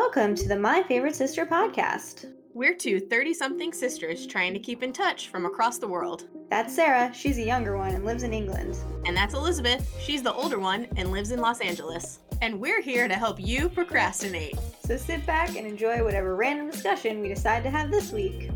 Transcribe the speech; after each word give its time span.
Welcome 0.00 0.36
to 0.36 0.46
the 0.46 0.56
My 0.56 0.84
Favorite 0.84 1.16
Sister 1.16 1.44
podcast. 1.44 2.32
We're 2.54 2.76
two 2.76 3.00
30 3.00 3.34
something 3.34 3.72
sisters 3.72 4.28
trying 4.28 4.54
to 4.54 4.60
keep 4.60 4.84
in 4.84 4.92
touch 4.92 5.26
from 5.26 5.44
across 5.44 5.78
the 5.78 5.88
world. 5.88 6.28
That's 6.50 6.72
Sarah, 6.72 7.12
she's 7.12 7.36
a 7.38 7.42
younger 7.42 7.76
one 7.76 7.92
and 7.92 8.04
lives 8.04 8.22
in 8.22 8.32
England. 8.32 8.76
And 9.06 9.16
that's 9.16 9.34
Elizabeth, 9.34 9.92
she's 10.00 10.22
the 10.22 10.32
older 10.32 10.60
one 10.60 10.86
and 10.96 11.10
lives 11.10 11.32
in 11.32 11.40
Los 11.40 11.60
Angeles. 11.60 12.20
And 12.40 12.60
we're 12.60 12.80
here 12.80 13.08
to 13.08 13.14
help 13.14 13.40
you 13.40 13.68
procrastinate. 13.68 14.56
So 14.86 14.96
sit 14.96 15.26
back 15.26 15.56
and 15.56 15.66
enjoy 15.66 16.04
whatever 16.04 16.36
random 16.36 16.70
discussion 16.70 17.20
we 17.20 17.26
decide 17.26 17.64
to 17.64 17.70
have 17.70 17.90
this 17.90 18.12
week. 18.12 18.50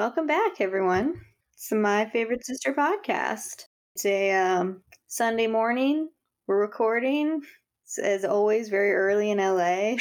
Welcome 0.00 0.26
back, 0.26 0.62
everyone. 0.62 1.20
It's 1.52 1.70
my 1.72 2.08
favorite 2.08 2.46
sister 2.46 2.72
podcast. 2.72 3.64
It's 3.94 4.06
a 4.06 4.30
um, 4.30 4.80
Sunday 5.08 5.46
morning. 5.46 6.08
We're 6.46 6.58
recording, 6.58 7.42
it's, 7.84 7.98
as 7.98 8.24
always, 8.24 8.70
very 8.70 8.94
early 8.94 9.30
in 9.30 9.36
LA. 9.36 9.96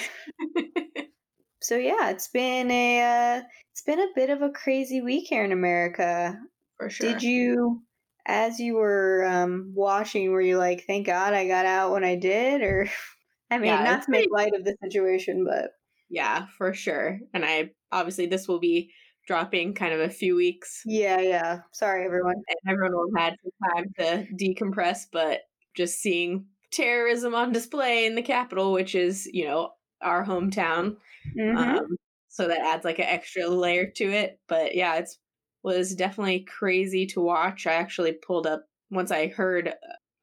so 1.61 1.75
yeah, 1.75 2.11
it's 2.11 2.29
been 2.29 2.71
a 2.71 3.01
uh, 3.01 3.41
it's 3.73 3.81
been 3.81 3.99
a 3.99 4.07
bit 4.15 4.29
of 4.29 4.41
a 4.41 4.51
crazy 4.51 5.01
week 5.01 5.27
here 5.27 5.43
in 5.43 5.51
America. 5.51 6.33
For 6.77 6.89
sure. 6.89 7.11
Did 7.11 7.21
you, 7.21 7.81
as 8.25 8.57
you 8.57 8.75
were 8.75 9.25
um, 9.29 9.73
watching, 9.75 10.31
were 10.31 10.39
you 10.39 10.57
like, 10.57 10.85
"Thank 10.87 11.07
God 11.07 11.33
I 11.33 11.45
got 11.45 11.65
out 11.65 11.91
when 11.91 12.05
I 12.05 12.15
did"? 12.15 12.61
Or, 12.61 12.87
I 13.51 13.57
mean, 13.57 13.67
Yeah, 13.67 13.83
not 13.83 14.03
to 14.03 14.11
make 14.11 14.29
light 14.31 14.55
of 14.55 14.63
the 14.63 14.77
situation, 14.81 15.45
but 15.45 15.71
Yeah, 16.07 16.45
for 16.57 16.73
sure. 16.73 17.19
And 17.33 17.43
I 17.43 17.71
obviously 17.91 18.27
this 18.27 18.47
will 18.47 18.61
be 18.61 18.93
dropping 19.29 19.75
kind 19.75 19.93
of 19.93 19.99
a 19.99 20.09
few 20.09 20.35
weeks 20.35 20.81
yeah, 20.87 21.21
yeah. 21.21 21.59
Sorry, 21.71 22.03
everyone. 22.03 22.33
and 22.33 22.71
everyone 22.73 22.93
will 22.93 23.09
have 23.15 23.23
had 23.25 23.35
some 23.43 23.69
time 23.75 23.85
to 23.99 24.33
decompress, 24.43 25.05
but 25.13 25.41
just 25.77 25.99
seeing 25.99 26.47
terrorism 26.71 27.35
on 27.35 27.51
display 27.51 28.07
in 28.07 28.15
the 28.15 28.23
capital, 28.23 28.71
which 28.73 28.95
is, 28.95 29.29
you 29.31 29.45
know, 29.45 29.69
our 30.01 30.25
hometown. 30.25 30.95
Mhm. 31.37 31.55
Um, 31.55 31.97
so 32.29 32.47
that 32.47 32.61
adds 32.61 32.83
like 32.83 32.97
an 32.97 33.05
extra 33.05 33.47
layer 33.47 33.85
to 33.97 34.05
it. 34.05 34.39
But 34.47 34.73
yeah, 34.73 34.95
it's 34.95 35.19
was 35.61 35.93
definitely 35.93 36.39
crazy 36.45 37.05
to 37.05 37.21
watch. 37.21 37.67
I 37.67 37.73
actually 37.73 38.13
pulled 38.13 38.47
up 38.47 38.63
once 38.89 39.11
I 39.11 39.27
heard 39.27 39.73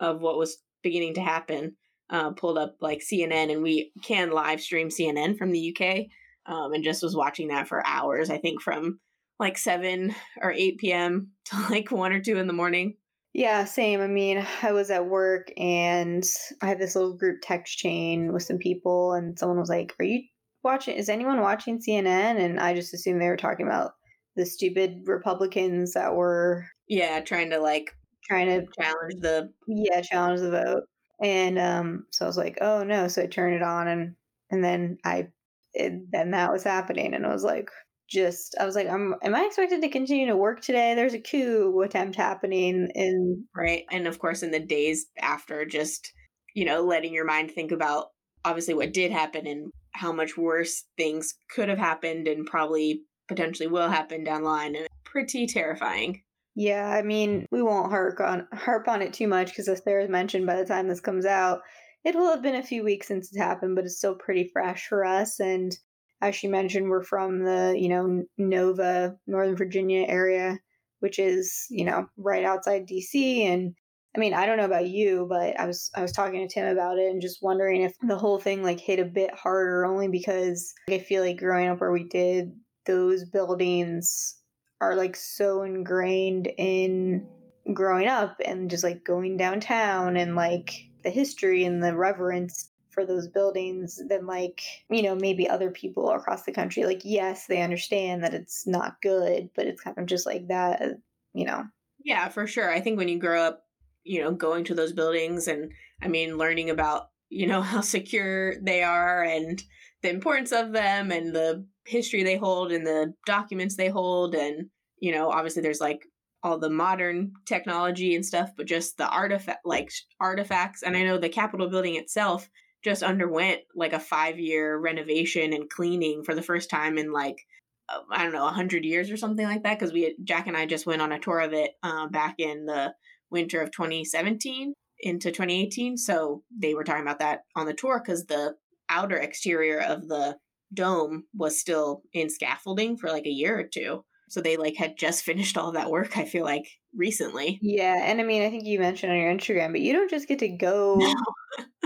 of 0.00 0.20
what 0.20 0.36
was 0.36 0.58
beginning 0.82 1.14
to 1.14 1.20
happen. 1.22 1.76
Uh, 2.10 2.30
pulled 2.30 2.58
up 2.58 2.76
like 2.80 3.00
CNN, 3.00 3.52
and 3.52 3.62
we 3.62 3.92
can 4.02 4.30
live 4.32 4.60
stream 4.60 4.88
CNN 4.88 5.36
from 5.38 5.52
the 5.52 5.74
UK, 5.76 6.06
um, 6.47 6.72
and 6.72 6.84
just 6.84 7.02
was 7.02 7.16
watching 7.16 7.48
that 7.48 7.69
for 7.69 7.86
hours. 7.86 8.30
I 8.30 8.39
think 8.39 8.62
from 8.62 9.00
like 9.39 9.58
seven 9.58 10.14
or 10.41 10.53
eight 10.53 10.78
p.m. 10.78 11.33
to 11.47 11.56
like 11.70 11.91
one 11.91 12.12
or 12.12 12.20
two 12.20 12.36
in 12.38 12.47
the 12.47 12.53
morning. 12.53 12.97
Yeah, 13.33 13.64
same. 13.64 14.00
I 14.00 14.06
mean, 14.06 14.47
I 14.62 14.72
was 14.72 14.91
at 14.91 15.06
work 15.06 15.48
and 15.58 16.25
I 16.62 16.66
had 16.66 16.78
this 16.78 16.97
little 16.97 17.12
group 17.16 17.41
text 17.42 17.77
chain 17.78 18.33
with 18.33 18.42
some 18.44 18.58
people, 18.58 19.12
and 19.12 19.38
someone 19.38 19.58
was 19.58 19.69
like, 19.69 19.94
Are 20.00 20.05
you 20.05 20.22
watching? 20.62 20.97
Is 20.97 21.08
anyone 21.08 21.41
watching 21.41 21.78
CNN? 21.78 22.41
And 22.41 22.58
I 22.58 22.75
just 22.75 22.94
assumed 22.94 23.20
they 23.20 23.28
were 23.28 23.36
talking 23.36 23.66
about 23.66 23.92
the 24.36 24.47
stupid 24.47 25.03
Republicans 25.06 25.92
that 25.94 26.14
were 26.14 26.66
Yeah, 26.88 27.20
trying 27.20 27.50
to 27.50 27.58
like 27.60 27.91
trying 28.25 28.47
to, 28.48 28.66
challenge 28.81 29.14
the 29.20 29.53
yeah, 29.66 30.00
challenge 30.00 30.41
the 30.41 30.50
vote. 30.50 30.83
And 31.22 31.58
um, 31.58 32.06
so 32.12 32.25
I 32.25 32.28
was 32.28 32.36
like, 32.38 32.58
Oh 32.60 32.84
no. 32.84 33.08
So 33.08 33.22
I 33.22 33.27
turned 33.27 33.55
it 33.56 33.62
on, 33.62 33.88
and, 33.88 34.16
and 34.50 34.64
then 34.64 34.98
I, 35.05 35.28
it, 35.77 36.10
then 36.10 36.32
that 36.32 36.52
was 36.52 36.64
happening. 36.64 37.14
And 37.14 37.27
I 37.27 37.32
was 37.32 37.44
like, 37.44 37.69
just 38.08 38.55
I 38.58 38.64
was 38.64 38.74
like, 38.74 38.88
I'm, 38.88 39.14
am 39.22 39.34
I 39.34 39.44
expected 39.44 39.82
to 39.82 39.88
continue 39.88 40.27
to 40.27 40.36
work 40.36 40.60
today? 40.60 40.94
There's 40.94 41.14
a 41.14 41.20
coup 41.20 41.80
attempt 41.82 42.16
happening 42.16 42.88
in 42.94 43.44
right 43.55 43.84
and 43.91 44.06
of 44.06 44.19
course 44.19 44.42
in 44.42 44.52
the 44.52 44.60
days 44.60 45.06
after 45.20 45.64
just 45.64 46.12
you 46.54 46.64
know 46.64 46.82
letting 46.82 47.12
your 47.12 47.25
mind 47.25 47.50
think 47.50 47.72
about 47.72 48.06
obviously 48.44 48.75
what 48.75 48.92
did 48.92 49.10
happen 49.10 49.47
and 49.47 49.70
how 49.92 50.12
much 50.12 50.37
worse 50.37 50.84
things 50.97 51.34
could 51.50 51.69
have 51.69 51.78
happened 51.78 52.28
and 52.28 52.47
probably 52.47 53.03
potentially 53.28 53.66
will 53.66 53.88
happen 53.88 54.22
down 54.22 54.43
the 54.43 54.48
line 54.48 54.76
and 54.76 54.87
pretty 55.04 55.47
terrifying 55.47 56.22
Yeah, 56.58 56.88
I 56.88 57.03
mean, 57.03 57.47
we 57.50 57.62
won't 57.62 57.91
harp 57.91 58.19
on 58.19 58.48
harp 58.53 58.88
on 58.88 59.03
it 59.03 59.12
too 59.12 59.28
much 59.28 59.48
because, 59.48 59.69
as 59.69 59.82
Sarah 59.84 60.08
mentioned, 60.08 60.47
by 60.47 60.56
the 60.56 60.64
time 60.64 60.88
this 60.88 61.00
comes 61.00 61.26
out, 61.26 61.60
it 62.06 62.15
will 62.15 62.31
have 62.31 62.41
been 62.41 62.55
a 62.55 62.62
few 62.62 62.84
weeks 62.84 63.09
since 63.09 63.34
it 63.34 63.39
happened, 63.39 63.75
but 63.75 63.84
it's 63.84 63.99
still 63.99 64.15
pretty 64.15 64.49
fresh 64.53 64.87
for 64.87 65.05
us. 65.05 65.41
And 65.41 65.77
as 66.22 66.37
she 66.37 66.47
mentioned, 66.47 66.89
we're 66.89 67.03
from 67.03 67.41
the 67.41 67.75
you 67.77 67.89
know 67.89 68.25
Nova, 68.39 69.17
Northern 69.27 69.56
Virginia 69.56 70.06
area, 70.09 70.56
which 71.00 71.19
is 71.19 71.67
you 71.69 71.84
know 71.84 72.06
right 72.17 72.44
outside 72.44 72.87
DC. 72.87 73.41
And 73.41 73.75
I 74.15 74.21
mean, 74.21 74.34
I 74.34 74.47
don't 74.47 74.56
know 74.56 74.65
about 74.65 74.87
you, 74.87 75.27
but 75.28 75.59
I 75.59 75.67
was 75.67 75.91
I 75.97 76.00
was 76.00 76.12
talking 76.12 76.47
to 76.47 76.55
Tim 76.55 76.69
about 76.69 76.99
it 76.99 77.11
and 77.11 77.21
just 77.21 77.43
wondering 77.43 77.83
if 77.83 77.93
the 78.00 78.17
whole 78.17 78.38
thing 78.38 78.62
like 78.62 78.78
hit 78.78 79.00
a 79.00 79.05
bit 79.05 79.34
harder, 79.34 79.84
only 79.84 80.06
because 80.06 80.73
like, 80.88 81.00
I 81.00 81.05
feel 81.05 81.25
like 81.25 81.38
growing 81.38 81.69
up 81.69 81.81
where 81.81 81.93
we 81.93 82.05
did, 82.05 82.53
those 82.87 83.25
buildings 83.25 84.37
are 84.81 84.94
like 84.94 85.17
so 85.17 85.62
ingrained 85.62 86.49
in 86.56 87.27
growing 87.75 88.06
up 88.06 88.37
and 88.44 88.71
just 88.71 88.84
like 88.84 89.05
going 89.05 89.37
downtown 89.37 90.17
and 90.17 90.37
like 90.37 90.71
the 91.06 91.12
history 91.12 91.65
and 91.65 91.83
the 91.83 91.97
reverence 91.97 92.71
for 92.91 93.06
those 93.06 93.28
buildings 93.28 94.03
than 94.09 94.27
like 94.27 94.61
you 94.91 95.03
know 95.03 95.15
maybe 95.15 95.49
other 95.49 95.71
people 95.71 96.11
across 96.11 96.43
the 96.43 96.53
country 96.53 96.84
like 96.84 97.03
yes 97.05 97.47
they 97.47 97.62
understand 97.62 98.25
that 98.25 98.34
it's 98.34 98.67
not 98.67 99.00
good 99.03 99.49
but 99.55 99.67
it's 99.67 99.81
kind 99.81 99.97
of 99.99 100.06
just 100.06 100.27
like 100.27 100.49
that 100.49 100.83
uh, 100.83 100.89
you 101.33 101.44
know. 101.44 101.65
Yeah 102.03 102.28
for 102.28 102.47
sure. 102.47 102.72
I 102.72 102.81
think 102.81 102.97
when 102.97 103.09
you 103.09 103.19
grow 103.19 103.41
up 103.41 103.62
you 104.03 104.21
know 104.21 104.33
going 104.33 104.65
to 104.65 104.75
those 104.75 104.93
buildings 104.93 105.49
and 105.49 105.72
i 106.03 106.09
mean 106.09 106.39
learning 106.39 106.71
about 106.71 107.11
you 107.28 107.47
know 107.47 107.61
how 107.71 107.81
secure 107.81 108.61
they 108.61 108.83
are 108.83 109.23
and 109.23 109.62
the 110.03 110.11
importance 110.11 110.53
of 110.53 110.73
them 110.73 111.11
and 111.11 111.34
the 111.34 111.67
history 111.84 112.23
they 112.23 112.37
hold 112.37 112.73
and 112.73 112.87
the 112.87 113.12
documents 113.27 113.77
they 113.77 113.88
hold 113.88 114.34
and 114.34 114.69
you 114.99 115.12
know 115.12 115.31
obviously 115.31 115.62
there's 115.62 115.81
like 115.81 116.06
all 116.46 116.58
the 116.58 116.70
modern 116.70 117.32
technology 117.44 118.14
and 118.14 118.24
stuff 118.24 118.52
but 118.56 118.66
just 118.66 118.96
the 118.96 119.08
artifact 119.08 119.58
like 119.64 119.90
artifacts 120.20 120.84
and 120.84 120.96
i 120.96 121.02
know 121.02 121.18
the 121.18 121.28
capitol 121.28 121.68
building 121.68 121.96
itself 121.96 122.48
just 122.84 123.02
underwent 123.02 123.62
like 123.74 123.92
a 123.92 123.98
five 123.98 124.38
year 124.38 124.78
renovation 124.78 125.52
and 125.52 125.68
cleaning 125.68 126.22
for 126.22 126.36
the 126.36 126.42
first 126.42 126.70
time 126.70 126.98
in 126.98 127.10
like 127.12 127.44
uh, 127.88 127.98
i 128.12 128.22
don't 128.22 128.32
know 128.32 128.42
a 128.42 128.44
100 128.44 128.84
years 128.84 129.10
or 129.10 129.16
something 129.16 129.44
like 129.44 129.64
that 129.64 129.76
because 129.76 129.92
we 129.92 130.16
jack 130.22 130.46
and 130.46 130.56
i 130.56 130.64
just 130.64 130.86
went 130.86 131.02
on 131.02 131.10
a 131.10 131.18
tour 131.18 131.40
of 131.40 131.52
it 131.52 131.72
uh, 131.82 132.06
back 132.06 132.36
in 132.38 132.64
the 132.64 132.94
winter 133.28 133.60
of 133.60 133.72
2017 133.72 134.72
into 135.00 135.32
2018 135.32 135.96
so 135.96 136.44
they 136.56 136.74
were 136.74 136.84
talking 136.84 137.02
about 137.02 137.18
that 137.18 137.40
on 137.56 137.66
the 137.66 137.74
tour 137.74 138.00
because 138.00 138.26
the 138.26 138.54
outer 138.88 139.16
exterior 139.16 139.80
of 139.80 140.06
the 140.06 140.36
dome 140.72 141.24
was 141.34 141.58
still 141.58 142.02
in 142.12 142.30
scaffolding 142.30 142.96
for 142.96 143.08
like 143.08 143.26
a 143.26 143.30
year 143.30 143.58
or 143.58 143.64
two 143.64 144.04
so 144.28 144.41
they 144.41 144.56
like 144.56 144.76
had 144.76 144.97
just 144.98 145.25
finished 145.25 145.56
all 145.56 145.72
that 145.72 145.91
work 145.91 146.16
i 146.19 146.25
feel 146.25 146.44
like 146.44 146.66
recently 146.94 147.59
yeah 147.62 148.03
and 148.04 148.20
i 148.20 148.25
mean 148.25 148.42
i 148.42 148.50
think 148.50 148.64
you 148.64 148.78
mentioned 148.78 149.12
on 149.12 149.19
your 149.19 149.32
instagram 149.32 149.72
but 149.72 149.81
you 149.81 149.92
don't 149.92 150.10
just 150.10 150.28
get 150.28 150.38
to 150.38 150.48
go 150.56 150.98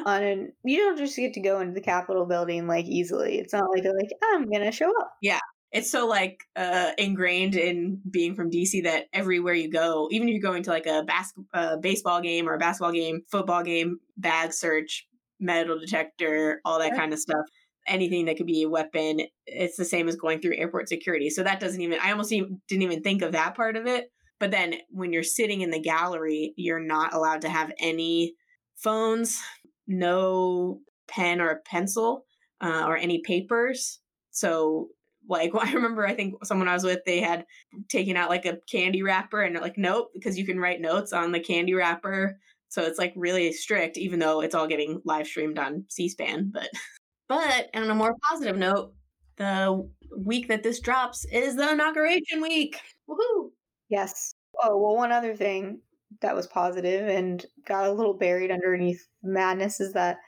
on 0.06 0.22
an 0.22 0.52
you 0.64 0.78
don't 0.78 0.96
just 0.98 1.16
get 1.16 1.34
to 1.34 1.40
go 1.40 1.60
into 1.60 1.74
the 1.74 1.80
capitol 1.80 2.24
building 2.26 2.66
like 2.66 2.86
easily 2.86 3.38
it's 3.38 3.52
not 3.52 3.70
like 3.70 3.82
they're 3.82 3.94
like 3.96 4.10
i'm 4.32 4.48
gonna 4.50 4.72
show 4.72 4.90
up 5.00 5.12
Yeah. 5.20 5.38
it's 5.72 5.90
so 5.90 6.06
like 6.06 6.40
uh 6.56 6.92
ingrained 6.98 7.54
in 7.56 8.00
being 8.10 8.34
from 8.34 8.50
DC 8.50 8.82
that 8.84 9.06
everywhere 9.12 9.54
you 9.54 9.70
go, 9.70 10.08
even 10.10 10.28
if 10.28 10.32
you're 10.32 10.42
going 10.50 10.62
to 10.64 10.70
like 10.70 10.86
a 10.86 11.04
bas- 11.06 11.32
uh, 11.54 11.76
baseball 11.76 12.20
game 12.20 12.48
or 12.48 12.54
a 12.54 12.58
basketball 12.58 12.90
game, 12.92 13.22
football 13.30 13.62
game, 13.62 14.00
bag 14.16 14.52
search, 14.52 15.06
metal 15.38 15.78
detector, 15.78 16.60
all 16.64 16.78
that 16.80 16.88
Sure. 16.88 16.96
kind 16.96 17.12
of 17.12 17.20
stuff, 17.20 17.44
anything 17.90 18.26
that 18.26 18.36
could 18.36 18.46
be 18.46 18.62
a 18.62 18.68
weapon, 18.68 19.20
it's 19.46 19.76
the 19.76 19.84
same 19.84 20.08
as 20.08 20.16
going 20.16 20.40
through 20.40 20.56
airport 20.56 20.88
security. 20.88 21.30
So 21.30 21.42
that 21.42 21.60
doesn't 21.60 21.80
even 21.80 21.98
I 22.00 22.10
almost 22.12 22.32
even, 22.32 22.60
didn't 22.68 22.82
even 22.82 23.02
think 23.02 23.22
of 23.22 23.32
that 23.32 23.54
part 23.54 23.76
of 23.76 23.86
it. 23.86 24.10
But 24.38 24.50
then 24.50 24.76
when 24.88 25.12
you're 25.12 25.22
sitting 25.22 25.60
in 25.60 25.70
the 25.70 25.80
gallery, 25.80 26.54
you're 26.56 26.80
not 26.80 27.12
allowed 27.12 27.42
to 27.42 27.50
have 27.50 27.72
any 27.78 28.34
phones, 28.76 29.42
no 29.86 30.80
pen 31.08 31.40
or 31.40 31.62
pencil, 31.66 32.24
uh, 32.62 32.84
or 32.86 32.96
any 32.96 33.20
papers. 33.20 34.00
So 34.30 34.88
like 35.28 35.52
I 35.58 35.72
remember 35.72 36.06
I 36.06 36.14
think 36.14 36.44
someone 36.44 36.68
I 36.68 36.74
was 36.74 36.84
with 36.84 37.00
they 37.04 37.20
had 37.20 37.44
taken 37.88 38.16
out 38.16 38.30
like 38.30 38.46
a 38.46 38.58
candy 38.70 39.02
wrapper 39.02 39.42
and 39.42 39.54
they're 39.54 39.62
like 39.62 39.78
nope 39.78 40.10
because 40.14 40.38
you 40.38 40.46
can 40.46 40.58
write 40.58 40.80
notes 40.80 41.12
on 41.12 41.32
the 41.32 41.40
candy 41.40 41.74
wrapper 41.74 42.38
so 42.68 42.82
it's 42.82 42.98
like 42.98 43.12
really 43.16 43.52
strict 43.52 43.96
even 43.96 44.18
though 44.18 44.40
it's 44.40 44.54
all 44.54 44.66
getting 44.66 45.00
live 45.04 45.26
streamed 45.26 45.58
on 45.58 45.84
C-SPAN 45.88 46.50
but 46.52 46.68
but 47.30 47.70
on 47.74 47.88
a 47.90 47.94
more 47.94 48.16
positive 48.28 48.56
note 48.58 48.92
the 49.36 49.88
week 50.18 50.48
that 50.48 50.62
this 50.62 50.80
drops 50.80 51.24
is 51.32 51.56
the 51.56 51.70
inauguration 51.72 52.42
week 52.42 52.76
woohoo 53.08 53.50
Yes. 53.90 54.34
Oh, 54.62 54.78
well, 54.78 54.96
one 54.96 55.12
other 55.12 55.36
thing 55.36 55.80
that 56.22 56.34
was 56.34 56.46
positive 56.46 57.08
and 57.08 57.44
got 57.66 57.86
a 57.86 57.92
little 57.92 58.14
buried 58.14 58.50
underneath 58.50 59.06
madness 59.22 59.80
is 59.80 59.92
that 59.92 60.18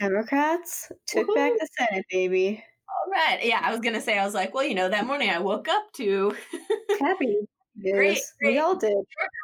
Democrats 0.00 0.90
took 1.06 1.32
back 1.34 1.52
the 1.58 1.68
Senate, 1.78 2.04
baby. 2.10 2.62
all 2.88 3.12
right. 3.12 3.44
Yeah, 3.44 3.60
I 3.62 3.70
was 3.70 3.80
gonna 3.80 4.00
say, 4.00 4.18
I 4.18 4.24
was 4.24 4.34
like, 4.34 4.52
well, 4.52 4.64
you 4.64 4.74
know, 4.74 4.88
that 4.88 5.06
morning 5.06 5.30
I 5.30 5.38
woke 5.38 5.68
up 5.68 5.84
to 5.96 6.34
happy. 7.00 7.36
Great, 7.80 8.20
great. 8.40 8.52
We 8.52 8.58
all 8.58 8.76
did. 8.76 8.94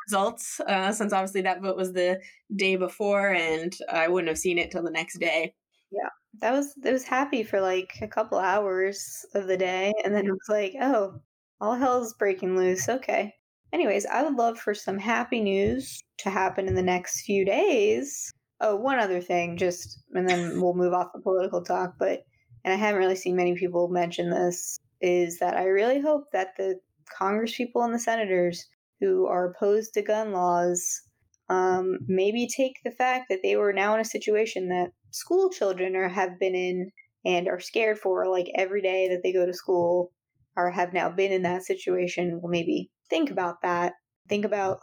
results, 0.07 0.61
uh, 0.61 0.93
since 0.93 1.13
obviously 1.13 1.43
that 1.43 1.63
vote 1.63 1.77
was 1.77 1.93
the 1.93 2.21
day 2.55 2.77
before, 2.77 3.35
and 3.35 3.77
I 3.93 4.09
wouldn't 4.09 4.29
have 4.29 4.39
seen 4.39 4.59
it 4.59 4.71
till 4.71 4.83
the 4.85 4.91
next 4.91 5.19
day. 5.19 5.55
Yeah, 5.91 6.09
that 6.39 6.53
was 6.53 6.75
it 6.85 6.93
was 6.93 7.05
happy 7.05 7.43
for 7.43 7.61
like 7.61 7.99
a 8.01 8.09
couple 8.09 8.39
hours 8.39 9.25
of 9.35 9.47
the 9.47 9.57
day, 9.57 9.93
and 10.05 10.15
then 10.15 10.27
it 10.27 10.33
was 10.33 10.49
like, 10.49 10.75
oh, 10.81 11.21
all 11.61 11.75
hell's 11.75 12.15
breaking 12.15 12.57
loose. 12.57 12.89
Okay. 12.89 13.35
Anyways, 13.73 14.07
I 14.07 14.23
would 14.23 14.35
love 14.35 14.59
for 14.59 14.75
some 14.75 14.99
happy 14.99 15.41
news 15.41 16.03
to 16.19 16.31
happen 16.31 16.67
in 16.67 16.75
the 16.75 16.83
next 16.83 17.23
few 17.23 17.45
days. 17.45 18.33
Oh, 18.61 18.77
one 18.77 18.99
other 18.99 19.21
thing, 19.21 19.57
just 19.57 20.03
and 20.13 20.29
then 20.29 20.61
we'll 20.61 20.75
move 20.75 20.93
off 20.93 21.13
the 21.15 21.21
political 21.21 21.63
talk, 21.63 21.95
but 21.99 22.21
and 22.65 22.75
I 22.75 22.77
haven't 22.77 23.01
really 23.01 23.17
seen 23.17 23.37
many 23.37 23.55
people 23.55 23.89
mention 23.89 24.31
this, 24.31 24.79
is 25.01 25.39
that 25.39 25.57
I 25.57 25.65
really 25.65 26.01
hope 26.01 26.25
that 26.33 26.57
the 26.57 26.79
Congress 27.17 27.57
people 27.57 27.83
and 27.83 27.95
the 27.95 27.99
senators 27.99 28.67
who 29.01 29.27
are 29.27 29.51
opposed 29.51 29.95
to 29.95 30.03
gun 30.03 30.33
laws 30.33 31.03
um, 31.49 31.99
maybe 32.07 32.47
take 32.47 32.75
the 32.85 32.91
fact 32.91 33.27
that 33.29 33.41
they 33.43 33.57
were 33.57 33.73
now 33.73 33.95
in 33.95 34.01
a 34.01 34.05
situation 34.05 34.69
that 34.69 34.93
school 35.11 35.51
children 35.51 35.97
are 35.97 36.09
have 36.09 36.39
been 36.39 36.55
in 36.55 36.91
and 37.25 37.49
are 37.49 37.61
scared 37.61 37.99
for 37.99 38.29
like 38.29 38.47
every 38.57 38.83
day 38.83 39.09
that 39.09 39.21
they 39.23 39.33
go 39.33 39.45
to 39.47 39.53
school 39.53 40.13
or 40.57 40.71
have 40.71 40.93
now 40.93 41.11
been 41.11 41.33
in 41.33 41.43
that 41.43 41.63
situation 41.65 42.41
will 42.43 42.51
maybe 42.51 42.91
think 43.09 43.31
about 43.31 43.63
that. 43.63 43.93
Think 44.29 44.45
about 44.45 44.79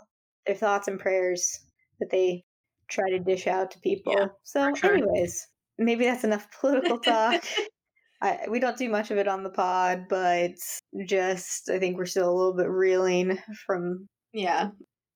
their 0.46 0.56
thoughts 0.56 0.88
and 0.88 1.00
prayers 1.00 1.60
that 2.00 2.10
they 2.12 2.44
try 2.90 3.10
to 3.10 3.20
dish 3.20 3.48
out 3.48 3.72
to 3.72 3.80
people. 3.80 4.14
Yeah, 4.16 4.28
so 4.44 4.74
sure. 4.76 4.94
anyways 4.94 5.46
maybe 5.78 6.06
that's 6.06 6.24
enough 6.24 6.48
political 6.60 7.00
talk. 7.00 7.44
I, 8.22 8.48
we 8.50 8.60
don't 8.60 8.78
do 8.78 8.90
much 8.90 9.12
of 9.12 9.20
it 9.20 9.28
on 9.28 9.44
the 9.44 9.52
pod 9.52 10.06
but 10.10 10.54
just 11.06 11.70
i 11.70 11.78
think 11.78 11.98
we're 11.98 12.08
still 12.08 12.28
a 12.28 12.34
little 12.34 12.56
bit 12.56 12.68
reeling 12.68 13.38
from 13.68 14.08
Yeah, 14.34 14.70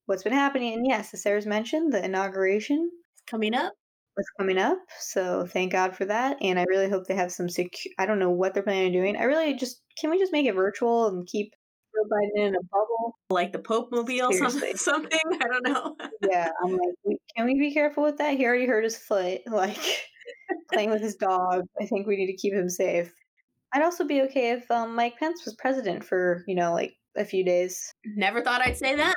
what's 0.05 0.21
been 0.21 0.33
happening. 0.33 0.73
And 0.75 0.85
yes 0.87 1.11
as 1.13 1.23
sarah's 1.23 1.47
mentioned 1.47 1.93
the 1.93 2.05
inauguration 2.05 2.91
coming 3.25 3.55
up. 3.55 3.73
Was 4.17 4.29
coming 4.37 4.57
up. 4.57 4.77
So 4.99 5.45
thank 5.45 5.71
God 5.71 5.95
for 5.95 6.05
that. 6.05 6.37
And 6.41 6.59
I 6.59 6.65
really 6.69 6.89
hope 6.89 7.07
they 7.07 7.15
have 7.15 7.31
some 7.31 7.49
secure. 7.49 7.93
I 7.97 8.05
don't 8.05 8.19
know 8.19 8.29
what 8.29 8.53
they're 8.53 8.63
planning 8.63 8.87
on 8.87 8.91
doing. 8.91 9.17
I 9.17 9.23
really 9.23 9.53
just 9.53 9.81
can 9.97 10.09
we 10.09 10.19
just 10.19 10.31
make 10.31 10.45
it 10.45 10.53
virtual 10.53 11.07
and 11.07 11.27
keep 11.27 11.53
Joe 11.93 12.07
Biden 12.09 12.47
in 12.47 12.55
a 12.55 12.63
bubble? 12.71 13.17
Like 13.29 13.51
the 13.51 13.59
Pope 13.59 13.89
mobile, 13.91 14.31
some, 14.33 14.49
Seriously. 14.49 14.73
something. 14.75 15.19
I 15.41 15.47
don't 15.47 15.67
know. 15.67 15.95
Yeah, 16.29 16.49
I'm 16.63 16.71
like, 16.73 17.17
can 17.35 17.45
we 17.45 17.59
be 17.59 17.73
careful 17.73 18.03
with 18.03 18.17
that? 18.17 18.37
He 18.37 18.45
already 18.45 18.65
hurt 18.65 18.83
his 18.83 18.97
foot, 18.97 19.41
like 19.47 20.07
playing 20.71 20.91
with 20.91 21.01
his 21.01 21.15
dog. 21.15 21.63
I 21.79 21.85
think 21.85 22.07
we 22.07 22.17
need 22.17 22.27
to 22.27 22.37
keep 22.37 22.53
him 22.53 22.69
safe. 22.69 23.11
I'd 23.73 23.83
also 23.83 24.03
be 24.03 24.21
okay 24.23 24.51
if 24.51 24.69
um, 24.69 24.95
Mike 24.95 25.17
Pence 25.17 25.45
was 25.45 25.55
president 25.55 26.03
for 26.03 26.43
you 26.47 26.55
know 26.55 26.73
like 26.73 26.93
a 27.17 27.25
few 27.25 27.45
days. 27.45 27.91
Never 28.05 28.41
thought 28.41 28.61
I'd 28.61 28.77
say 28.77 28.95
that. 28.95 29.15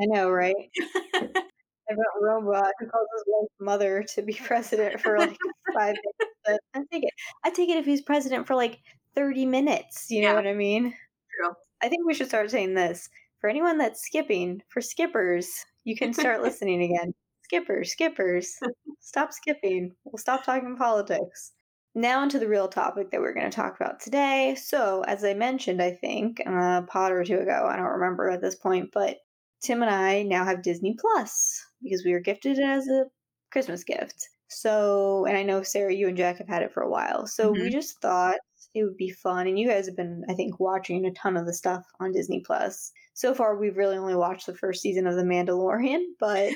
I 0.00 0.06
know, 0.06 0.30
right? 0.30 0.54
I've 1.90 1.96
got 1.96 2.20
a 2.20 2.24
robot 2.24 2.72
who 2.78 2.86
calls 2.86 3.08
his 3.16 3.24
wife 3.26 3.48
mother 3.58 4.04
to 4.14 4.22
be 4.22 4.32
president 4.44 5.00
for 5.00 5.18
like 5.18 5.36
five 5.74 5.94
minutes. 5.94 6.34
But 6.46 6.60
I 6.74 6.80
take 6.92 7.04
it. 7.04 7.14
I 7.44 7.50
take 7.50 7.68
it 7.68 7.78
if 7.78 7.84
he's 7.84 8.02
president 8.02 8.46
for 8.46 8.54
like 8.54 8.78
thirty 9.14 9.44
minutes. 9.44 10.10
You 10.10 10.22
know 10.22 10.34
what 10.34 10.46
I 10.46 10.54
mean? 10.54 10.94
True. 11.38 11.52
I 11.82 11.88
think 11.88 12.06
we 12.06 12.14
should 12.14 12.28
start 12.28 12.50
saying 12.50 12.74
this 12.74 13.08
for 13.40 13.50
anyone 13.50 13.78
that's 13.78 14.04
skipping. 14.04 14.62
For 14.68 14.80
skippers, 14.80 15.48
you 15.84 15.96
can 15.96 16.12
start 16.12 16.42
listening 16.42 16.82
again. 16.82 17.12
Skippers, 17.44 17.90
skippers, 17.90 18.56
stop 19.00 19.32
skipping. 19.32 19.92
We'll 20.04 20.18
stop 20.18 20.44
talking 20.44 20.76
politics. 20.76 21.52
Now 21.96 22.22
into 22.22 22.38
the 22.38 22.46
real 22.46 22.68
topic 22.68 23.10
that 23.10 23.20
we're 23.20 23.34
going 23.34 23.50
to 23.50 23.56
talk 23.56 23.74
about 23.80 23.98
today. 23.98 24.54
So, 24.54 25.02
as 25.08 25.24
I 25.24 25.34
mentioned, 25.34 25.82
I 25.82 25.90
think 25.90 26.40
uh, 26.46 26.82
a 26.84 26.86
pod 26.86 27.10
or 27.10 27.24
two 27.24 27.40
ago, 27.40 27.66
I 27.68 27.74
don't 27.74 27.86
remember 27.86 28.30
at 28.30 28.40
this 28.40 28.54
point, 28.54 28.90
but 28.92 29.16
Tim 29.60 29.82
and 29.82 29.90
I 29.90 30.22
now 30.22 30.44
have 30.44 30.62
Disney 30.62 30.96
Plus 30.98 31.64
because 31.82 32.04
we 32.04 32.12
were 32.12 32.20
gifted 32.20 32.58
it 32.58 32.64
as 32.64 32.88
a 32.88 33.06
Christmas 33.52 33.84
gift. 33.84 34.28
So, 34.48 35.24
and 35.26 35.36
I 35.36 35.42
know 35.42 35.62
Sarah, 35.62 35.94
you 35.94 36.08
and 36.08 36.16
Jack 36.16 36.38
have 36.38 36.48
had 36.48 36.62
it 36.62 36.72
for 36.72 36.82
a 36.82 36.90
while. 36.90 37.26
So 37.26 37.52
we 37.52 37.68
Mhm. 37.68 37.72
just 37.72 38.00
thought 38.00 38.38
it 38.74 38.84
would 38.84 38.96
be 38.96 39.10
fun. 39.10 39.46
And 39.46 39.58
you 39.58 39.68
guys 39.68 39.86
have 39.86 39.96
been, 39.96 40.24
I 40.28 40.34
think, 40.34 40.58
watching 40.60 41.04
a 41.04 41.12
ton 41.12 41.36
of 41.36 41.46
the 41.46 41.52
stuff 41.54 41.84
on 42.00 42.12
Disney 42.12 42.40
Plus. 42.44 42.92
So 43.14 43.34
far, 43.34 43.56
we've 43.56 43.76
really 43.76 43.96
only 43.96 44.14
watched 44.16 44.46
the 44.46 44.56
first 44.56 44.82
season 44.82 45.06
of 45.06 45.16
The 45.16 45.22
Mandalorian, 45.22 46.02
but 46.20 46.52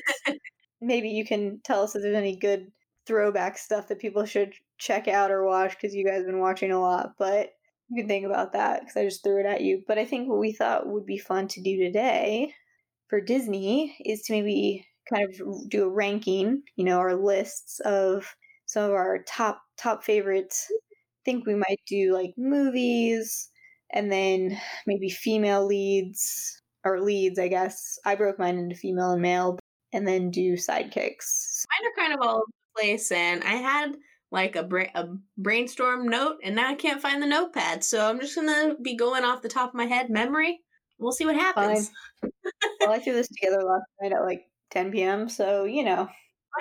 maybe 0.80 1.08
you 1.10 1.24
can 1.24 1.60
tell 1.64 1.82
us 1.82 1.94
if 1.94 2.02
there's 2.02 2.16
any 2.16 2.36
good 2.36 2.72
throwback 3.06 3.58
stuff 3.58 3.88
that 3.88 3.98
people 3.98 4.24
should 4.24 4.54
check 4.78 5.08
out 5.08 5.30
or 5.30 5.44
watch 5.44 5.72
because 5.76 5.94
you 5.94 6.04
guys 6.04 6.18
have 6.18 6.26
been 6.26 6.40
watching 6.40 6.72
a 6.72 6.80
lot. 6.80 7.14
But 7.18 7.52
you 7.90 8.02
can 8.02 8.08
think 8.08 8.24
about 8.26 8.52
that 8.52 8.80
because 8.80 8.96
I 8.96 9.04
just 9.04 9.22
threw 9.22 9.40
it 9.40 9.46
at 9.46 9.60
you. 9.62 9.82
But 9.86 9.98
I 9.98 10.04
think 10.04 10.28
what 10.28 10.38
we 10.38 10.52
thought 10.52 10.88
would 10.88 11.06
be 11.06 11.18
fun 11.18 11.48
to 11.48 11.62
do 11.62 11.76
today 11.78 12.54
for 13.14 13.20
Disney 13.20 13.96
is 14.04 14.22
to 14.22 14.32
maybe 14.32 14.84
kind 15.08 15.24
of 15.30 15.70
do 15.70 15.84
a 15.84 15.88
ranking, 15.88 16.64
you 16.74 16.84
know, 16.84 16.98
our 16.98 17.14
lists 17.14 17.78
of 17.84 18.26
some 18.66 18.82
of 18.82 18.90
our 18.90 19.22
top 19.22 19.62
top 19.78 20.02
favorites. 20.02 20.66
think 21.24 21.46
we 21.46 21.54
might 21.54 21.78
do 21.86 22.12
like 22.12 22.32
movies 22.36 23.50
and 23.92 24.10
then 24.10 24.58
maybe 24.84 25.08
female 25.08 25.64
leads 25.64 26.60
or 26.84 27.00
leads, 27.00 27.38
I 27.38 27.46
guess. 27.46 28.00
I 28.04 28.16
broke 28.16 28.40
mine 28.40 28.58
into 28.58 28.74
female 28.74 29.12
and 29.12 29.22
male 29.22 29.60
and 29.92 30.08
then 30.08 30.32
do 30.32 30.54
sidekicks. 30.54 31.62
Mine 31.70 31.86
are 31.86 31.96
kind 31.96 32.14
of 32.14 32.18
all 32.20 32.38
over 32.38 32.44
the 32.48 32.80
place, 32.80 33.12
and 33.12 33.44
I 33.44 33.54
had 33.54 33.92
like 34.32 34.56
a, 34.56 34.64
bra- 34.64 34.90
a 34.96 35.06
brainstorm 35.38 36.08
note, 36.08 36.38
and 36.42 36.56
now 36.56 36.68
I 36.68 36.74
can't 36.74 37.00
find 37.00 37.22
the 37.22 37.28
notepad. 37.28 37.84
So 37.84 38.10
I'm 38.10 38.18
just 38.18 38.34
gonna 38.34 38.74
be 38.82 38.96
going 38.96 39.22
off 39.22 39.40
the 39.40 39.48
top 39.48 39.68
of 39.68 39.76
my 39.76 39.86
head, 39.86 40.10
memory. 40.10 40.62
We'll 40.98 41.12
see 41.12 41.26
what 41.26 41.36
happens. 41.36 41.92
Well, 42.80 42.92
I 42.92 42.98
threw 42.98 43.14
this 43.14 43.28
together 43.28 43.62
last 43.62 43.84
night 44.00 44.12
at 44.12 44.24
like 44.24 44.44
10 44.70 44.92
p.m. 44.92 45.28
So, 45.28 45.64
you 45.64 45.84
know, 45.84 46.08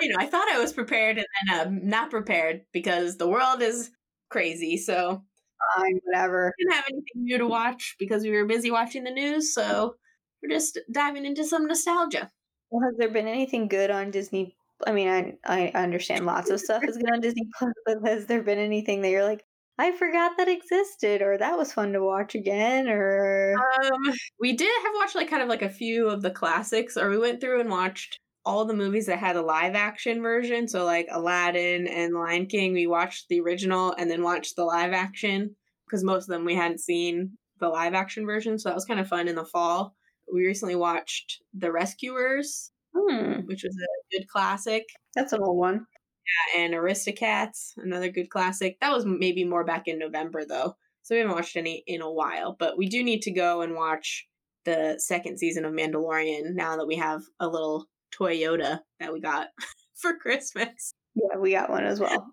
you 0.00 0.08
know, 0.08 0.16
I 0.18 0.26
thought 0.26 0.48
I 0.52 0.58
was 0.58 0.72
prepared, 0.72 1.18
and 1.18 1.26
then 1.48 1.66
um, 1.66 1.88
not 1.88 2.10
prepared 2.10 2.62
because 2.72 3.16
the 3.16 3.28
world 3.28 3.62
is 3.62 3.90
crazy. 4.30 4.76
So 4.76 5.22
fine, 5.76 6.00
whatever. 6.04 6.52
we 6.58 6.64
didn't 6.64 6.74
have 6.74 6.84
anything 6.88 7.24
new 7.24 7.38
to 7.38 7.46
watch 7.46 7.94
because 7.98 8.22
we 8.22 8.30
were 8.30 8.46
busy 8.46 8.70
watching 8.70 9.04
the 9.04 9.10
news. 9.10 9.54
So 9.54 9.94
we're 10.42 10.54
just 10.54 10.78
diving 10.92 11.24
into 11.24 11.44
some 11.44 11.66
nostalgia. 11.66 12.30
Well, 12.70 12.82
has 12.88 12.96
there 12.98 13.10
been 13.10 13.28
anything 13.28 13.68
good 13.68 13.90
on 13.90 14.10
Disney? 14.10 14.56
I 14.86 14.92
mean, 14.92 15.08
I 15.08 15.36
I 15.44 15.82
understand 15.82 16.26
lots 16.26 16.50
of 16.50 16.60
stuff 16.60 16.82
is 16.84 16.96
good 16.96 17.12
on 17.12 17.20
Disney 17.20 17.48
Plus, 17.58 17.72
but 17.86 17.98
has 18.04 18.26
there 18.26 18.42
been 18.42 18.58
anything 18.58 19.02
that 19.02 19.10
you're 19.10 19.24
like, 19.24 19.44
I 19.78 19.92
forgot 19.92 20.36
that 20.36 20.48
existed, 20.48 21.20
or 21.22 21.36
that 21.38 21.58
was 21.58 21.72
fun 21.72 21.92
to 21.92 22.02
watch 22.02 22.34
again, 22.34 22.88
or 22.88 23.54
Um, 23.82 24.14
we 24.38 24.52
did 24.56 24.70
have 24.84 24.94
watched 24.96 25.14
like 25.16 25.28
kind 25.30 25.42
of 25.42 25.48
like 25.48 25.62
a 25.62 25.68
few 25.70 26.08
of 26.08 26.22
the 26.22 26.30
classics, 26.30 26.96
or 26.96 27.10
we 27.10 27.18
went 27.18 27.40
through 27.40 27.60
and 27.60 27.70
watched 27.70 28.20
all 28.44 28.64
the 28.64 28.74
movies 28.74 29.06
that 29.06 29.18
had 29.18 29.36
a 29.36 29.42
live 29.42 29.74
action 29.74 30.22
version. 30.22 30.68
So 30.68 30.84
like 30.84 31.08
Aladdin 31.10 31.86
and 31.88 32.14
Lion 32.14 32.46
King, 32.46 32.72
we 32.72 32.86
watched 32.86 33.28
the 33.28 33.40
original 33.40 33.92
and 33.98 34.10
then 34.10 34.22
watched 34.22 34.54
the 34.56 34.64
live 34.64 34.92
action 34.92 35.56
because 35.86 36.04
most 36.04 36.24
of 36.24 36.28
them 36.28 36.44
we 36.44 36.54
hadn't 36.54 36.80
seen 36.80 37.36
the 37.60 37.68
live 37.68 37.94
action 37.94 38.26
version. 38.26 38.58
So 38.58 38.68
that 38.68 38.74
was 38.74 38.84
kind 38.84 39.00
of 39.00 39.08
fun 39.08 39.28
in 39.28 39.34
the 39.34 39.44
fall. 39.46 39.96
We 40.32 40.46
recently 40.46 40.76
watched 40.76 41.42
The 41.54 41.72
Rescuers, 41.72 42.70
hmm, 42.94 43.40
which 43.46 43.62
was 43.64 43.76
a 43.76 44.16
good 44.18 44.28
classic, 44.28 44.84
that's 45.14 45.32
an 45.32 45.40
old 45.42 45.56
one. 45.58 45.86
And 46.56 46.74
Aristocats, 46.74 47.72
another 47.76 48.10
good 48.10 48.30
classic. 48.30 48.78
That 48.80 48.92
was 48.92 49.04
maybe 49.06 49.44
more 49.44 49.64
back 49.64 49.88
in 49.88 49.98
November 49.98 50.44
though. 50.44 50.76
So 51.02 51.14
we 51.14 51.20
haven't 51.20 51.34
watched 51.34 51.56
any 51.56 51.84
in 51.86 52.00
a 52.00 52.10
while, 52.10 52.56
but 52.58 52.78
we 52.78 52.88
do 52.88 53.04
need 53.04 53.22
to 53.22 53.30
go 53.30 53.60
and 53.60 53.74
watch 53.74 54.26
the 54.64 54.96
second 54.98 55.38
season 55.38 55.64
of 55.64 55.72
Mandalorian 55.72 56.54
now 56.54 56.76
that 56.76 56.86
we 56.86 56.96
have 56.96 57.22
a 57.40 57.46
little 57.46 57.86
toy 58.10 58.36
Yoda 58.36 58.80
that 59.00 59.12
we 59.12 59.20
got 59.20 59.48
for 59.94 60.16
Christmas. 60.16 60.94
Yeah, 61.14 61.38
we 61.38 61.52
got 61.52 61.70
one 61.70 61.84
as 61.84 62.00
well. 62.00 62.26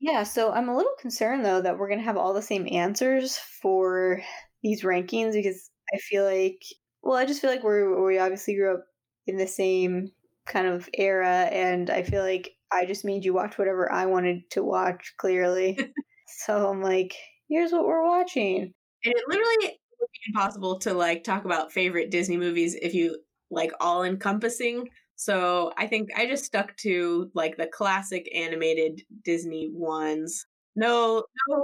yeah, 0.00 0.22
so 0.22 0.52
I'm 0.52 0.68
a 0.68 0.76
little 0.76 0.92
concerned 1.00 1.44
though 1.44 1.62
that 1.62 1.78
we're 1.78 1.88
gonna 1.88 2.02
have 2.02 2.16
all 2.18 2.34
the 2.34 2.42
same 2.42 2.68
answers 2.70 3.36
for 3.36 4.22
these 4.62 4.82
rankings 4.82 5.32
because 5.32 5.70
I 5.92 5.98
feel 5.98 6.24
like, 6.24 6.62
well, 7.02 7.16
I 7.16 7.24
just 7.24 7.40
feel 7.40 7.50
like 7.50 7.64
we're 7.64 8.04
we 8.04 8.18
obviously 8.18 8.56
grew 8.56 8.74
up 8.74 8.84
in 9.26 9.36
the 9.36 9.46
same 9.46 10.10
kind 10.46 10.66
of 10.66 10.88
era, 10.94 11.48
and 11.50 11.90
I 11.90 12.02
feel 12.02 12.22
like 12.22 12.52
I 12.74 12.86
just 12.86 13.04
made 13.04 13.24
you 13.24 13.32
watch 13.32 13.58
whatever 13.58 13.90
I 13.90 14.06
wanted 14.06 14.50
to 14.52 14.62
watch. 14.62 15.14
Clearly, 15.18 15.78
so 16.44 16.68
I'm 16.68 16.82
like, 16.82 17.14
here's 17.48 17.72
what 17.72 17.86
we're 17.86 18.04
watching. 18.04 18.72
And 19.04 19.14
it 19.14 19.24
literally 19.28 19.78
would 20.00 20.08
be 20.12 20.20
impossible 20.28 20.78
to 20.80 20.94
like 20.94 21.24
talk 21.24 21.44
about 21.44 21.72
favorite 21.72 22.10
Disney 22.10 22.36
movies 22.36 22.76
if 22.80 22.94
you 22.94 23.18
like 23.50 23.72
all 23.80 24.02
encompassing. 24.02 24.88
So 25.16 25.72
I 25.78 25.86
think 25.86 26.08
I 26.16 26.26
just 26.26 26.44
stuck 26.44 26.76
to 26.78 27.30
like 27.34 27.56
the 27.56 27.66
classic 27.66 28.28
animated 28.34 29.02
Disney 29.24 29.70
ones. 29.72 30.46
No, 30.76 31.22
no, 31.48 31.56
no 31.56 31.62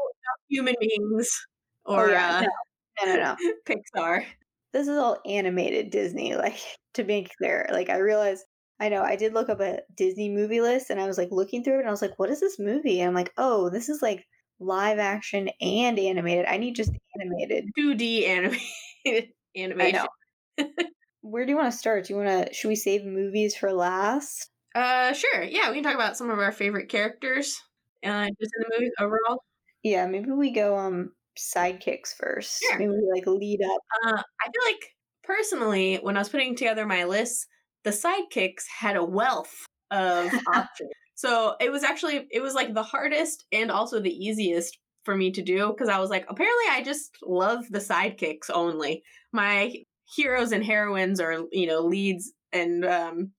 human 0.48 0.74
beings 0.80 1.28
or 1.84 2.08
oh 2.08 2.12
yeah, 2.12 2.38
uh, 2.38 3.04
no, 3.04 3.14
no, 3.14 3.16
no, 3.16 3.22
no. 3.22 3.52
Pixar. 3.96 4.24
this 4.72 4.86
is 4.86 4.96
all 4.96 5.18
animated 5.26 5.90
Disney. 5.90 6.36
Like 6.36 6.60
to 6.94 7.04
be 7.04 7.26
clear, 7.38 7.68
like 7.72 7.90
I 7.90 7.98
realized 7.98 8.44
I 8.80 8.88
know 8.88 9.02
I 9.02 9.16
did 9.16 9.34
look 9.34 9.50
up 9.50 9.60
a 9.60 9.80
Disney 9.94 10.30
movie 10.30 10.62
list 10.62 10.88
and 10.88 10.98
I 10.98 11.06
was 11.06 11.18
like 11.18 11.28
looking 11.30 11.62
through 11.62 11.76
it 11.76 11.80
and 11.80 11.88
I 11.88 11.90
was 11.90 12.00
like, 12.00 12.18
what 12.18 12.30
is 12.30 12.40
this 12.40 12.58
movie? 12.58 13.00
And 13.00 13.08
I'm 13.08 13.14
like, 13.14 13.32
oh, 13.36 13.68
this 13.68 13.90
is 13.90 14.00
like 14.00 14.26
live 14.58 14.98
action 14.98 15.50
and 15.60 15.98
animated. 15.98 16.46
I 16.46 16.56
need 16.56 16.76
just 16.76 16.92
animated. 17.20 17.66
2D 17.78 18.26
animated 18.26 19.28
animation. 19.56 20.06
Where 21.22 21.44
do 21.44 21.50
you 21.50 21.56
want 21.56 21.70
to 21.70 21.78
start? 21.78 22.06
Do 22.06 22.14
you 22.14 22.20
want 22.20 22.46
to? 22.48 22.54
Should 22.54 22.68
we 22.68 22.76
save 22.76 23.04
movies 23.04 23.54
for 23.54 23.72
last? 23.72 24.48
Uh, 24.74 25.12
sure. 25.12 25.42
Yeah, 25.42 25.68
we 25.68 25.76
can 25.76 25.84
talk 25.84 25.94
about 25.94 26.16
some 26.16 26.30
of 26.30 26.38
our 26.38 26.52
favorite 26.52 26.88
characters. 26.88 27.60
Uh, 28.04 28.28
just 28.40 28.52
in 28.56 28.62
the 28.62 28.74
movies 28.78 28.92
overall. 28.98 29.42
Yeah, 29.82 30.06
maybe 30.06 30.30
we 30.30 30.52
go 30.52 30.78
um 30.78 31.12
sidekicks 31.38 32.14
first. 32.16 32.60
Sure. 32.62 32.78
Maybe 32.78 32.92
we 32.92 33.10
like 33.14 33.26
lead 33.26 33.60
up. 33.62 33.80
Uh, 34.06 34.22
I 34.42 34.44
feel 34.46 34.72
like 34.72 34.94
personally, 35.22 35.96
when 35.96 36.16
I 36.16 36.20
was 36.20 36.30
putting 36.30 36.56
together 36.56 36.86
my 36.86 37.04
list, 37.04 37.46
the 37.84 37.90
sidekicks 37.90 38.64
had 38.78 38.96
a 38.96 39.04
wealth 39.04 39.66
of 39.90 40.30
options. 40.54 40.90
So 41.14 41.54
it 41.60 41.70
was 41.70 41.84
actually 41.84 42.26
it 42.30 42.40
was 42.40 42.54
like 42.54 42.74
the 42.74 42.82
hardest 42.82 43.44
and 43.52 43.70
also 43.70 44.00
the 44.00 44.14
easiest 44.14 44.78
for 45.04 45.16
me 45.16 45.30
to 45.32 45.42
do 45.42 45.68
because 45.68 45.88
I 45.88 45.98
was 45.98 46.10
like, 46.10 46.24
apparently 46.28 46.64
I 46.70 46.82
just 46.82 47.16
love 47.22 47.64
the 47.70 47.78
sidekicks 47.78 48.50
only. 48.52 49.02
My 49.32 49.74
heroes 50.16 50.52
and 50.52 50.64
heroines 50.64 51.20
are 51.20 51.44
you 51.52 51.66
know 51.66 51.80
leads 51.80 52.32
and 52.52 52.84
um 52.84 53.30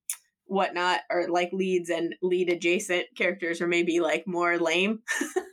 whatnot 0.46 1.02
or 1.10 1.28
like 1.30 1.50
leads 1.54 1.90
and 1.90 2.16
lead 2.22 2.50
adjacent 2.50 3.06
characters 3.16 3.62
or 3.62 3.68
maybe 3.68 4.00
like 4.00 4.24
more 4.28 4.58
lame 4.58 5.00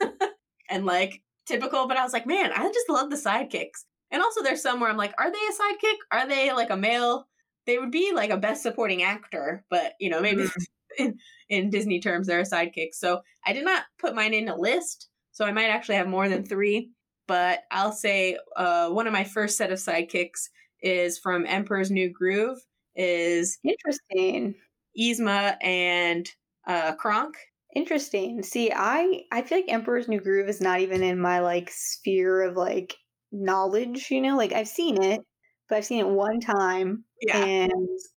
and 0.71 0.85
like 0.85 1.23
typical 1.47 1.87
but 1.87 1.97
i 1.97 2.03
was 2.03 2.13
like 2.13 2.27
man 2.27 2.51
i 2.53 2.65
just 2.67 2.89
love 2.89 3.11
the 3.11 3.17
sidekicks 3.17 3.85
and 4.11 4.23
also 4.23 4.43
there's 4.43 4.63
some 4.63 4.81
where 4.81 4.91
i'm 4.91 4.97
like 4.97 5.15
are 5.19 5.31
they 5.31 5.39
a 5.39 5.53
sidekick 5.53 5.97
are 6.11 6.29
they 6.29 6.53
like 6.53 6.71
a 6.71 6.77
male 6.77 7.27
they 7.69 7.79
would 7.79 7.93
be 7.93 8.13
like 8.13 8.31
a 8.31 8.37
best 8.37 8.63
supporting 8.63 9.03
actor 9.05 9.65
but 9.71 9.93
you 10.01 10.11
know 10.11 10.21
maybe 10.21 10.47
in, 10.99 11.17
in 11.49 11.71
disney 11.71 12.01
terms 12.01 12.27
they're 12.27 12.41
a 12.41 12.43
sidekick 12.43 12.89
so 12.93 13.21
i 13.47 13.53
did 13.53 13.65
not 13.65 13.85
put 14.01 14.15
mine 14.17 14.35
in 14.35 14.49
a 14.49 14.57
list 14.57 15.09
so 15.31 15.45
i 15.45 15.53
might 15.53 15.69
actually 15.69 15.95
have 15.95 16.09
more 16.09 16.29
than 16.29 16.45
three 16.45 16.91
but 17.29 17.61
i'll 17.71 17.93
say 17.93 18.37
uh, 18.57 18.89
one 18.89 19.07
of 19.07 19.13
my 19.13 19.25
first 19.25 19.57
set 19.57 19.71
of 19.71 19.79
sidekicks 19.79 20.49
is 20.83 21.19
from 21.19 21.47
emperor's 21.47 21.91
new 21.91 22.11
groove 22.11 22.59
is 22.97 23.59
Interesting. 23.63 24.55
Yzma 24.99 25.57
and 25.63 26.29
uh, 26.67 26.95
Kronk. 26.97 27.37
Interesting. 27.75 28.43
See, 28.43 28.73
I 28.75 29.23
I 29.31 29.43
feel 29.43 29.59
like 29.59 29.69
Emperor's 29.69 30.09
New 30.09 30.21
Groove 30.21 30.49
is 30.49 30.61
not 30.61 30.81
even 30.81 31.03
in 31.03 31.21
my 31.21 31.41
like 31.41 31.71
sphere 31.71 32.43
of 32.43 32.57
like 32.57 32.97
knowledge, 33.31 34.11
you 34.11 34.21
know? 34.21 34.37
Like 34.37 34.53
I've 34.53 34.69
seen 34.69 35.01
it, 35.03 35.21
but 35.69 35.77
I've 35.77 35.85
seen 35.85 36.01
it 36.01 36.09
one 36.09 36.41
time 36.41 37.05
Yeah. 37.23 37.45
and 37.45 37.73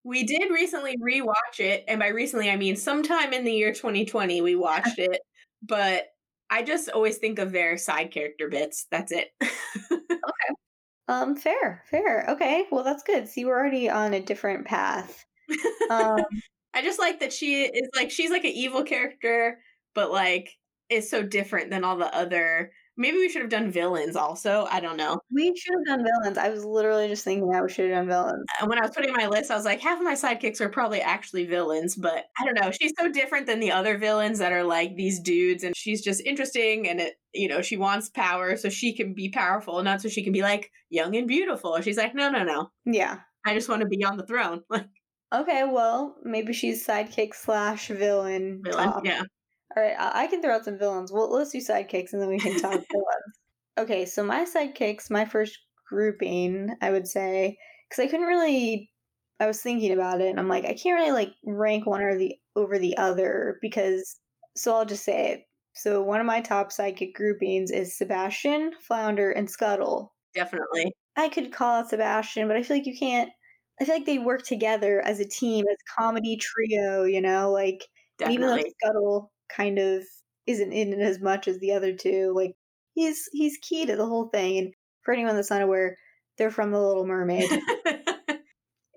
We 0.03 0.23
did 0.23 0.49
recently 0.51 0.97
rewatch 0.97 1.59
it, 1.59 1.83
and 1.87 1.99
by 1.99 2.07
recently 2.09 2.49
I 2.49 2.55
mean 2.55 2.75
sometime 2.75 3.33
in 3.33 3.43
the 3.43 3.53
year 3.53 3.73
2020 3.73 4.41
we 4.41 4.55
watched 4.55 4.97
it, 4.99 5.21
but 5.63 6.03
I 6.49 6.63
just 6.63 6.89
always 6.89 7.17
think 7.17 7.39
of 7.39 7.51
their 7.51 7.77
side 7.77 8.11
character 8.11 8.49
bits. 8.49 8.87
That's 8.91 9.11
it. 9.11 9.29
okay. 9.91 10.55
um 11.07 11.35
fair, 11.35 11.83
fair. 11.89 12.25
Okay, 12.31 12.65
well 12.71 12.83
that's 12.83 13.03
good. 13.03 13.27
See, 13.27 13.45
we're 13.45 13.57
already 13.57 13.89
on 13.89 14.13
a 14.13 14.21
different 14.21 14.65
path. 14.65 15.25
Um 15.89 16.19
I 16.73 16.83
just 16.83 16.99
like 16.99 17.19
that 17.21 17.33
she 17.33 17.63
is 17.65 17.89
like 17.95 18.11
she's 18.11 18.29
like 18.29 18.43
an 18.45 18.51
evil 18.51 18.83
character, 18.83 19.59
but 19.95 20.11
like 20.11 20.51
is 20.89 21.09
so 21.09 21.23
different 21.23 21.69
than 21.71 21.83
all 21.83 21.97
the 21.97 22.13
other. 22.15 22.71
Maybe 22.99 23.17
we 23.17 23.29
should 23.29 23.41
have 23.41 23.49
done 23.49 23.71
villains 23.71 24.15
also. 24.17 24.67
I 24.69 24.79
don't 24.81 24.97
know. 24.97 25.19
we 25.31 25.55
should 25.55 25.73
have 25.73 25.85
done 25.97 26.05
villains. 26.05 26.37
I 26.37 26.49
was 26.49 26.65
literally 26.65 27.07
just 27.07 27.23
thinking 27.23 27.49
that 27.49 27.63
we 27.63 27.69
should 27.69 27.89
have 27.89 27.95
done 27.95 28.07
villains. 28.07 28.45
And 28.59 28.69
when 28.69 28.77
I 28.77 28.81
was 28.81 28.91
putting 28.93 29.13
my 29.13 29.25
list, 29.25 29.49
I 29.49 29.55
was 29.55 29.63
like, 29.63 29.79
half 29.79 29.97
of 29.99 30.03
my 30.03 30.15
sidekicks 30.15 30.59
are 30.59 30.67
probably 30.67 30.99
actually 30.99 31.45
villains, 31.45 31.95
but 31.95 32.25
I 32.39 32.45
don't 32.45 32.59
know. 32.61 32.71
She's 32.71 32.91
so 32.99 33.09
different 33.09 33.47
than 33.47 33.61
the 33.61 33.71
other 33.71 33.97
villains 33.97 34.37
that 34.39 34.51
are 34.51 34.65
like 34.65 34.95
these 34.97 35.19
dudes, 35.21 35.63
and 35.63 35.75
she's 35.77 36.03
just 36.03 36.21
interesting. 36.25 36.89
And 36.89 36.99
it, 36.99 37.13
you 37.33 37.47
know, 37.47 37.61
she 37.61 37.77
wants 37.77 38.09
power 38.09 38.57
so 38.57 38.67
she 38.67 38.93
can 38.93 39.13
be 39.13 39.29
powerful, 39.29 39.81
not 39.81 40.01
so 40.01 40.09
she 40.09 40.21
can 40.21 40.33
be 40.33 40.41
like 40.41 40.69
young 40.89 41.15
and 41.15 41.27
beautiful. 41.27 41.79
She's 41.81 41.97
like, 41.97 42.13
no, 42.13 42.29
no, 42.29 42.43
no. 42.43 42.69
Yeah. 42.85 43.19
I 43.45 43.53
just 43.53 43.69
want 43.69 43.81
to 43.81 43.87
be 43.87 44.03
on 44.03 44.17
the 44.17 44.25
throne. 44.25 44.61
Like 44.69 44.87
Okay, 45.31 45.63
well, 45.63 46.15
maybe 46.23 46.53
she's 46.53 46.85
sidekick 46.85 47.35
slash 47.35 47.87
villain. 47.89 48.61
villain. 48.63 48.85
top. 48.91 49.05
Yeah. 49.05 49.21
All 49.75 49.83
right, 49.83 49.95
I, 49.97 50.23
I 50.23 50.27
can 50.27 50.41
throw 50.41 50.55
out 50.55 50.65
some 50.65 50.79
villains. 50.79 51.11
Well, 51.11 51.31
let's 51.31 51.51
do 51.51 51.59
sidekicks 51.59 52.13
and 52.13 52.21
then 52.21 52.29
we 52.29 52.39
can 52.39 52.59
talk 52.59 52.71
villains. 52.91 53.39
Okay, 53.77 54.05
so 54.05 54.23
my 54.23 54.45
sidekicks, 54.45 55.09
my 55.09 55.25
first 55.25 55.57
grouping, 55.88 56.75
I 56.81 56.91
would 56.91 57.07
say, 57.07 57.57
because 57.89 58.03
I 58.03 58.07
couldn't 58.07 58.27
really. 58.27 58.91
I 59.41 59.47
was 59.47 59.61
thinking 59.61 59.93
about 59.93 60.19
it, 60.19 60.29
and 60.29 60.39
I'm 60.39 60.49
like, 60.49 60.65
I 60.65 60.73
can't 60.73 60.99
really 60.99 61.11
like 61.11 61.31
rank 61.45 61.85
one 61.85 62.01
or 62.01 62.17
the 62.17 62.35
over 62.55 62.77
the 62.77 62.97
other 62.97 63.57
because. 63.61 64.19
So 64.55 64.75
I'll 64.75 64.85
just 64.85 65.05
say 65.05 65.31
it. 65.31 65.41
So 65.73 66.01
one 66.01 66.19
of 66.19 66.25
my 66.25 66.41
top 66.41 66.71
sidekick 66.71 67.13
groupings 67.13 67.71
is 67.71 67.97
Sebastian, 67.97 68.71
Flounder, 68.81 69.31
and 69.31 69.49
Scuttle. 69.49 70.13
Definitely. 70.35 70.91
I 71.15 71.29
could 71.29 71.53
call 71.53 71.79
out 71.79 71.89
Sebastian, 71.89 72.47
but 72.47 72.57
I 72.57 72.63
feel 72.63 72.77
like 72.77 72.85
you 72.85 72.97
can't. 72.97 73.29
I 73.79 73.85
feel 73.85 73.95
like 73.95 74.05
they 74.05 74.19
work 74.19 74.43
together 74.43 74.99
as 75.01 75.21
a 75.21 75.25
team, 75.25 75.65
as 75.69 75.77
a 75.77 76.01
comedy 76.01 76.38
trio. 76.38 77.05
You 77.05 77.21
know, 77.21 77.51
like 77.51 77.88
and 78.21 78.33
even 78.33 78.47
though 78.47 78.63
Scuttle 78.81 79.31
kind 79.55 79.79
of 79.79 80.03
isn't 80.47 80.71
in 80.71 80.93
it 80.93 80.99
as 80.99 81.19
much 81.19 81.47
as 81.47 81.59
the 81.59 81.73
other 81.73 81.93
two, 81.93 82.33
like 82.35 82.55
he's 82.93 83.29
he's 83.31 83.57
key 83.61 83.85
to 83.85 83.95
the 83.95 84.05
whole 84.05 84.29
thing. 84.29 84.57
And 84.57 84.73
for 85.03 85.13
anyone 85.13 85.35
that's 85.35 85.51
not 85.51 85.61
aware, 85.61 85.97
they're 86.37 86.51
from 86.51 86.71
The 86.71 86.79
Little 86.79 87.05
Mermaid. 87.05 87.49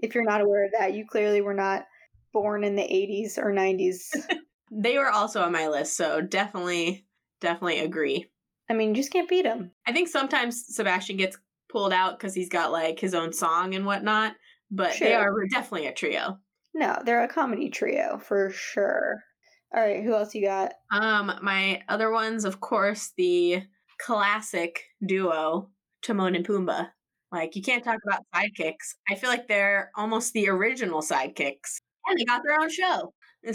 if 0.02 0.14
you're 0.14 0.24
not 0.24 0.40
aware 0.40 0.64
of 0.64 0.72
that, 0.78 0.94
you 0.94 1.06
clearly 1.06 1.40
were 1.40 1.54
not 1.54 1.84
born 2.32 2.64
in 2.64 2.76
the 2.76 2.82
80s 2.82 3.38
or 3.38 3.52
90s. 3.52 4.00
they 4.70 4.98
were 4.98 5.10
also 5.10 5.42
on 5.42 5.52
my 5.52 5.68
list, 5.68 5.96
so 5.96 6.20
definitely, 6.20 7.06
definitely 7.40 7.80
agree. 7.80 8.26
I 8.70 8.74
mean, 8.74 8.90
you 8.90 8.94
just 8.94 9.12
can't 9.12 9.28
beat 9.28 9.42
them. 9.42 9.72
I 9.86 9.92
think 9.92 10.08
sometimes 10.08 10.64
Sebastian 10.74 11.16
gets 11.16 11.36
pulled 11.70 11.92
out 11.92 12.18
because 12.18 12.34
he's 12.34 12.48
got 12.48 12.72
like 12.72 12.98
his 12.98 13.14
own 13.14 13.32
song 13.32 13.74
and 13.74 13.84
whatnot, 13.84 14.34
but 14.70 14.96
they 14.98 15.14
are 15.14 15.30
definitely 15.50 15.86
a 15.86 15.92
trio. 15.92 16.38
No, 16.74 16.98
they're 17.04 17.24
a 17.24 17.28
comedy 17.28 17.68
trio 17.68 18.18
for 18.18 18.50
sure. 18.50 19.22
All 19.74 19.80
right, 19.82 20.02
who 20.04 20.14
else 20.14 20.34
you 20.34 20.42
got? 20.46 20.72
Um, 20.90 21.38
my 21.42 21.82
other 21.88 22.10
ones, 22.10 22.44
of 22.44 22.60
course, 22.60 23.12
the 23.16 23.62
classic 24.00 24.84
duo 25.06 25.70
Timon 26.02 26.34
and 26.34 26.46
Pumbaa. 26.46 26.90
Like 27.30 27.56
you 27.56 27.62
can't 27.62 27.82
talk 27.84 27.98
about 28.06 28.20
sidekicks. 28.34 28.94
I 29.08 29.14
feel 29.14 29.30
like 29.30 29.48
they're 29.48 29.90
almost 29.96 30.32
the 30.34 30.48
original 30.48 31.00
sidekicks, 31.00 31.80
and 32.06 32.18
they 32.18 32.24
got 32.24 32.42
their 32.44 32.60
own 32.60 32.68
show. 32.70 33.14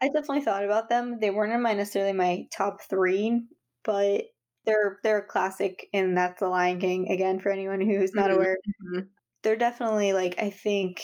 I 0.00 0.08
definitely 0.08 0.42
thought 0.42 0.64
about 0.64 0.88
them. 0.88 1.18
They 1.20 1.30
weren't 1.30 1.52
in 1.52 1.62
my 1.62 1.74
necessarily 1.74 2.12
my 2.12 2.46
top 2.52 2.80
three, 2.82 3.46
but 3.84 4.24
they're 4.64 4.98
they're 5.02 5.18
a 5.18 5.26
classic, 5.26 5.88
and 5.92 6.16
that's 6.16 6.40
The 6.40 6.48
Lion 6.48 6.80
King. 6.80 7.10
Again, 7.10 7.40
for 7.40 7.50
anyone 7.50 7.80
who's 7.80 8.14
not 8.14 8.30
Mhm, 8.30 8.36
aware, 8.36 8.56
mhm. 8.66 9.10
they're 9.42 9.56
definitely 9.56 10.12
like 10.14 10.36
I 10.40 10.50
think 10.50 11.02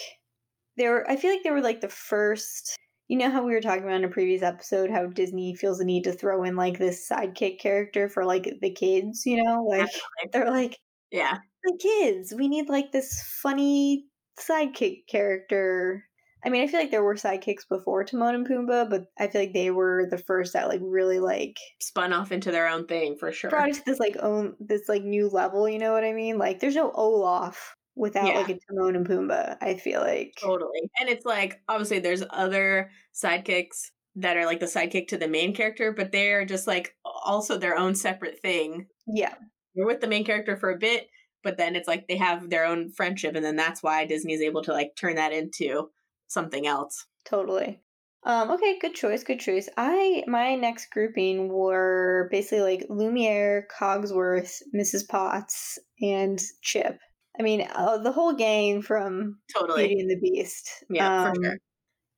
they 0.77 0.89
were. 0.89 1.09
I 1.11 1.17
feel 1.17 1.33
like 1.33 1.43
they 1.45 1.51
were 1.53 1.61
like 1.63 1.81
the 1.83 1.89
first. 1.89 2.77
You 3.09 3.19
know 3.19 3.31
how 3.31 3.45
we 3.45 3.53
were 3.53 3.61
talking 3.61 3.83
about 3.83 3.97
in 3.97 4.05
a 4.05 4.09
previous 4.09 4.43
episode 4.43 4.91
how 4.91 5.07
Disney 5.07 5.55
feels 5.55 5.79
the 5.79 5.85
need 5.85 6.05
to 6.05 6.13
throw 6.13 6.45
in 6.45 6.57
like 6.57 6.79
this 6.79 7.07
sidekick 7.09 7.61
character 7.61 8.09
for 8.09 8.25
like 8.25 8.49
the 8.61 8.71
kids. 8.71 9.27
You 9.27 9.43
know, 9.43 9.65
like 9.65 9.91
they're 10.33 10.51
like 10.51 10.79
yeah, 11.13 11.39
the 11.63 11.79
kids. 11.81 12.35
We 12.37 12.49
need 12.49 12.69
like 12.69 12.91
this 12.91 13.23
funny 13.43 14.07
sidekick 14.41 15.07
character. 15.09 16.05
I 16.45 16.49
mean, 16.49 16.63
I 16.63 16.67
feel 16.67 16.81
like 16.81 16.91
there 16.91 17.05
were 17.05 17.15
sidekicks 17.15 17.69
before 17.69 18.03
Timon 18.03 18.35
and 18.35 18.49
Pumbaa, 18.49 18.91
but 18.91 19.05
I 19.17 19.29
feel 19.29 19.43
like 19.43 19.53
they 19.53 19.71
were 19.71 20.09
the 20.11 20.19
first 20.19 20.55
that 20.55 20.69
like 20.69 20.81
really 20.83 21.21
like 21.21 21.57
spun 21.81 22.13
off 22.13 22.33
into 22.33 22.51
their 22.51 22.67
own 22.67 22.87
thing 22.87 23.17
for 23.17 23.31
sure. 23.31 23.51
brought 23.51 23.69
it 23.69 23.75
to 23.77 23.85
this 23.87 24.01
like 24.01 24.17
own 24.21 24.57
this 24.59 24.89
like 24.89 25.05
new 25.05 25.29
level. 25.29 25.69
You 25.69 25.79
know 25.79 25.93
what 25.93 26.03
I 26.03 26.13
mean? 26.13 26.39
Like, 26.39 26.59
there's 26.59 26.75
no 26.75 26.91
Olaf 26.93 27.77
without 27.95 28.27
Yeah. 28.27 28.39
like 28.41 28.49
a 28.51 28.59
Timon 28.69 28.97
and 28.97 29.07
Pumbaa. 29.07 29.57
I 29.61 29.75
feel 29.77 30.01
like 30.01 30.35
Totally. 30.41 30.91
And 30.99 31.09
it's 31.09 31.27
like 31.27 31.61
obviously 31.69 31.99
there's 31.99 32.23
other 32.31 32.91
sidekicks 33.15 33.91
that 34.17 34.37
are 34.37 34.47
like 34.47 34.61
the 34.61 34.67
sidekick 34.67 35.09
to 35.09 35.17
the 35.19 35.29
main 35.29 35.55
character, 35.55 35.93
but 35.93 36.13
they're 36.13 36.45
just 36.45 36.67
like 36.67 36.95
also 37.05 37.57
their 37.59 37.77
own 37.79 37.95
separate 37.95 38.41
thing. 38.41 38.87
yeah, 39.07 39.35
You're 39.75 39.87
with 39.87 40.01
the 40.01 40.09
main 40.09 40.25
character 40.25 40.57
for 40.57 40.71
a 40.71 40.79
bit, 40.79 41.09
but 41.43 41.57
then 41.57 41.77
it's 41.77 41.89
like 41.89 42.09
they 42.09 42.17
have 42.19 42.51
their 42.51 42.65
own 42.67 42.91
friendship 42.93 43.35
and 43.35 43.45
then 43.45 43.57
that's 43.57 43.83
why 43.83 44.05
Disney 44.07 44.35
is 44.35 44.43
able 44.43 44.63
to 44.65 44.73
like 44.73 44.97
turn 44.97 45.17
that 45.17 45.33
into 45.33 45.91
something 46.29 46.67
else. 46.67 47.07
totally. 47.25 47.81
Um, 48.25 48.53
okay, 48.53 48.79
good 48.79 48.95
choice, 48.95 49.25
good 49.25 49.41
choice. 49.41 49.69
I 49.77 50.23
my 50.29 50.55
next 50.55 50.91
grouping 50.93 51.49
were 51.49 52.29
basically 52.31 52.61
like 52.61 52.87
Lumiere, 52.89 53.67
Cogsworth, 53.77 54.63
Mrs. 54.73 55.09
Potts, 55.09 55.79
and 56.01 56.41
Chip. 56.61 56.99
I 57.39 57.43
mean, 57.43 57.67
uh, 57.73 57.99
the 57.99 58.13
whole 58.13 58.35
gang 58.35 58.83
from 58.83 59.41
Totally. 59.53 59.87
Beauty 59.89 60.01
and 60.01 60.11
the 60.11 60.19
Beast. 60.21 60.85
Yeah, 60.91 61.09
Um, 61.09 61.33
for 61.33 61.43
sure. 61.43 61.59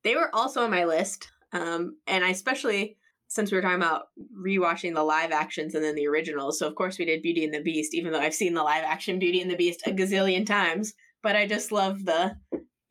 They 0.03 0.15
were 0.15 0.33
also 0.35 0.63
on 0.63 0.71
my 0.71 0.85
list. 0.85 1.29
Um, 1.53 1.97
and 2.07 2.23
I 2.23 2.29
especially 2.29 2.97
since 3.27 3.51
we 3.51 3.57
were 3.57 3.61
talking 3.61 3.77
about 3.81 4.07
rewatching 4.37 4.93
the 4.93 5.03
live 5.03 5.31
actions 5.31 5.75
and 5.75 5.83
then 5.83 5.95
the 5.95 6.07
originals. 6.07 6.59
So 6.59 6.67
of 6.67 6.75
course 6.75 6.99
we 6.99 7.05
did 7.05 7.21
Beauty 7.23 7.43
and 7.43 7.53
the 7.53 7.61
Beast, 7.61 7.93
even 7.95 8.13
though 8.13 8.19
I've 8.19 8.35
seen 8.35 8.53
the 8.53 8.63
live 8.63 8.83
action 8.83 9.19
Beauty 9.19 9.41
and 9.41 9.49
the 9.51 9.55
Beast 9.57 9.81
a 9.87 9.91
gazillion 9.91 10.45
times. 10.45 10.93
But 11.23 11.35
I 11.35 11.47
just 11.47 11.71
love 11.71 12.05
the 12.05 12.37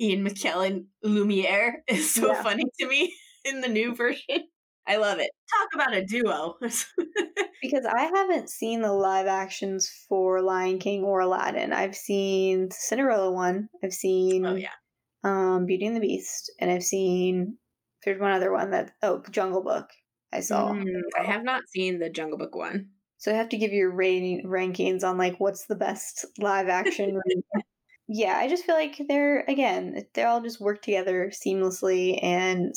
Ian 0.00 0.26
McKellen 0.26 0.86
Lumiere 1.02 1.84
is 1.88 2.12
so 2.12 2.34
Yeah. 2.34 2.42
funny 2.42 2.64
to 2.80 2.88
me 2.88 3.14
in 3.44 3.60
the 3.60 3.68
new 3.68 3.94
version. 3.94 4.48
I 4.86 4.96
love 4.96 5.18
it. 5.20 5.30
Talk 5.50 5.68
about 5.74 5.94
a 5.94 6.04
duo. 6.04 6.56
because 6.60 7.86
I 7.86 8.02
haven't 8.14 8.50
seen 8.50 8.82
the 8.82 8.92
live 8.92 9.26
actions 9.26 9.90
for 10.08 10.42
Lion 10.42 10.78
King 10.78 11.02
or 11.02 11.20
Aladdin. 11.20 11.72
I've 11.72 11.96
seen 11.96 12.70
Cinderella 12.70 13.30
one. 13.30 13.68
I've 13.82 13.94
seen 13.94 14.46
oh 14.46 14.54
yeah. 14.54 14.68
um, 15.22 15.66
Beauty 15.66 15.86
and 15.86 15.96
the 15.96 16.00
Beast, 16.00 16.52
and 16.60 16.70
I've 16.70 16.82
seen 16.82 17.56
there's 18.04 18.20
one 18.20 18.32
other 18.32 18.52
one 18.52 18.70
that 18.70 18.92
oh 19.02 19.22
Jungle 19.30 19.62
Book. 19.62 19.88
I 20.32 20.40
saw. 20.40 20.72
Mm, 20.72 21.00
I 21.18 21.24
have 21.24 21.44
not 21.44 21.62
seen 21.68 21.98
the 21.98 22.10
Jungle 22.10 22.38
Book 22.38 22.54
one. 22.54 22.88
So 23.18 23.32
I 23.32 23.36
have 23.36 23.48
to 23.50 23.56
give 23.56 23.72
you 23.72 23.88
rating 23.88 24.44
rankings 24.44 25.04
on 25.04 25.16
like 25.16 25.40
what's 25.40 25.66
the 25.66 25.76
best 25.76 26.26
live 26.38 26.68
action. 26.68 27.20
yeah, 28.08 28.36
I 28.36 28.48
just 28.48 28.64
feel 28.64 28.74
like 28.74 29.00
they're 29.08 29.44
again 29.48 30.04
they 30.12 30.24
all 30.24 30.42
just 30.42 30.60
work 30.60 30.82
together 30.82 31.30
seamlessly 31.32 32.22
and 32.22 32.74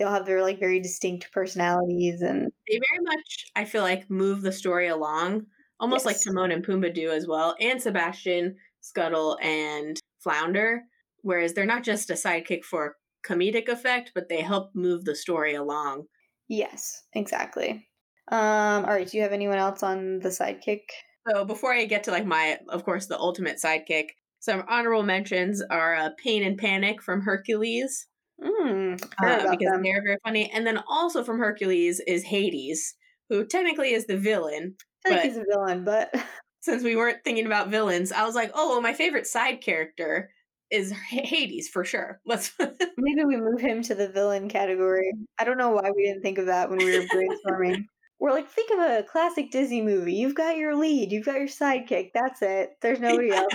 they'll 0.00 0.10
have 0.10 0.24
their 0.24 0.40
like 0.40 0.58
very 0.58 0.80
distinct 0.80 1.30
personalities 1.30 2.22
and 2.22 2.50
they 2.66 2.80
very 2.90 3.04
much 3.04 3.44
I 3.54 3.66
feel 3.66 3.82
like 3.82 4.10
move 4.10 4.40
the 4.40 4.50
story 4.50 4.88
along 4.88 5.42
almost 5.78 6.06
yes. 6.06 6.06
like 6.06 6.24
Timon 6.24 6.52
and 6.52 6.66
Pumbaa 6.66 6.92
do 6.92 7.10
as 7.10 7.28
well 7.28 7.54
and 7.60 7.80
Sebastian, 7.80 8.56
Scuttle 8.80 9.38
and 9.42 10.00
Flounder 10.18 10.82
whereas 11.20 11.52
they're 11.52 11.66
not 11.66 11.84
just 11.84 12.08
a 12.08 12.14
sidekick 12.14 12.64
for 12.64 12.96
comedic 13.28 13.68
effect 13.68 14.12
but 14.14 14.30
they 14.30 14.40
help 14.40 14.74
move 14.74 15.04
the 15.04 15.14
story 15.14 15.54
along. 15.54 16.06
Yes, 16.48 17.02
exactly. 17.12 17.86
Um 18.32 18.86
all 18.86 18.94
right, 18.94 19.06
do 19.06 19.18
you 19.18 19.22
have 19.22 19.32
anyone 19.32 19.58
else 19.58 19.82
on 19.82 20.20
the 20.20 20.30
sidekick? 20.30 20.80
So 21.28 21.44
before 21.44 21.74
I 21.74 21.84
get 21.84 22.04
to 22.04 22.10
like 22.10 22.24
my 22.24 22.58
of 22.70 22.84
course 22.84 23.04
the 23.04 23.18
ultimate 23.18 23.58
sidekick, 23.62 24.06
some 24.38 24.64
honorable 24.66 25.02
mentions 25.02 25.60
are 25.60 25.94
uh, 25.94 26.08
Pain 26.16 26.42
and 26.42 26.56
Panic 26.56 27.02
from 27.02 27.20
Hercules. 27.20 28.06
Mm, 28.42 29.00
because 29.00 29.58
them. 29.58 29.82
they're 29.82 30.02
very 30.02 30.16
funny. 30.24 30.50
And 30.52 30.66
then 30.66 30.82
also 30.88 31.24
from 31.24 31.38
Hercules 31.38 32.00
is 32.06 32.24
Hades, 32.24 32.94
who 33.28 33.44
technically 33.44 33.92
is 33.92 34.06
the 34.06 34.16
villain. 34.16 34.76
I 35.04 35.10
think 35.10 35.22
he's 35.22 35.36
a 35.36 35.44
villain, 35.48 35.84
but 35.84 36.14
since 36.60 36.82
we 36.82 36.96
weren't 36.96 37.24
thinking 37.24 37.46
about 37.46 37.70
villains, 37.70 38.12
I 38.12 38.24
was 38.24 38.34
like, 38.34 38.50
oh, 38.54 38.70
well, 38.70 38.80
my 38.82 38.92
favorite 38.92 39.26
side 39.26 39.60
character 39.60 40.30
is 40.70 40.92
Hades 40.92 41.68
for 41.68 41.84
sure. 41.84 42.20
Let's 42.26 42.52
maybe 42.58 43.24
we 43.24 43.36
move 43.36 43.60
him 43.60 43.82
to 43.82 43.94
the 43.94 44.08
villain 44.08 44.48
category. 44.48 45.12
I 45.38 45.44
don't 45.44 45.58
know 45.58 45.70
why 45.70 45.90
we 45.94 46.04
didn't 46.04 46.22
think 46.22 46.38
of 46.38 46.46
that 46.46 46.70
when 46.70 46.78
we 46.78 46.98
were 46.98 47.04
brainstorming. 47.06 47.84
we're 48.20 48.32
like, 48.32 48.48
think 48.48 48.70
of 48.70 48.78
a 48.78 49.02
classic 49.02 49.50
Disney 49.50 49.80
movie. 49.80 50.14
You've 50.14 50.34
got 50.34 50.58
your 50.58 50.76
lead, 50.76 51.10
you've 51.10 51.24
got 51.24 51.38
your 51.38 51.48
sidekick. 51.48 52.10
That's 52.14 52.42
it. 52.42 52.70
There's 52.82 53.00
nobody 53.00 53.28
yeah. 53.28 53.40
else. 53.40 53.52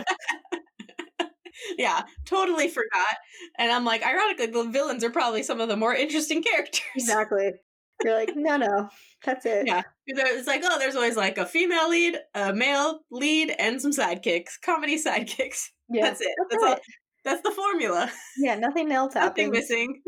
yeah, 1.77 2.03
totally 2.25 2.67
forgot. 2.67 3.15
And 3.57 3.71
I'm 3.71 3.85
like, 3.85 4.05
ironically, 4.05 4.47
the 4.47 4.63
villains 4.65 5.03
are 5.03 5.09
probably 5.09 5.43
some 5.43 5.61
of 5.61 5.69
the 5.69 5.77
more 5.77 5.93
interesting 5.93 6.43
characters. 6.51 6.81
Exactly. 6.95 7.51
You're 8.03 8.15
like, 8.15 8.33
no, 8.35 8.57
no, 8.57 8.89
that's 9.23 9.45
it. 9.45 9.65
Yeah. 9.65 9.83
It's 10.05 10.47
like, 10.47 10.61
oh, 10.65 10.77
there's 10.79 10.95
always 10.95 11.15
like 11.15 11.37
a 11.37 11.45
female 11.45 11.89
lead, 11.89 12.17
a 12.33 12.53
male 12.53 12.99
lead, 13.09 13.55
and 13.57 13.81
some 13.81 13.91
sidekicks, 13.91 14.59
comedy 14.63 14.97
sidekicks. 15.01 15.69
Yeah, 15.89 16.03
that's 16.03 16.19
it. 16.19 16.27
That's, 16.49 16.61
that's 16.61 16.63
all. 16.63 16.77
That's 17.23 17.41
the 17.41 17.51
formula. 17.51 18.11
Yeah, 18.37 18.55
nothing 18.55 18.91
else 18.91 19.15
Nothing 19.15 19.49
missing. 19.49 20.01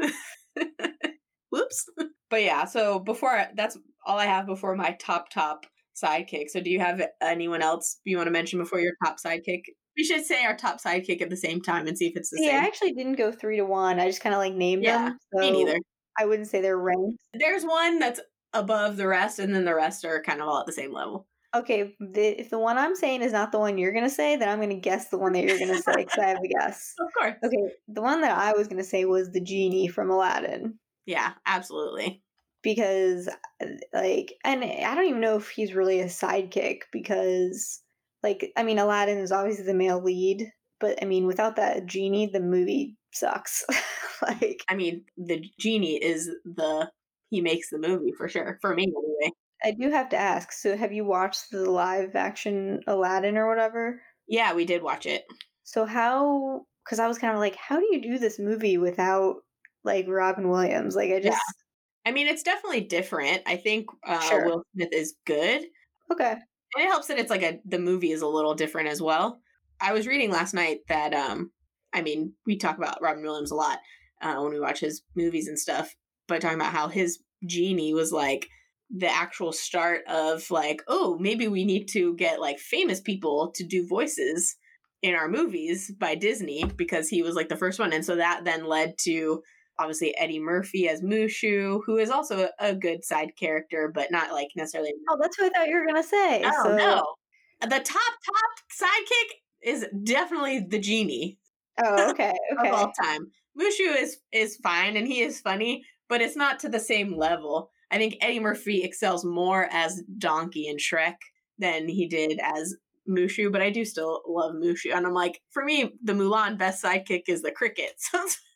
Whoops. 1.49 1.85
But 2.29 2.43
yeah, 2.43 2.65
so 2.65 2.99
before 2.99 3.47
that's 3.55 3.77
all 4.05 4.19
I 4.19 4.25
have 4.25 4.45
before 4.45 4.75
my 4.75 4.91
top 4.99 5.29
top 5.29 5.65
sidekick. 6.01 6.49
So 6.49 6.61
do 6.61 6.69
you 6.69 6.79
have 6.79 7.01
anyone 7.21 7.61
else 7.61 7.99
you 8.03 8.17
want 8.17 8.27
to 8.27 8.31
mention 8.31 8.59
before 8.59 8.79
your 8.79 8.93
top 9.03 9.17
sidekick? 9.23 9.61
We 9.97 10.03
should 10.03 10.25
say 10.25 10.45
our 10.45 10.55
top 10.55 10.81
sidekick 10.81 11.21
at 11.21 11.29
the 11.29 11.37
same 11.37 11.61
time 11.61 11.87
and 11.87 11.97
see 11.97 12.07
if 12.07 12.15
it's 12.15 12.29
the 12.29 12.37
yeah, 12.39 12.49
same. 12.49 12.55
Yeah, 12.55 12.61
I 12.61 12.65
actually 12.65 12.93
didn't 12.93 13.15
go 13.15 13.31
three 13.31 13.57
to 13.57 13.65
one. 13.65 13.99
I 13.99 14.07
just 14.07 14.21
kind 14.21 14.35
of 14.35 14.39
like 14.39 14.53
named 14.53 14.83
yeah, 14.83 15.09
them. 15.09 15.17
So 15.33 15.39
me 15.39 15.51
neither. 15.51 15.79
I 16.19 16.25
wouldn't 16.25 16.47
say 16.47 16.61
they're 16.61 16.77
ranked. 16.77 17.19
There's 17.33 17.63
one 17.63 17.99
that's 17.99 18.19
above 18.53 18.97
the 18.97 19.07
rest, 19.07 19.39
and 19.39 19.53
then 19.53 19.65
the 19.65 19.75
rest 19.75 20.05
are 20.05 20.21
kind 20.21 20.41
of 20.41 20.47
all 20.47 20.59
at 20.59 20.65
the 20.65 20.71
same 20.71 20.93
level. 20.93 21.27
Okay, 21.55 21.95
the, 21.99 22.39
if 22.39 22.49
the 22.49 22.59
one 22.59 22.77
I'm 22.77 22.95
saying 22.95 23.21
is 23.21 23.31
not 23.31 23.51
the 23.51 23.59
one 23.59 23.77
you're 23.77 23.93
gonna 23.93 24.09
say, 24.09 24.35
then 24.35 24.49
I'm 24.49 24.59
gonna 24.59 24.75
guess 24.75 25.09
the 25.09 25.17
one 25.17 25.33
that 25.33 25.43
you're 25.43 25.59
gonna 25.59 25.81
say 25.81 25.93
because 25.97 26.19
I 26.19 26.27
have 26.27 26.37
a 26.43 26.47
guess. 26.59 26.93
Of 26.99 27.13
course. 27.13 27.35
Okay, 27.43 27.73
the 27.87 28.01
one 28.01 28.21
that 28.21 28.37
I 28.37 28.53
was 28.53 28.67
gonna 28.67 28.83
say 28.83 29.05
was 29.05 29.31
the 29.31 29.41
genie 29.41 29.87
from 29.87 30.09
Aladdin. 30.09 30.77
Yeah, 31.05 31.33
absolutely. 31.45 32.21
Because, 32.63 33.29
uh, 33.61 33.65
like, 33.93 34.33
and 34.43 34.63
I 34.63 34.93
don't 34.93 35.05
even 35.05 35.21
know 35.21 35.37
if 35.37 35.49
he's 35.49 35.73
really 35.73 36.01
a 36.01 36.05
sidekick 36.05 36.81
because, 36.91 37.81
like, 38.27 38.51
I 38.57 38.63
mean, 38.63 38.77
Aladdin 38.77 39.19
is 39.19 39.31
obviously 39.31 39.63
the 39.63 39.73
male 39.73 40.03
lead, 40.03 40.51
but 40.81 41.01
I 41.01 41.05
mean, 41.05 41.27
without 41.27 41.55
that 41.55 41.85
genie, 41.85 42.27
the 42.27 42.41
movie 42.41 42.97
sucks. 43.13 43.63
like, 44.21 44.61
I 44.69 44.75
mean, 44.75 45.05
the 45.17 45.43
genie 45.59 45.95
is 45.95 46.29
the 46.43 46.89
he 47.29 47.41
makes 47.41 47.69
the 47.69 47.79
movie 47.79 48.11
for 48.17 48.27
sure 48.27 48.57
for 48.61 48.75
me 48.75 48.83
anyway. 48.83 49.33
I 49.63 49.71
do 49.71 49.89
have 49.89 50.09
to 50.09 50.17
ask. 50.17 50.51
So, 50.51 50.75
have 50.75 50.91
you 50.91 51.05
watched 51.05 51.51
the 51.51 51.69
live 51.69 52.15
action 52.15 52.81
Aladdin 52.85 53.37
or 53.37 53.47
whatever? 53.47 54.01
Yeah, 54.27 54.53
we 54.53 54.65
did 54.65 54.83
watch 54.83 55.05
it. 55.05 55.23
So, 55.63 55.85
how? 55.85 56.65
Because 56.83 56.99
I 56.99 57.07
was 57.07 57.17
kind 57.17 57.33
of 57.33 57.39
like, 57.39 57.55
how 57.55 57.79
do 57.79 57.87
you 57.91 58.01
do 58.01 58.19
this 58.19 58.39
movie 58.39 58.77
without 58.77 59.37
like 59.85 60.05
Robin 60.07 60.49
Williams? 60.49 60.95
Like, 60.95 61.11
I 61.11 61.19
just. 61.19 61.27
Yeah. 61.27 61.53
I 62.05 62.11
mean, 62.11 62.27
it's 62.27 62.43
definitely 62.43 62.81
different. 62.81 63.41
I 63.45 63.57
think 63.57 63.87
uh, 64.05 64.19
sure. 64.19 64.45
Will 64.45 64.63
Smith 64.73 64.89
is 64.91 65.15
good. 65.25 65.63
Okay. 66.11 66.35
It 66.75 66.87
helps 66.87 67.07
that 67.07 67.19
it's 67.19 67.29
like 67.29 67.43
a 67.43 67.59
the 67.65 67.79
movie 67.79 68.11
is 68.11 68.21
a 68.21 68.27
little 68.27 68.55
different 68.55 68.89
as 68.89 69.01
well. 69.01 69.39
I 69.79 69.93
was 69.93 70.07
reading 70.07 70.31
last 70.31 70.53
night 70.53 70.79
that 70.87 71.13
um 71.13 71.51
I 71.93 72.01
mean, 72.01 72.33
we 72.45 72.57
talk 72.57 72.77
about 72.77 73.01
Robin 73.01 73.23
Williams 73.23 73.51
a 73.51 73.55
lot 73.55 73.79
uh, 74.21 74.35
when 74.35 74.51
we 74.51 74.59
watch 74.59 74.79
his 74.79 75.01
movies 75.15 75.47
and 75.47 75.57
stuff, 75.57 75.95
but 76.27 76.41
talking 76.41 76.59
about 76.59 76.73
how 76.73 76.89
his 76.89 77.19
genie 77.45 77.93
was 77.93 78.11
like 78.11 78.47
the 78.89 79.09
actual 79.09 79.51
start 79.51 80.01
of 80.07 80.49
like, 80.51 80.81
oh, 80.87 81.17
maybe 81.19 81.47
we 81.47 81.65
need 81.65 81.87
to 81.89 82.15
get 82.15 82.39
like 82.39 82.59
famous 82.59 83.01
people 83.01 83.51
to 83.55 83.65
do 83.65 83.87
voices 83.87 84.55
in 85.01 85.13
our 85.13 85.27
movies 85.27 85.91
by 85.99 86.15
Disney 86.15 86.63
because 86.75 87.07
he 87.09 87.21
was 87.21 87.35
like 87.35 87.49
the 87.49 87.55
first 87.55 87.79
one. 87.79 87.93
And 87.93 88.03
so 88.05 88.15
that 88.15 88.41
then 88.45 88.65
led 88.65 88.95
to 89.03 89.43
obviously 89.79 90.17
Eddie 90.17 90.39
Murphy 90.39 90.89
as 90.89 91.01
Mushu, 91.01 91.81
who 91.85 91.97
is 91.97 92.09
also 92.09 92.49
a, 92.59 92.75
good 92.75 93.03
side 93.03 93.31
character, 93.39 93.91
but 93.93 94.11
not 94.11 94.31
like 94.31 94.49
necessarily. 94.55 94.93
Oh, 95.09 95.17
that's 95.19 95.37
what 95.39 95.51
I 95.55 95.59
thought 95.59 95.67
you 95.67 95.75
were 95.75 95.85
gonna 95.85 96.03
say. 96.03 96.43
Oh 96.45 96.63
so... 96.63 96.75
no, 96.75 97.15
the 97.61 97.79
top 97.79 97.83
top 97.83 98.51
sidekick 98.71 99.35
is 99.63 99.85
definitely 100.03 100.65
the 100.69 100.79
genie. 100.79 101.37
Oh, 101.83 102.11
okay, 102.11 102.33
okay. 102.59 102.69
of 102.69 102.73
all 102.73 102.91
time, 102.91 103.31
Mushu 103.59 103.95
is 103.95 104.17
is 104.31 104.57
fine 104.57 104.97
and 104.97 105.07
he 105.07 105.21
is 105.21 105.41
funny, 105.41 105.83
but 106.09 106.21
it's 106.21 106.35
not 106.35 106.59
to 106.59 106.69
the 106.69 106.79
same 106.79 107.17
level. 107.17 107.71
I 107.89 107.97
think 107.97 108.17
Eddie 108.21 108.39
Murphy 108.39 108.83
excels 108.83 109.23
more 109.23 109.67
as 109.71 110.03
Donkey 110.17 110.67
and 110.67 110.79
Shrek 110.79 111.15
than 111.57 111.87
he 111.87 112.07
did 112.07 112.39
as 112.43 112.75
Mushu, 113.09 113.51
but 113.51 113.61
I 113.61 113.69
do 113.69 113.85
still 113.85 114.21
love 114.27 114.55
Mushu. 114.55 114.93
And 114.93 115.05
I'm 115.05 115.13
like, 115.13 115.41
for 115.51 115.63
me, 115.63 115.93
the 116.03 116.13
Mulan 116.13 116.57
best 116.57 116.83
sidekick 116.83 117.23
is 117.27 117.41
the 117.41 117.51
cricket. 117.51 117.93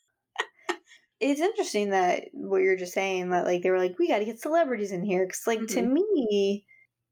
it's 1.21 1.39
interesting 1.39 1.91
that 1.91 2.25
what 2.33 2.63
you're 2.63 2.75
just 2.75 2.93
saying 2.93 3.29
that 3.29 3.45
like 3.45 3.61
they 3.61 3.69
were 3.69 3.77
like, 3.77 3.97
we 3.99 4.07
got 4.07 4.19
to 4.19 4.25
get 4.25 4.39
celebrities 4.39 4.91
in 4.91 5.03
here 5.03 5.25
because 5.25 5.43
like 5.45 5.59
mm-hmm. 5.59 5.75
to 5.75 5.81
me, 5.83 6.65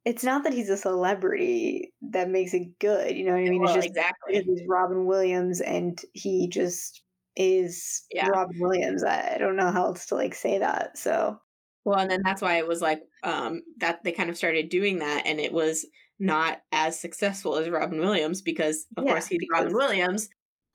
it's 0.04 0.24
not 0.24 0.44
that 0.44 0.54
he's 0.54 0.70
a 0.70 0.78
celebrity 0.78 1.94
that 2.10 2.30
makes 2.30 2.54
it 2.54 2.80
good. 2.80 3.16
You 3.16 3.26
know 3.26 3.34
what 3.34 3.40
I 3.40 3.50
mean? 3.50 3.62
Well, 3.62 3.76
it's 3.76 3.86
just 3.86 3.88
exactly. 3.90 4.42
he's 4.42 4.68
Robin 4.68 5.06
Williams 5.06 5.62
and 5.62 6.00
he 6.14 6.50
just 6.50 7.04
is 7.36 8.04
yeah. 8.12 8.28
Robin 8.28 8.60
Williams. 8.60 9.04
I, 9.04 9.34
I 9.36 9.38
don't 9.38 9.56
know 9.56 9.72
how 9.72 9.86
else 9.86 10.08
to 10.08 10.16
like 10.16 10.34
say 10.34 10.58
that. 10.58 10.98
So 10.98 11.40
well, 11.86 12.00
and 12.00 12.10
then 12.10 12.22
that's 12.24 12.42
why 12.42 12.58
it 12.58 12.68
was 12.68 12.82
like 12.82 13.02
um 13.24 13.62
that 13.78 14.04
they 14.04 14.12
kind 14.12 14.32
of 14.32 14.38
started 14.38 14.70
doing 14.70 15.00
that 15.00 15.28
and 15.28 15.40
it 15.40 15.54
was 15.54 15.86
not 16.18 16.62
as 16.72 17.00
successful 17.00 17.58
as 17.58 17.70
Robin 17.70 18.00
Williams 18.00 18.42
because 18.42 18.88
of 18.98 19.06
yeah, 19.06 19.12
course 19.12 19.28
he's 19.28 19.40
because... 19.40 19.66
Robin 19.66 19.74
Williams. 19.74 20.30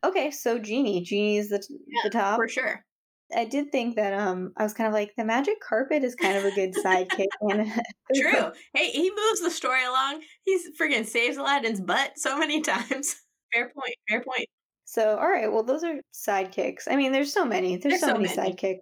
Okay, 0.05 0.31
so 0.31 0.59
Genie. 0.59 1.03
Genie 1.03 1.39
is 1.39 1.49
the 1.49 1.67
yeah, 1.89 2.03
the 2.05 2.11
top. 2.11 2.37
For 2.37 2.47
sure. 2.47 2.85
I 3.35 3.45
did 3.45 3.73
think 3.73 3.97
that 3.97 4.13
um 4.13 4.53
I 4.57 4.63
was 4.63 4.75
kind 4.75 4.89
of 4.89 4.93
like 4.93 5.15
the 5.17 5.25
magic 5.25 5.61
carpet 5.61 6.05
is 6.05 6.15
kind 6.15 6.37
of 6.37 6.45
a 6.45 6.51
good 6.51 6.75
sidekick. 6.75 7.27
and 7.41 7.73
True. 8.15 8.53
Hey, 8.75 8.91
he 8.91 9.11
moves 9.11 9.41
the 9.41 9.51
story 9.51 9.85
along. 9.85 10.23
He's 10.45 10.69
friggin' 10.79 11.07
saves 11.07 11.37
Aladdin's 11.37 11.81
butt 11.81 12.13
so 12.17 12.39
many 12.39 12.61
times. 12.63 13.17
Fair 13.53 13.71
point. 13.75 13.95
Fair 14.09 14.23
point. 14.23 14.49
So 14.85 15.17
all 15.17 15.29
right, 15.29 15.51
well 15.51 15.63
those 15.63 15.85
are 15.85 16.01
sidekicks. 16.13 16.83
I 16.89 16.97
mean, 16.97 17.13
there's 17.13 17.33
so 17.33 17.45
many. 17.45 17.77
There's, 17.77 17.83
there's 17.83 18.01
so, 18.01 18.09
so, 18.09 18.13
many, 18.15 18.35
many 18.35 18.53
sidekicks. 18.53 18.81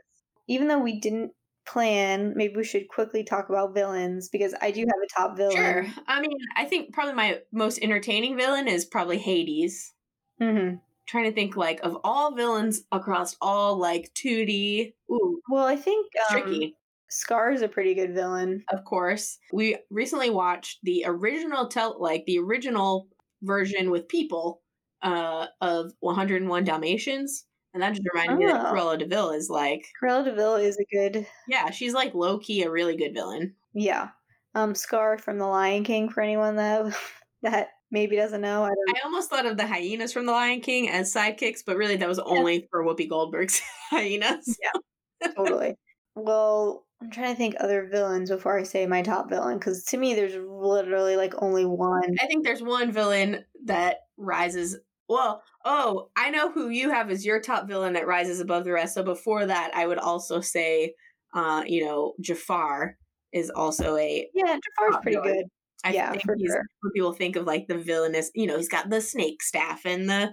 Even 0.48 0.68
though 0.68 0.80
we 0.80 0.98
didn't 0.98 1.32
plan, 1.64 2.32
maybe 2.34 2.56
we 2.56 2.64
should 2.64 2.88
quickly 2.88 3.22
talk 3.22 3.48
about 3.48 3.74
villains 3.74 4.28
because 4.28 4.52
I 4.60 4.72
do 4.72 4.80
have 4.80 4.88
a 4.88 5.20
top 5.20 5.36
villain. 5.36 5.56
Sure. 5.56 5.86
I 6.08 6.20
mean, 6.20 6.36
I 6.56 6.64
think 6.64 6.92
probably 6.92 7.14
my 7.14 7.38
most 7.52 7.78
entertaining 7.80 8.36
villain 8.36 8.66
is 8.66 8.84
probably 8.84 9.18
Hades. 9.18 9.92
Mm-hmm 10.40 10.76
trying 11.06 11.24
to 11.24 11.32
think 11.32 11.56
like 11.56 11.80
of 11.82 11.98
all 12.04 12.34
villains 12.34 12.82
across 12.92 13.36
all 13.40 13.76
like 13.76 14.12
2D. 14.14 14.92
Ooh. 15.10 15.40
Well, 15.50 15.66
I 15.66 15.76
think 15.76 16.06
um, 16.30 16.42
tricky. 16.42 16.76
Scar 17.10 17.52
is 17.52 17.62
a 17.62 17.68
pretty 17.68 17.94
good 17.94 18.14
villain. 18.14 18.64
Of 18.72 18.84
course. 18.84 19.38
We 19.52 19.76
recently 19.90 20.30
watched 20.30 20.78
the 20.82 21.04
original 21.06 21.68
tell 21.68 22.00
like 22.00 22.24
the 22.26 22.38
original 22.38 23.08
version 23.42 23.90
with 23.90 24.08
people 24.08 24.62
uh 25.02 25.46
of 25.60 25.92
101 26.00 26.64
Dalmatians 26.64 27.44
And 27.74 27.82
that 27.82 27.90
just 27.94 28.06
reminded 28.14 28.38
me 28.38 28.46
that 28.46 28.66
Oh. 28.66 28.72
Cruella 28.72 28.98
de 28.98 29.06
Vil 29.06 29.30
is 29.32 29.50
like, 29.50 29.84
Cruella 30.00 30.24
de 30.24 30.34
Vil 30.34 30.54
is 30.56 30.78
a 30.78 30.84
good, 30.94 31.26
yeah, 31.48 31.70
she's 31.70 31.92
like 31.94 32.14
low 32.14 32.38
key 32.38 32.62
a 32.62 32.70
really 32.70 32.96
good 32.96 33.12
villain. 33.14 33.54
yeah. 33.74 34.10
Um, 34.54 34.74
Scar 34.74 35.16
from 35.16 35.38
The 35.38 35.46
Lion 35.46 35.82
King. 35.82 36.10
For 36.10 36.20
anyone 36.20 36.56
that 36.56 36.94
that 37.42 37.68
maybe 37.92 38.16
doesn't 38.16 38.40
know, 38.40 38.64
I 38.64 38.68
don't. 38.68 38.96
I 38.96 39.00
almost 39.04 39.30
thought 39.30 39.46
of 39.46 39.56
the 39.56 39.66
hyenas 39.66 40.12
from 40.12 40.26
The 40.26 40.32
Lion 40.32 40.60
King 40.60 40.88
as 40.88 41.14
sidekicks, 41.14 41.60
but 41.64 41.76
really 41.76 41.96
that 41.96 42.08
was 42.08 42.18
only 42.18 42.66
for 42.70 42.82
Whoopi 42.82 43.08
Goldberg's 43.08 43.60
hyenas. 43.90 44.58
Yeah, 44.60 45.30
totally. 45.36 45.76
Well, 46.16 46.84
I'm 47.00 47.10
trying 47.10 47.32
to 47.32 47.36
think 47.36 47.54
other 47.58 47.88
villains 47.90 48.30
before 48.30 48.58
I 48.58 48.64
say 48.64 48.86
my 48.86 49.02
top 49.02 49.28
villain 49.28 49.58
because 49.58 49.84
to 49.84 49.96
me, 49.96 50.14
there's 50.14 50.34
literally 50.34 51.16
like 51.16 51.34
only 51.40 51.64
one. 51.64 52.16
I 52.20 52.26
think 52.26 52.44
there's 52.44 52.62
one 52.62 52.90
villain 52.90 53.44
that 53.66 53.98
rises. 54.16 54.78
Well, 55.08 55.42
oh, 55.64 56.08
I 56.16 56.30
know 56.30 56.50
who 56.50 56.70
you 56.70 56.90
have 56.90 57.10
as 57.10 57.26
your 57.26 57.40
top 57.40 57.68
villain 57.68 57.92
that 57.94 58.06
rises 58.06 58.40
above 58.40 58.64
the 58.64 58.72
rest. 58.72 58.94
So 58.94 59.02
before 59.02 59.46
that, 59.46 59.72
I 59.74 59.86
would 59.86 59.98
also 59.98 60.40
say, 60.40 60.94
uh, 61.34 61.62
you 61.66 61.84
know, 61.84 62.14
Jafar 62.20 62.96
is 63.32 63.50
also 63.50 63.96
a. 63.96 64.28
Yeah, 64.32 64.58
Jafar's 64.78 65.02
pretty 65.02 65.16
villain. 65.16 65.34
good. 65.34 65.46
I 65.84 65.92
Yeah, 65.92 66.10
think 66.10 66.24
for 66.24 66.36
he's 66.36 66.52
sure. 66.52 66.62
what 66.80 66.94
people 66.94 67.12
think 67.12 67.36
of 67.36 67.46
like 67.46 67.66
the 67.68 67.78
villainous. 67.78 68.30
You 68.34 68.46
know, 68.46 68.56
he's 68.56 68.68
got 68.68 68.90
the 68.90 69.00
snake 69.00 69.42
staff 69.42 69.84
and 69.84 70.08
the 70.08 70.32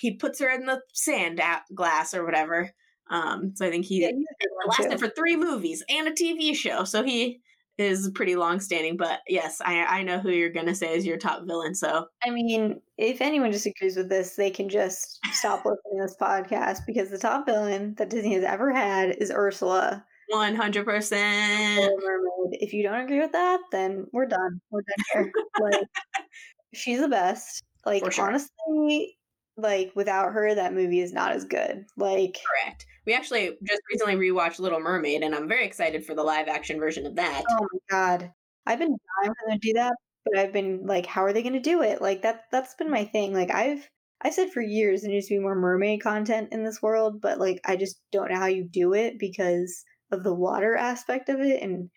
he 0.00 0.16
puts 0.16 0.40
her 0.40 0.48
in 0.48 0.66
the 0.66 0.80
sand 0.92 1.40
glass 1.74 2.14
or 2.14 2.24
whatever. 2.24 2.70
Um, 3.10 3.52
so 3.54 3.66
I 3.66 3.70
think 3.70 3.84
he 3.84 4.00
Yeah, 4.02 4.08
he's 4.08 4.16
a 4.16 4.42
good 4.42 4.50
one 4.54 4.68
lasted 4.78 4.98
for 4.98 5.08
three 5.14 5.36
movies 5.36 5.84
and 5.88 6.08
a 6.08 6.12
TV 6.12 6.54
show, 6.54 6.84
so 6.84 7.02
he 7.02 7.40
is 7.78 8.10
pretty 8.14 8.36
long 8.36 8.60
standing. 8.60 8.96
But 8.96 9.20
yes, 9.28 9.60
I 9.64 9.84
I 9.84 10.02
know 10.02 10.18
who 10.20 10.30
you're 10.30 10.50
gonna 10.50 10.74
say 10.74 10.94
is 10.96 11.06
your 11.06 11.18
top 11.18 11.44
villain. 11.46 11.74
So 11.74 12.06
I 12.24 12.30
mean, 12.30 12.80
if 12.96 13.20
anyone 13.20 13.50
disagrees 13.50 13.96
with 13.96 14.08
this, 14.08 14.36
they 14.36 14.50
can 14.50 14.68
just 14.68 15.20
stop 15.32 15.64
listening 15.64 16.00
to 16.00 16.06
this 16.06 16.16
podcast 16.20 16.86
because 16.86 17.10
the 17.10 17.18
top 17.18 17.46
villain 17.46 17.94
that 17.96 18.10
Disney 18.10 18.34
has 18.34 18.44
ever 18.44 18.72
had 18.72 19.16
is 19.18 19.30
Ursula, 19.30 20.04
one 20.28 20.54
hundred 20.54 20.84
percent. 20.84 21.80
Little 21.80 21.98
Mermaid. 22.02 22.58
If 22.60 22.72
you 22.72 22.82
don't 22.82 23.00
agree 23.00 23.20
with 23.20 23.32
that, 23.32 23.60
then 23.72 24.06
we're 24.12 24.26
done. 24.26 24.60
We're 24.70 24.82
done 24.82 25.04
here. 25.12 25.32
like, 25.60 25.82
she's 26.74 27.00
the 27.00 27.08
best. 27.08 27.62
Like, 27.86 28.10
sure. 28.12 28.26
honestly, 28.26 29.16
like 29.56 29.92
without 29.94 30.32
her, 30.32 30.54
that 30.54 30.74
movie 30.74 31.00
is 31.00 31.12
not 31.12 31.32
as 31.32 31.44
good. 31.44 31.84
Like, 31.96 32.38
Correct. 32.64 32.86
We 33.06 33.14
actually 33.14 33.56
just 33.66 33.82
recently 33.92 34.16
rewatched 34.16 34.58
Little 34.58 34.80
Mermaid, 34.80 35.22
and 35.22 35.34
I'm 35.34 35.48
very 35.48 35.66
excited 35.66 36.04
for 36.04 36.14
the 36.14 36.22
live 36.22 36.48
action 36.48 36.78
version 36.78 37.06
of 37.06 37.16
that. 37.16 37.44
oh 37.50 37.66
my 37.72 37.78
god, 37.90 38.32
I've 38.66 38.78
been 38.78 38.96
dying 39.22 39.34
for 39.34 39.50
them 39.50 39.58
to 39.60 39.68
do 39.68 39.74
that, 39.74 39.92
but 40.24 40.38
I've 40.38 40.52
been 40.52 40.86
like, 40.86 41.06
how 41.06 41.22
are 41.24 41.32
they 41.32 41.42
going 41.42 41.54
to 41.54 41.60
do 41.60 41.82
it? 41.82 42.00
Like 42.00 42.22
that. 42.22 42.44
That's 42.50 42.74
been 42.74 42.90
my 42.90 43.04
thing. 43.04 43.32
Like 43.32 43.50
I've. 43.50 43.88
I 44.22 44.30
said 44.30 44.52
for 44.52 44.62
years 44.62 45.02
there 45.02 45.10
needs 45.10 45.26
to 45.26 45.34
be 45.34 45.38
more 45.38 45.54
mermaid 45.54 46.00
content 46.00 46.48
in 46.50 46.64
this 46.64 46.80
world, 46.80 47.20
but 47.20 47.38
like 47.38 47.60
I 47.66 47.76
just 47.76 48.00
don't 48.10 48.30
know 48.30 48.38
how 48.38 48.46
you 48.46 48.64
do 48.64 48.94
it 48.94 49.18
because 49.18 49.84
of 50.14 50.24
the 50.24 50.32
water 50.34 50.74
aspect 50.76 51.28
of 51.28 51.40
it, 51.40 51.62
and 51.62 51.90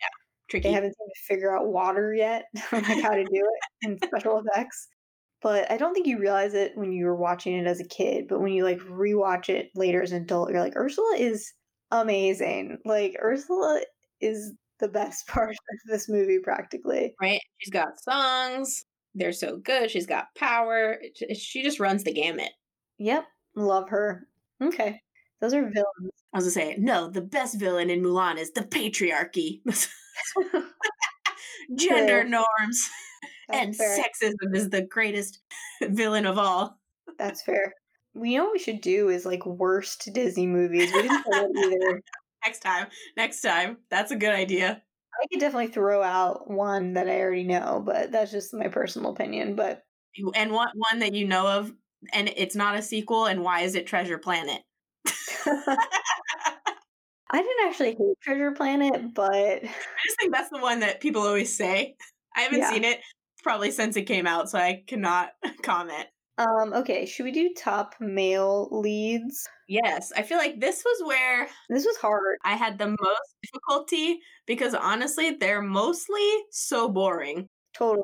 Tricky. 0.49 0.67
they 0.67 0.73
haven't 0.73 0.95
seemed 0.97 1.12
to 1.15 1.34
figure 1.34 1.58
out 1.58 1.67
water 1.67 2.13
yet, 2.13 2.45
like 2.73 2.84
how 2.84 3.12
to 3.12 3.23
do 3.23 3.30
it 3.32 3.88
and 3.88 3.99
special 4.03 4.39
effects. 4.45 4.88
But 5.41 5.71
I 5.71 5.77
don't 5.77 5.93
think 5.93 6.08
you 6.08 6.19
realize 6.19 6.53
it 6.56 6.71
when 6.75 6.91
you 6.91 7.06
were 7.06 7.15
watching 7.15 7.53
it 7.56 7.67
as 7.67 7.80
a 7.80 7.88
kid, 7.88 8.27
but 8.27 8.41
when 8.41 8.51
you 8.51 8.63
like 8.63 8.80
rewatch 8.80 9.49
it 9.49 9.69
later 9.75 10.01
as 10.01 10.12
an 10.12 10.23
adult, 10.23 10.49
you're 10.49 10.60
like, 10.60 10.75
Ursula 10.75 11.15
is 11.17 11.53
amazing. 11.91 12.80
Like 12.86 13.15
Ursula 13.21 13.82
is 14.19 14.53
the 14.80 14.88
best 14.88 15.27
part 15.27 15.51
of 15.51 15.58
this 15.86 16.10
movie 16.10 16.39
practically. 16.39 17.13
right? 17.21 17.39
She's 17.60 17.71
got 17.71 18.01
songs. 18.01 18.84
They're 19.15 19.32
so 19.32 19.58
good. 19.58 19.89
She's 19.89 20.06
got 20.06 20.25
power. 20.36 20.97
She 21.36 21.63
just 21.63 21.80
runs 21.80 22.03
the 22.03 22.13
gamut. 22.13 22.51
Yep, 22.99 23.25
love 23.56 23.89
her. 23.89 24.27
Okay. 24.62 25.01
Those 25.41 25.54
are 25.54 25.62
villains. 25.62 26.12
I 26.34 26.38
was 26.38 26.45
gonna 26.45 26.52
say, 26.52 26.76
no, 26.80 27.10
the 27.10 27.21
best 27.21 27.60
villain 27.60 27.89
in 27.89 28.02
Mulan 28.04 28.38
is 28.38 28.52
the 28.52 28.62
patriarchy, 28.62 29.62
gender 31.76 32.21
True. 32.21 32.30
norms, 32.30 32.89
and 33.52 33.76
fair. 33.76 33.97
sexism 34.00 34.56
is 34.56 34.69
the 34.69 34.82
greatest 34.84 35.39
villain 35.82 36.26
of 36.26 36.38
all. 36.38 36.80
That's 37.17 37.41
fair. 37.41 37.73
We 38.13 38.36
know 38.36 38.45
what 38.45 38.54
we 38.54 38.60
should 38.60 38.82
do 38.82 39.10
is 39.10 39.26
like 39.26 39.45
worst 39.45 40.10
Disney 40.13 40.47
movies. 40.47 40.91
We 40.93 41.04
didn't 41.04 41.23
that 41.30 41.50
either. 41.84 42.02
Next 42.45 42.60
time, 42.60 42.88
next 43.15 43.41
time, 43.41 43.78
that's 43.89 44.12
a 44.12 44.15
good 44.15 44.34
idea. 44.34 44.82
I 45.21 45.26
could 45.32 45.39
definitely 45.39 45.67
throw 45.67 46.04
out 46.04 46.50
one 46.50 46.93
that 46.93 47.10
I 47.10 47.19
already 47.21 47.43
know, 47.43 47.82
but 47.86 48.12
that's 48.12 48.32
just 48.32 48.54
my 48.54 48.67
personal 48.67 49.12
opinion. 49.12 49.56
But 49.56 49.84
And 50.36 50.52
what 50.52 50.69
one 50.76 51.00
that 51.00 51.13
you 51.13 51.28
know 51.28 51.47
of, 51.47 51.71
and 52.13 52.30
it's 52.36 52.56
not 52.56 52.78
a 52.78 52.82
sequel. 52.82 53.26
And 53.26 53.43
why 53.43 53.62
is 53.62 53.76
it 53.76 53.88
Treasure 53.88 54.17
Planet? 54.19 54.62
I 57.30 57.41
didn't 57.41 57.67
actually 57.67 57.89
hate 57.91 58.22
Treasure 58.22 58.52
Planet, 58.52 59.13
but 59.13 59.34
I 59.34 59.60
just 60.06 60.17
think 60.20 60.34
that's 60.34 60.50
the 60.50 60.60
one 60.60 60.80
that 60.80 61.02
people 61.02 61.22
always 61.22 61.56
say. 61.56 61.96
I 62.36 62.41
haven't 62.41 62.60
Yeah. 62.60 62.70
seen 62.70 62.84
it 62.86 63.02
probably 63.43 63.72
since 63.72 63.96
it 63.98 64.04
came 64.04 64.28
out, 64.28 64.50
so 64.50 64.58
I 64.58 64.84
cannot 64.88 65.32
comment. 65.63 66.08
um 66.38 66.74
okay, 66.74 67.06
should 67.06 67.24
we 67.26 67.32
do 67.32 67.54
top 67.58 67.96
male 68.00 68.70
leads? 68.72 69.48
Yes, 69.67 70.13
I 70.15 70.22
feel 70.24 70.38
like 70.38 70.60
this 70.62 70.84
was 70.86 71.08
where 71.08 71.50
This 71.70 71.86
was 71.86 71.98
hard. 71.98 72.38
I 72.46 72.56
had 72.56 72.78
the 72.78 72.88
most 72.89 73.36
difficulty 73.43 74.20
because 74.46 74.74
honestly, 74.74 75.32
they're 75.32 75.62
mostly 75.62 76.26
so 76.52 76.88
boring. 76.89 77.48
Totally. 77.74 78.04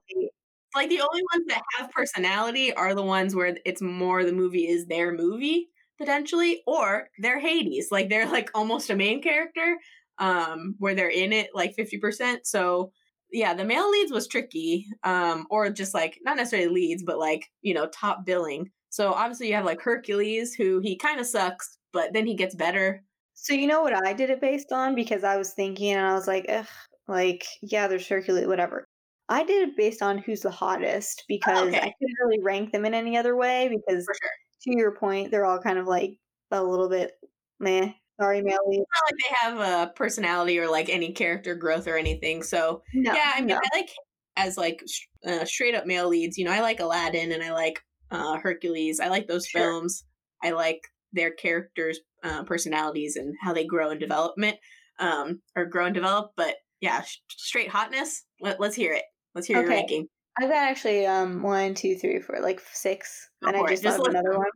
Like 0.76 0.89
the 0.89 1.02
only 1.02 1.22
ones 1.34 1.46
that 1.48 1.62
have 1.78 1.92
personality 1.92 2.74
are 2.74 2.96
the 2.96 3.04
ones 3.04 3.36
where 3.36 3.56
it's 3.66 3.82
more 3.82 4.24
the 4.26 4.34
movie 4.34 4.68
is 4.68 4.88
their 4.88 5.13
movie 5.13 5.70
potentially, 5.98 6.64
or 6.68 7.10
they're 7.20 7.40
Hades. 7.40 7.88
Like 7.92 8.10
they're 8.10 8.30
like 8.30 8.50
almost 8.56 8.90
a 8.90 8.96
main 8.96 9.22
character, 9.22 9.78
um, 10.20 10.76
where 10.80 10.96
they're 10.96 11.10
in 11.10 11.34
it 11.34 11.50
like 11.54 11.74
fifty 11.76 11.98
percent. 11.98 12.46
So 12.46 12.92
yeah, 13.32 13.54
the 13.54 13.66
male 13.66 13.90
leads 13.90 14.12
was 14.12 14.28
tricky, 14.28 14.86
um, 15.04 15.48
or 15.50 15.70
just 15.70 15.94
like 15.94 16.20
not 16.24 16.38
necessarily 16.38 16.70
leads, 16.74 17.04
but 17.04 17.20
like 17.20 17.50
you 17.62 17.74
know 17.74 17.88
top 17.88 18.26
billing. 18.26 18.70
So 18.90 19.14
obviously 19.14 19.48
you 19.48 19.56
have 19.56 19.66
like 19.66 19.82
Hercules, 19.82 20.54
who 20.54 20.80
he 20.80 20.96
kind 20.98 21.20
of 21.20 21.26
sucks, 21.26 21.78
but 21.92 22.14
then 22.14 22.28
he 22.28 22.36
gets 22.36 22.56
better. 22.56 23.04
So 23.34 23.54
you 23.54 23.68
know 23.68 23.82
what 23.82 23.94
I 24.06 24.14
did 24.14 24.30
it 24.30 24.42
based 24.42 24.72
on 24.72 24.96
because 24.96 25.24
I 25.24 25.38
was 25.38 25.54
thinking 25.54 25.92
and 25.94 26.06
I 26.06 26.14
was 26.14 26.28
like, 26.28 26.46
ugh, 26.50 26.68
like 27.08 27.46
yeah, 27.62 27.88
there's 27.88 28.08
Hercules, 28.08 28.48
whatever. 28.48 28.86
I 29.30 29.44
did 29.44 29.70
it 29.70 29.78
based 29.78 30.02
on 30.02 30.18
who's 30.20 30.42
the 30.42 30.52
hottest 30.52 31.24
because 31.28 31.68
Oh, 31.68 31.68
okay. 31.68 31.78
I 31.78 31.94
couldn't 32.00 32.18
really 32.26 32.42
rank 32.44 32.72
them 32.72 32.86
in 32.86 32.94
any 32.94 33.18
other 33.18 33.36
way 33.36 33.70
because 33.70 34.06
For 34.06 34.14
sure. 34.22 34.32
To 34.63 34.71
your 34.78 34.91
point, 34.95 35.32
they're 35.32 35.45
all 35.45 35.60
kind 35.60 35.78
of 35.80 35.88
like 35.88 36.17
a 36.52 36.63
little 36.63 36.89
bit 36.89 37.12
meh. 37.60 37.91
Sorry, 38.21 38.41
male 38.41 38.60
lead. 38.67 38.78
not 38.80 39.12
like 39.12 39.15
they 39.23 39.36
have 39.36 39.88
a 39.89 39.93
personality 39.93 40.60
or 40.60 40.69
like 40.69 40.88
any 40.89 41.13
character 41.13 41.56
growth 41.56 41.88
or 41.88 41.97
anything. 41.97 42.43
So 42.43 42.84
No, 42.93 43.13
yeah, 43.13 43.32
I 43.36 43.39
mean, 43.39 43.47
no. 43.47 43.56
I 43.58 43.78
like 43.78 43.89
as 44.38 44.56
like 44.58 44.84
uh, 45.26 45.45
straight 45.45 45.73
up 45.76 45.86
male 45.88 46.08
leads. 46.10 46.38
You 46.38 46.45
know, 46.45 46.52
I 46.52 46.62
like 46.62 46.80
Aladdin 46.80 47.32
and 47.32 47.43
I 47.43 47.52
like 47.54 47.80
uh, 48.12 48.38
Hercules. 48.38 48.99
I 48.99 49.08
like 49.08 49.28
those 49.28 49.47
Sure. 49.47 49.62
films. 49.62 50.06
I 50.43 50.52
like 50.52 50.82
their 51.12 51.32
characters' 51.32 51.99
uh, 52.23 52.43
personalities 52.43 53.15
and 53.15 53.34
how 53.41 53.54
they 53.54 53.65
grow 53.65 53.89
in 53.89 53.97
development 53.99 54.58
um, 54.99 55.41
or 55.56 55.65
grow 55.65 55.86
and 55.86 55.95
develop. 55.95 56.32
But 56.38 56.56
yeah, 56.82 57.02
sh- 57.02 57.17
straight 57.30 57.69
hotness. 57.69 58.26
Let, 58.41 58.60
let's 58.60 58.76
hear 58.76 58.93
it. 58.93 59.04
Let's 59.34 59.47
hear 59.47 59.58
your 59.58 59.65
Okay. 59.65 59.76
ranking. 59.80 60.08
I've 60.39 60.50
got 60.50 60.67
actually 60.69 61.06
um 61.06 61.41
one, 61.43 61.74
two, 61.76 61.96
three, 61.96 62.19
four, 62.19 62.39
like 62.41 62.60
six, 62.72 63.30
Go 63.41 63.50
and 63.50 63.58
I 63.58 63.69
just 63.69 63.84
Just 63.84 63.98
thought 63.98 64.10
another 64.10 64.32
them. 64.32 64.39
one. 64.39 64.50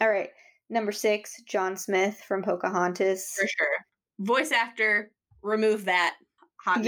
All 0.00 0.10
right, 0.10 0.30
number 0.70 0.92
six, 0.92 1.40
John 1.46 1.76
Smith 1.76 2.20
from 2.26 2.42
Pocahontas. 2.42 3.32
For 3.38 3.46
sure. 3.46 3.68
Voice 4.20 4.52
actor, 4.52 5.10
remove 5.42 5.84
that 5.86 6.16
hotness. 6.64 6.84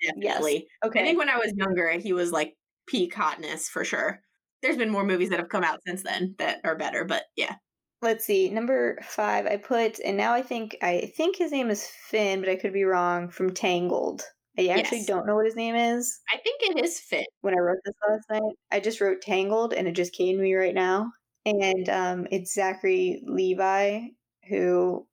Yeah. 0.00 0.12
Definitely. 0.20 0.66
I 0.82 0.86
Okay, 0.88 1.04
think 1.04 1.18
when 1.18 1.28
I 1.30 1.36
was 1.36 1.52
younger, 1.56 1.90
he 1.98 2.12
was 2.12 2.32
like 2.32 2.54
peak 2.88 3.14
hotness 3.14 3.68
for 3.68 3.84
sure. 3.84 4.20
There's 4.62 4.76
been 4.76 4.90
more 4.90 5.04
movies 5.04 5.28
that 5.30 5.38
have 5.38 5.48
come 5.48 5.64
out 5.64 5.80
since 5.86 6.02
then 6.02 6.34
that 6.38 6.60
are 6.64 6.76
better, 6.76 7.04
but 7.04 7.24
yeah. 7.36 7.54
let's 8.00 8.24
see. 8.24 8.48
Number 8.50 8.98
five, 9.02 9.46
I 9.46 9.56
put, 9.58 9.98
and 10.00 10.16
now 10.16 10.32
I 10.34 10.42
think 10.42 10.76
I 10.82 11.12
think 11.16 11.36
his 11.36 11.52
name 11.52 11.70
is 11.70 11.86
Finn, 11.86 12.40
but 12.40 12.48
I 12.48 12.56
could 12.56 12.72
be 12.72 12.84
wrong. 12.84 13.28
From 13.28 13.52
Tangled. 13.54 14.22
I 14.58 14.66
actually 14.68 14.98
Yes. 14.98 15.06
don't 15.06 15.26
know 15.26 15.34
what 15.36 15.46
his 15.46 15.56
name 15.56 15.74
is. 15.76 16.20
I 16.32 16.36
think 16.38 16.60
it 16.62 16.84
is 16.84 16.98
fit. 17.00 17.26
When 17.42 17.54
I 17.54 17.60
wrote 17.60 17.78
this 17.84 17.94
last 18.08 18.24
night, 18.30 18.54
I 18.70 18.80
just 18.80 19.00
wrote 19.00 19.20
Tangled, 19.20 19.72
and 19.72 19.86
it 19.86 19.92
just 19.92 20.14
came 20.14 20.36
to 20.36 20.42
me 20.42 20.54
right 20.54 20.74
now. 20.74 21.12
And 21.44 21.88
um, 21.88 22.26
it's 22.30 22.54
Zachary 22.54 23.22
Levi, 23.26 24.00
who 24.48 25.06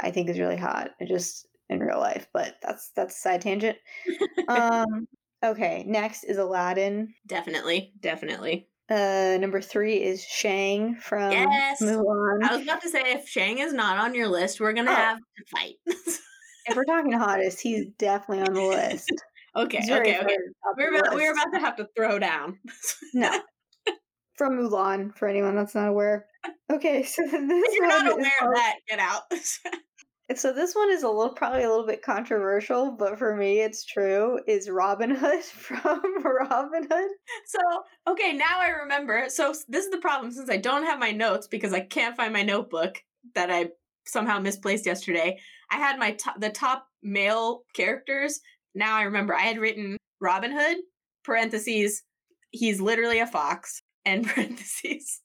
I 0.00 0.10
think 0.12 0.28
is 0.30 0.38
really 0.38 0.56
hot. 0.56 0.90
It 1.00 1.08
just 1.08 1.46
in 1.68 1.80
real 1.80 1.98
life, 1.98 2.28
but 2.32 2.54
that's 2.62 2.90
that's 2.94 3.16
a 3.16 3.18
side 3.20 3.42
tangent. 3.42 3.78
um, 4.48 5.08
okay, 5.44 5.84
next 5.86 6.24
is 6.24 6.38
Aladdin. 6.38 7.14
Definitely, 7.26 7.92
definitely. 8.00 8.68
Uh, 8.88 9.38
number 9.40 9.60
three 9.60 10.02
is 10.02 10.22
Shang 10.22 10.96
from 10.96 11.32
Yes! 11.32 11.80
Mulan. 11.80 12.42
I 12.44 12.54
was 12.56 12.62
about 12.62 12.82
to 12.82 12.90
say 12.90 13.00
if 13.06 13.28
Shang 13.28 13.58
is 13.58 13.72
not 13.72 13.96
on 13.96 14.14
your 14.14 14.28
list, 14.28 14.60
we're 14.60 14.72
gonna 14.72 14.90
Oh. 14.90 14.94
have 14.94 15.18
to 15.18 15.44
fight. 15.50 15.74
if 15.86 16.76
we're 16.76 16.84
talking 16.84 17.12
hottest, 17.12 17.60
he's 17.60 17.86
definitely 17.98 18.44
on 18.44 18.52
the 18.54 18.60
list. 18.62 19.10
Okay, 19.56 19.80
very 19.86 20.16
okay, 20.16 20.20
okay. 20.20 20.36
We're 20.76 20.98
about, 20.98 21.14
we're 21.14 21.32
about 21.32 21.52
to 21.52 21.58
have 21.58 21.76
to 21.76 21.88
throw 21.96 22.18
down. 22.18 22.58
no 23.14 23.40
from 24.36 24.58
Mulan 24.58 25.16
for 25.16 25.28
anyone 25.28 25.56
that's 25.56 25.74
not 25.74 25.88
aware. 25.88 26.26
Okay, 26.70 27.02
so 27.02 27.22
this 27.30 27.32
If 27.34 27.74
you're 27.74 27.88
one 27.88 28.04
not 28.04 28.06
is 28.06 28.12
aware 28.14 28.48
of 28.48 28.54
that, 28.54 28.76
get 28.88 28.98
out. 28.98 29.22
so 30.36 30.52
this 30.52 30.74
one 30.74 30.90
is 30.90 31.02
a 31.02 31.08
little 31.08 31.34
probably 31.34 31.62
a 31.62 31.68
little 31.68 31.86
bit 31.86 32.02
controversial, 32.02 32.92
but 32.92 33.18
for 33.18 33.36
me 33.36 33.60
it's 33.60 33.84
true. 33.84 34.40
Is 34.46 34.70
Robin 34.70 35.14
Hood 35.14 35.42
from 35.44 36.02
Robin 36.24 36.88
Hood? 36.90 37.10
so, 37.46 37.60
okay, 38.08 38.32
now 38.32 38.58
I 38.58 38.68
remember. 38.68 39.26
So, 39.28 39.54
this 39.68 39.84
is 39.84 39.90
the 39.90 39.98
problem 39.98 40.32
since 40.32 40.50
I 40.50 40.56
don't 40.56 40.84
have 40.84 40.98
my 40.98 41.12
notes 41.12 41.46
because 41.46 41.72
I 41.72 41.80
can't 41.80 42.16
find 42.16 42.32
my 42.32 42.42
notebook 42.42 43.02
that 43.34 43.50
I 43.50 43.68
somehow 44.06 44.40
misplaced 44.40 44.86
yesterday. 44.86 45.38
I 45.70 45.76
had 45.76 45.98
my 45.98 46.16
the 46.38 46.50
top 46.50 46.86
male 47.02 47.62
characters. 47.74 48.40
Now 48.74 48.96
I 48.96 49.02
remember 49.02 49.34
I 49.34 49.42
had 49.42 49.58
written 49.58 49.96
Robin 50.20 50.52
Hood, 50.52 50.78
parentheses, 51.24 52.02
he's 52.50 52.80
literally 52.80 53.18
a 53.18 53.26
fox, 53.26 53.82
and 54.04 54.26
parentheses. 54.28 55.20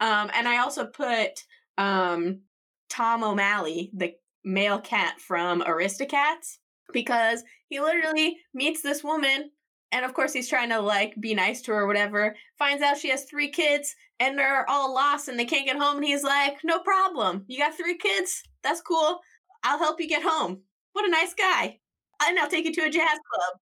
Um, 0.00 0.30
and 0.34 0.48
I 0.48 0.58
also 0.58 0.86
put 0.86 1.44
um, 1.78 2.40
Tom 2.88 3.22
O'Malley, 3.22 3.90
the 3.94 4.14
male 4.44 4.80
cat 4.80 5.20
from 5.20 5.62
Aristocats, 5.62 6.58
because 6.92 7.44
he 7.68 7.80
literally 7.80 8.38
meets 8.52 8.82
this 8.82 9.04
woman, 9.04 9.50
and 9.92 10.04
of 10.04 10.14
course 10.14 10.32
he's 10.32 10.48
trying 10.48 10.70
to 10.70 10.80
like 10.80 11.14
be 11.20 11.34
nice 11.34 11.60
to 11.62 11.72
her 11.72 11.80
or 11.80 11.86
whatever. 11.86 12.34
Finds 12.58 12.82
out 12.82 12.98
she 12.98 13.10
has 13.10 13.24
three 13.24 13.50
kids, 13.50 13.94
and 14.18 14.38
they're 14.38 14.68
all 14.68 14.92
lost 14.92 15.28
and 15.28 15.38
they 15.38 15.44
can't 15.44 15.66
get 15.66 15.78
home. 15.78 15.96
And 15.96 16.04
he's 16.04 16.24
like, 16.24 16.58
"No 16.64 16.80
problem. 16.80 17.44
You 17.46 17.58
got 17.58 17.76
three 17.76 17.96
kids. 17.96 18.42
That's 18.62 18.80
cool. 18.80 19.20
I'll 19.62 19.78
help 19.78 20.00
you 20.00 20.08
get 20.08 20.22
home." 20.22 20.62
What 20.92 21.04
a 21.04 21.10
nice 21.10 21.34
guy. 21.34 21.78
And 22.22 22.38
I'll 22.38 22.48
take 22.48 22.64
you 22.66 22.72
to 22.74 22.82
a 22.82 22.90
jazz 22.90 23.18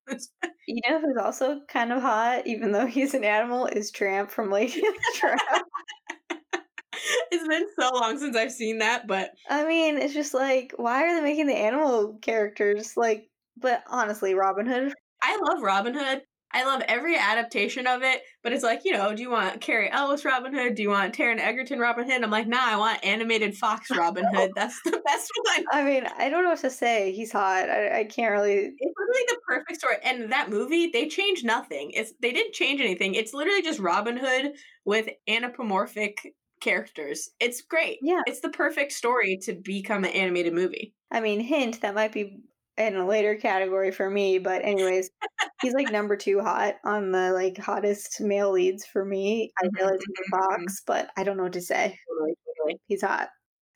club. 0.06 0.18
You 0.70 0.82
know 0.86 1.00
who's 1.00 1.16
also 1.16 1.60
kind 1.66 1.92
of 1.92 2.02
hot, 2.02 2.46
even 2.46 2.72
though 2.72 2.84
he's 2.84 3.14
an 3.14 3.24
animal, 3.24 3.64
is 3.64 3.90
Tramp 3.90 4.30
from 4.30 4.50
Lady 4.50 4.84
and 4.84 4.94
the 4.94 5.12
Tramp. 5.14 5.40
it's 7.30 7.48
been 7.48 7.66
so 7.78 7.90
long 7.94 8.18
since 8.18 8.36
I've 8.36 8.52
seen 8.52 8.78
that, 8.78 9.06
but 9.06 9.30
I 9.48 9.66
mean, 9.66 9.96
it's 9.96 10.12
just 10.12 10.34
like, 10.34 10.74
why 10.76 11.04
are 11.04 11.14
they 11.16 11.22
making 11.22 11.46
the 11.46 11.56
animal 11.56 12.18
characters 12.20 12.98
like? 12.98 13.30
But 13.56 13.82
honestly, 13.88 14.34
Robin 14.34 14.66
Hood. 14.66 14.92
I 15.22 15.38
love 15.42 15.62
Robin 15.62 15.94
Hood. 15.94 16.20
I 16.52 16.64
love 16.64 16.82
every 16.88 17.16
adaptation 17.16 17.86
of 17.86 18.02
it, 18.02 18.22
but 18.42 18.52
it's 18.52 18.64
like, 18.64 18.82
you 18.84 18.92
know, 18.92 19.14
do 19.14 19.22
you 19.22 19.30
want 19.30 19.60
Cary 19.60 19.90
Elwes 19.90 20.24
Robin 20.24 20.54
Hood? 20.54 20.74
Do 20.74 20.82
you 20.82 20.88
want 20.88 21.14
Taron 21.14 21.38
Egerton 21.38 21.78
Robin 21.78 22.08
Hood? 22.08 22.22
I'm 22.22 22.30
like, 22.30 22.48
nah, 22.48 22.60
I 22.60 22.76
want 22.76 23.04
animated 23.04 23.56
Fox 23.56 23.90
Robin 23.96 24.24
Hood. 24.32 24.52
That's 24.54 24.80
the 24.84 25.00
best 25.04 25.30
one. 25.56 25.66
I 25.72 25.84
mean, 25.84 26.06
I 26.18 26.30
don't 26.30 26.44
know 26.44 26.50
what 26.50 26.60
to 26.60 26.70
say. 26.70 27.12
He's 27.12 27.32
hot. 27.32 27.68
I, 27.68 28.00
I 28.00 28.04
can't 28.04 28.32
really. 28.32 28.54
It's 28.54 28.94
literally 28.98 29.26
the 29.28 29.38
perfect 29.46 29.78
story. 29.78 29.96
And 30.04 30.32
that 30.32 30.48
movie, 30.50 30.88
they 30.88 31.08
changed 31.08 31.44
nothing. 31.44 31.90
It's 31.92 32.12
they 32.20 32.32
didn't 32.32 32.54
change 32.54 32.80
anything. 32.80 33.14
It's 33.14 33.34
literally 33.34 33.62
just 33.62 33.78
Robin 33.80 34.16
Hood 34.16 34.52
with 34.84 35.08
anthropomorphic 35.28 36.34
characters. 36.60 37.30
It's 37.40 37.62
great. 37.62 37.98
Yeah. 38.02 38.22
It's 38.26 38.40
the 38.40 38.50
perfect 38.50 38.92
story 38.92 39.38
to 39.42 39.52
become 39.52 40.04
an 40.04 40.10
animated 40.10 40.54
movie. 40.54 40.94
I 41.10 41.20
mean, 41.20 41.40
hint 41.40 41.80
that 41.82 41.94
might 41.94 42.12
be 42.12 42.40
in 42.78 42.96
a 42.96 43.06
later 43.06 43.36
category 43.36 43.90
for 43.92 44.08
me, 44.10 44.38
but 44.38 44.64
anyways, 44.64 45.10
he's 45.60 45.74
like 45.74 45.90
number 45.90 46.16
two 46.16 46.40
hot 46.40 46.76
on 46.84 47.12
the 47.12 47.32
like 47.32 47.58
hottest 47.58 48.20
male 48.20 48.52
leads 48.52 48.86
for 48.86 49.04
me. 49.04 49.50
I 49.58 49.64
Mhm, 49.64 49.78
realize 49.78 50.00
he's 50.06 50.16
a 50.20 50.36
fox, 50.36 50.82
but 50.86 51.10
I 51.16 51.24
don't 51.24 51.36
know 51.36 51.44
what 51.44 51.52
to 51.54 51.60
say. 51.62 51.98
Totally, 52.08 52.34
totally. 52.46 52.80
He's 52.86 53.02
hot. 53.02 53.30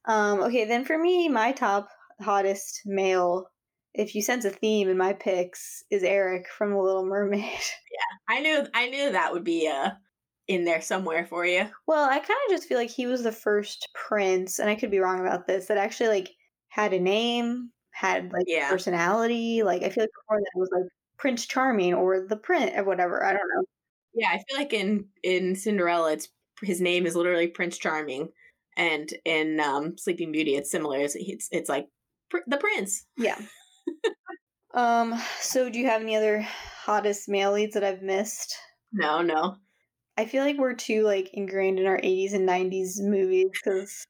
Um, 0.06 0.40
okay, 0.40 0.64
then 0.64 0.84
for 0.84 0.98
me, 0.98 1.28
my 1.28 1.52
top 1.52 1.88
hottest 2.20 2.82
male, 2.84 3.48
if 3.94 4.14
you 4.14 4.22
sense 4.22 4.44
a 4.44 4.50
theme 4.50 4.88
in 4.88 4.96
my 4.98 5.12
picks, 5.12 5.82
is 5.90 6.02
Eric 6.02 6.48
from 6.48 6.70
The 6.72 6.78
Little 6.78 7.06
Mermaid. 7.06 7.60
Yeah, 7.90 8.34
I 8.36 8.40
knew 8.40 8.66
I 8.74 8.88
knew 8.88 9.12
that 9.12 9.32
would 9.32 9.44
be 9.44 9.68
uh 9.68 9.92
in 10.48 10.64
there 10.64 10.80
somewhere 10.80 11.26
for 11.26 11.46
you. 11.46 11.70
well, 11.86 12.08
I 12.08 12.18
kind 12.18 12.38
of 12.46 12.50
just 12.50 12.68
feel 12.68 12.78
like 12.78 12.90
he 12.90 13.06
was 13.06 13.22
the 13.22 13.32
first 13.32 13.88
prince, 13.94 14.58
and 14.58 14.70
I 14.70 14.74
could 14.74 14.90
be 14.90 14.98
wrong 15.00 15.20
about 15.20 15.46
this, 15.46 15.66
that 15.66 15.78
actually 15.78 16.08
like 16.10 16.30
had 16.68 16.92
a 16.92 17.00
name, 17.00 17.71
had 17.92 18.32
like 18.32 18.44
Yeah. 18.46 18.68
personality. 18.70 19.62
Like 19.62 19.82
I 19.82 19.90
feel 19.90 20.04
like 20.04 20.10
before 20.14 20.40
that 20.40 20.52
was 20.58 20.70
like 20.72 20.90
Prince 21.18 21.46
Charming 21.46 21.94
or 21.94 22.26
the 22.26 22.36
Prince 22.36 22.72
or 22.76 22.84
whatever. 22.84 23.24
I 23.24 23.32
don't 23.32 23.48
know. 23.56 23.64
Yeah, 24.14 24.28
I 24.30 24.36
feel 24.48 24.58
like 24.58 24.72
in 24.72 25.06
in 25.22 25.54
Cinderella, 25.56 26.12
it's 26.12 26.28
his 26.62 26.80
name 26.80 27.06
is 27.06 27.16
literally 27.16 27.48
Prince 27.48 27.78
Charming, 27.78 28.28
and 28.76 29.12
in 29.24 29.60
um, 29.60 29.96
Sleeping 29.98 30.32
Beauty, 30.32 30.54
it's 30.56 30.70
similar. 30.70 30.98
It's 30.98 31.16
it's, 31.16 31.48
it's 31.50 31.68
like 31.68 31.86
pr- 32.30 32.38
the 32.46 32.58
prince. 32.58 33.06
Yeah. 33.16 33.38
um. 34.74 35.20
So, 35.40 35.70
do 35.70 35.78
you 35.78 35.86
have 35.86 36.02
any 36.02 36.16
other 36.16 36.40
hottest 36.40 37.28
male 37.28 37.52
leads 37.52 37.74
that 37.74 37.84
I've 37.84 38.02
missed? 38.02 38.56
No, 38.92 39.22
no. 39.22 39.56
I 40.18 40.26
feel 40.26 40.44
like 40.44 40.58
we're 40.58 40.74
too 40.74 41.04
like 41.04 41.30
ingrained 41.32 41.78
in 41.78 41.86
our 41.86 41.98
80s 41.98 42.34
and 42.34 42.46
90s 42.46 43.00
movies 43.00 43.46
because 43.52 44.06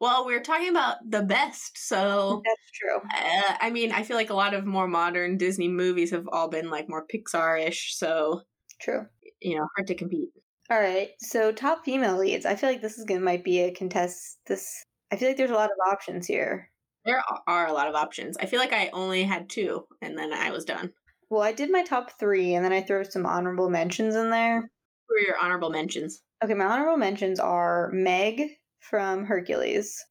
Well, 0.00 0.26
we 0.26 0.34
are 0.34 0.40
talking 0.40 0.68
about 0.68 0.98
the 1.08 1.22
best, 1.22 1.76
so 1.76 2.40
that's 2.44 2.70
true. 2.72 2.96
uh, 2.98 3.56
I 3.60 3.70
mean, 3.70 3.90
I 3.90 4.04
feel 4.04 4.16
like 4.16 4.30
a 4.30 4.34
lot 4.34 4.54
of 4.54 4.64
more 4.64 4.86
modern 4.86 5.36
Disney 5.38 5.68
movies 5.68 6.12
have 6.12 6.28
all 6.30 6.48
been 6.48 6.70
like 6.70 6.88
more 6.88 7.04
Pixar-ish, 7.06 7.96
so 7.96 8.42
True. 8.80 9.06
you 9.40 9.56
know, 9.58 9.66
hard 9.76 9.88
to 9.88 9.94
compete. 9.96 10.28
All 10.70 10.78
right. 10.80 11.10
So, 11.20 11.50
top 11.50 11.84
female 11.84 12.16
leads. 12.18 12.46
I 12.46 12.54
feel 12.54 12.70
like 12.70 12.82
this 12.82 12.98
is 12.98 13.04
gonna 13.06 13.20
might 13.20 13.42
be 13.42 13.60
a 13.60 13.72
contest. 13.72 14.38
This. 14.46 14.84
I 15.10 15.16
feel 15.16 15.28
like 15.28 15.36
there's 15.36 15.50
a 15.50 15.54
lot 15.54 15.70
of 15.70 15.92
options 15.92 16.26
here. 16.26 16.70
There 17.04 17.18
are- 17.18 17.42
are 17.46 17.66
a 17.66 17.72
lot 17.72 17.88
of 17.88 17.94
options. 17.94 18.36
I 18.38 18.46
feel 18.46 18.60
like 18.60 18.72
I 18.74 18.90
only 18.92 19.24
had 19.24 19.48
two, 19.48 19.86
and 20.02 20.16
then 20.16 20.32
I 20.32 20.50
was 20.50 20.64
done. 20.64 20.92
Well, 21.30 21.42
I 21.42 21.52
did 21.52 21.70
my 21.72 21.82
top 21.82 22.12
three, 22.18 22.54
and 22.54 22.64
then 22.64 22.72
I 22.72 22.82
throw 22.82 23.02
some 23.02 23.26
honorable 23.26 23.70
mentions 23.70 24.14
in 24.14 24.30
there. 24.30 24.70
Who 25.08 25.14
are 25.16 25.20
your 25.26 25.38
honorable 25.38 25.70
mentions? 25.70 26.22
Okay, 26.44 26.54
my 26.54 26.66
honorable 26.66 26.98
mentions 26.98 27.40
are 27.40 27.90
Meg 27.92 28.57
from 28.80 29.24
Hercules. 29.24 30.04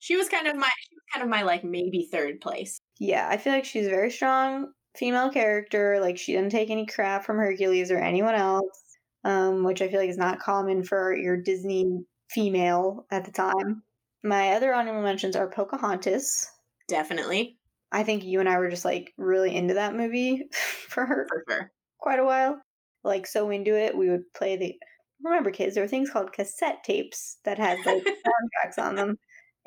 She 0.00 0.16
was 0.16 0.28
kind 0.28 0.46
of 0.46 0.54
my, 0.54 0.68
she 0.80 0.94
was 0.94 1.02
kind 1.14 1.22
of 1.22 1.30
my 1.30 1.42
like 1.44 1.64
maybe 1.64 2.08
third 2.12 2.42
place. 2.42 2.78
Yeah, 2.98 3.26
I 3.26 3.38
feel 3.38 3.54
like 3.54 3.64
she's 3.64 3.86
a 3.86 3.90
very 3.90 4.10
strong 4.10 4.72
female 4.96 5.30
character. 5.30 5.98
Like 6.00 6.18
she 6.18 6.32
didn't 6.32 6.52
take 6.52 6.68
any 6.68 6.84
crap 6.84 7.24
from 7.24 7.38
Hercules 7.38 7.90
or 7.90 7.96
anyone 7.96 8.34
else, 8.34 8.98
um, 9.24 9.64
which 9.64 9.80
I 9.80 9.88
feel 9.88 10.00
like 10.00 10.10
is 10.10 10.18
not 10.18 10.40
common 10.40 10.84
for 10.84 11.16
your 11.16 11.38
Disney 11.38 12.04
female 12.30 13.06
at 13.10 13.24
the 13.24 13.32
time. 13.32 13.82
My 14.22 14.50
other 14.52 14.74
honorable 14.74 15.02
mentions 15.02 15.36
are 15.36 15.48
Pocahontas. 15.48 16.50
Definitely, 16.86 17.56
I 17.90 18.02
think 18.02 18.24
you 18.24 18.40
and 18.40 18.48
I 18.48 18.58
were 18.58 18.68
just 18.70 18.84
like 18.84 19.12
really 19.16 19.54
into 19.54 19.74
that 19.74 19.94
movie 19.94 20.44
for 20.88 21.06
her 21.06 21.26
for 21.28 21.44
sure. 21.48 21.72
quite 21.98 22.18
a 22.18 22.24
while. 22.24 22.60
Like 23.02 23.26
so 23.26 23.50
into 23.50 23.74
it, 23.74 23.96
we 23.96 24.10
would 24.10 24.32
play 24.34 24.56
the. 24.56 24.74
Remember, 25.22 25.50
kids, 25.50 25.74
there 25.74 25.84
were 25.84 25.88
things 25.88 26.10
called 26.10 26.32
cassette 26.32 26.84
tapes 26.84 27.38
that 27.44 27.58
had 27.58 27.86
like 27.86 28.04
soundtracks 28.26 28.78
on 28.82 28.94
them, 28.96 29.18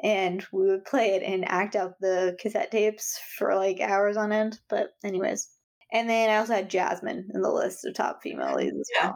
and 0.03 0.45
we 0.51 0.67
would 0.67 0.85
play 0.85 1.15
it 1.15 1.23
and 1.23 1.45
act 1.47 1.75
out 1.75 1.99
the 1.99 2.37
cassette 2.39 2.71
tapes 2.71 3.19
for 3.37 3.55
like 3.55 3.79
hours 3.79 4.17
on 4.17 4.31
end. 4.31 4.59
But 4.69 4.91
anyways, 5.03 5.49
and 5.91 6.09
then 6.09 6.29
I 6.29 6.37
also 6.37 6.53
had 6.53 6.69
Jasmine 6.69 7.29
in 7.33 7.41
the 7.41 7.51
list 7.51 7.85
of 7.85 7.93
top 7.95 8.21
female 8.21 8.55
leads 8.55 8.77
as 8.79 8.91
Yeah. 8.95 9.09
well 9.09 9.15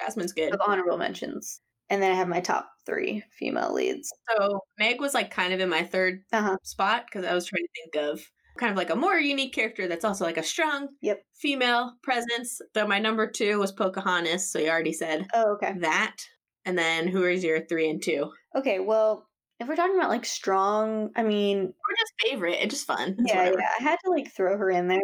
Jasmine's 0.00 0.32
good. 0.32 0.54
of 0.54 0.60
honorable 0.66 0.98
mentions. 0.98 1.60
And 1.90 2.02
then 2.02 2.12
I 2.12 2.16
have 2.16 2.28
my 2.28 2.40
top 2.40 2.70
three 2.86 3.22
female 3.38 3.72
leads. 3.72 4.12
So 4.30 4.60
Meg 4.78 5.00
was 5.00 5.14
like 5.14 5.30
kind 5.30 5.52
of 5.52 5.60
in 5.60 5.68
my 5.68 5.84
third 5.84 6.24
Uh 6.32 6.42
huh. 6.42 6.56
spot 6.62 7.06
because 7.06 7.24
I 7.24 7.34
was 7.34 7.46
trying 7.46 7.62
to 7.64 7.68
think 7.82 7.96
of 8.10 8.30
kind 8.56 8.70
of 8.70 8.76
like 8.76 8.90
a 8.90 8.96
more 8.96 9.16
unique 9.16 9.52
character 9.54 9.86
that's 9.88 10.04
also 10.04 10.24
like 10.24 10.38
a 10.38 10.42
strong 10.42 10.88
Yep. 11.02 11.22
female 11.34 11.94
presence. 12.02 12.60
Though 12.74 12.86
my 12.86 12.98
number 12.98 13.30
two 13.30 13.58
was 13.58 13.72
Pocahontas, 13.72 14.50
so 14.50 14.58
you 14.58 14.68
already 14.68 14.92
said 14.92 15.26
Oh, 15.34 15.52
okay. 15.54 15.74
that. 15.80 16.16
And 16.64 16.76
then 16.76 17.06
who 17.08 17.24
is 17.24 17.44
your 17.44 17.60
three 17.66 17.88
and 17.88 18.02
two? 18.02 18.32
Okay. 18.56 18.80
Well, 18.80 19.28
if 19.60 19.68
we're 19.68 19.76
talking 19.76 19.96
about 19.96 20.10
like 20.10 20.24
strong, 20.26 21.10
I 21.16 21.22
mean, 21.22 21.58
Or 21.60 21.96
just 21.98 22.12
favorite. 22.20 22.58
It's 22.60 22.74
just 22.74 22.86
fun. 22.86 23.16
It's 23.18 23.32
yeah, 23.32 23.38
whatever. 23.38 23.58
yeah, 23.60 23.68
I 23.78 23.82
had 23.82 23.96
to 24.04 24.10
like 24.10 24.32
throw 24.34 24.56
her 24.58 24.70
in 24.70 24.88
there. 24.88 25.00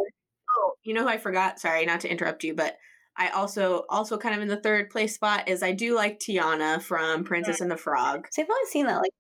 Oh, 0.57 0.73
you 0.83 0.93
know 0.95 1.03
who 1.03 1.09
I 1.09 1.19
forgot? 1.19 1.59
Sorry, 1.61 1.87
not 1.87 2.01
to 2.01 2.11
interrupt 2.11 2.45
you, 2.45 2.55
but 2.55 2.77
I 3.17 3.29
also 3.29 3.85
also 3.91 4.17
kind 4.19 4.35
of 4.35 4.41
in 4.43 4.49
the 4.49 4.57
third 4.61 4.91
place 4.91 5.15
spot 5.15 5.49
is 5.49 5.62
I 5.62 5.73
do 5.73 5.95
like 5.95 6.19
Tiana 6.19 6.83
from 6.83 7.25
Princess 7.25 7.61
and 7.61 7.71
the 7.71 7.77
Frog. 7.77 8.27
So 8.31 8.43
I've 8.43 8.49
only 8.51 8.71
seen 8.71 8.87
that 8.87 8.97
like 9.03 9.12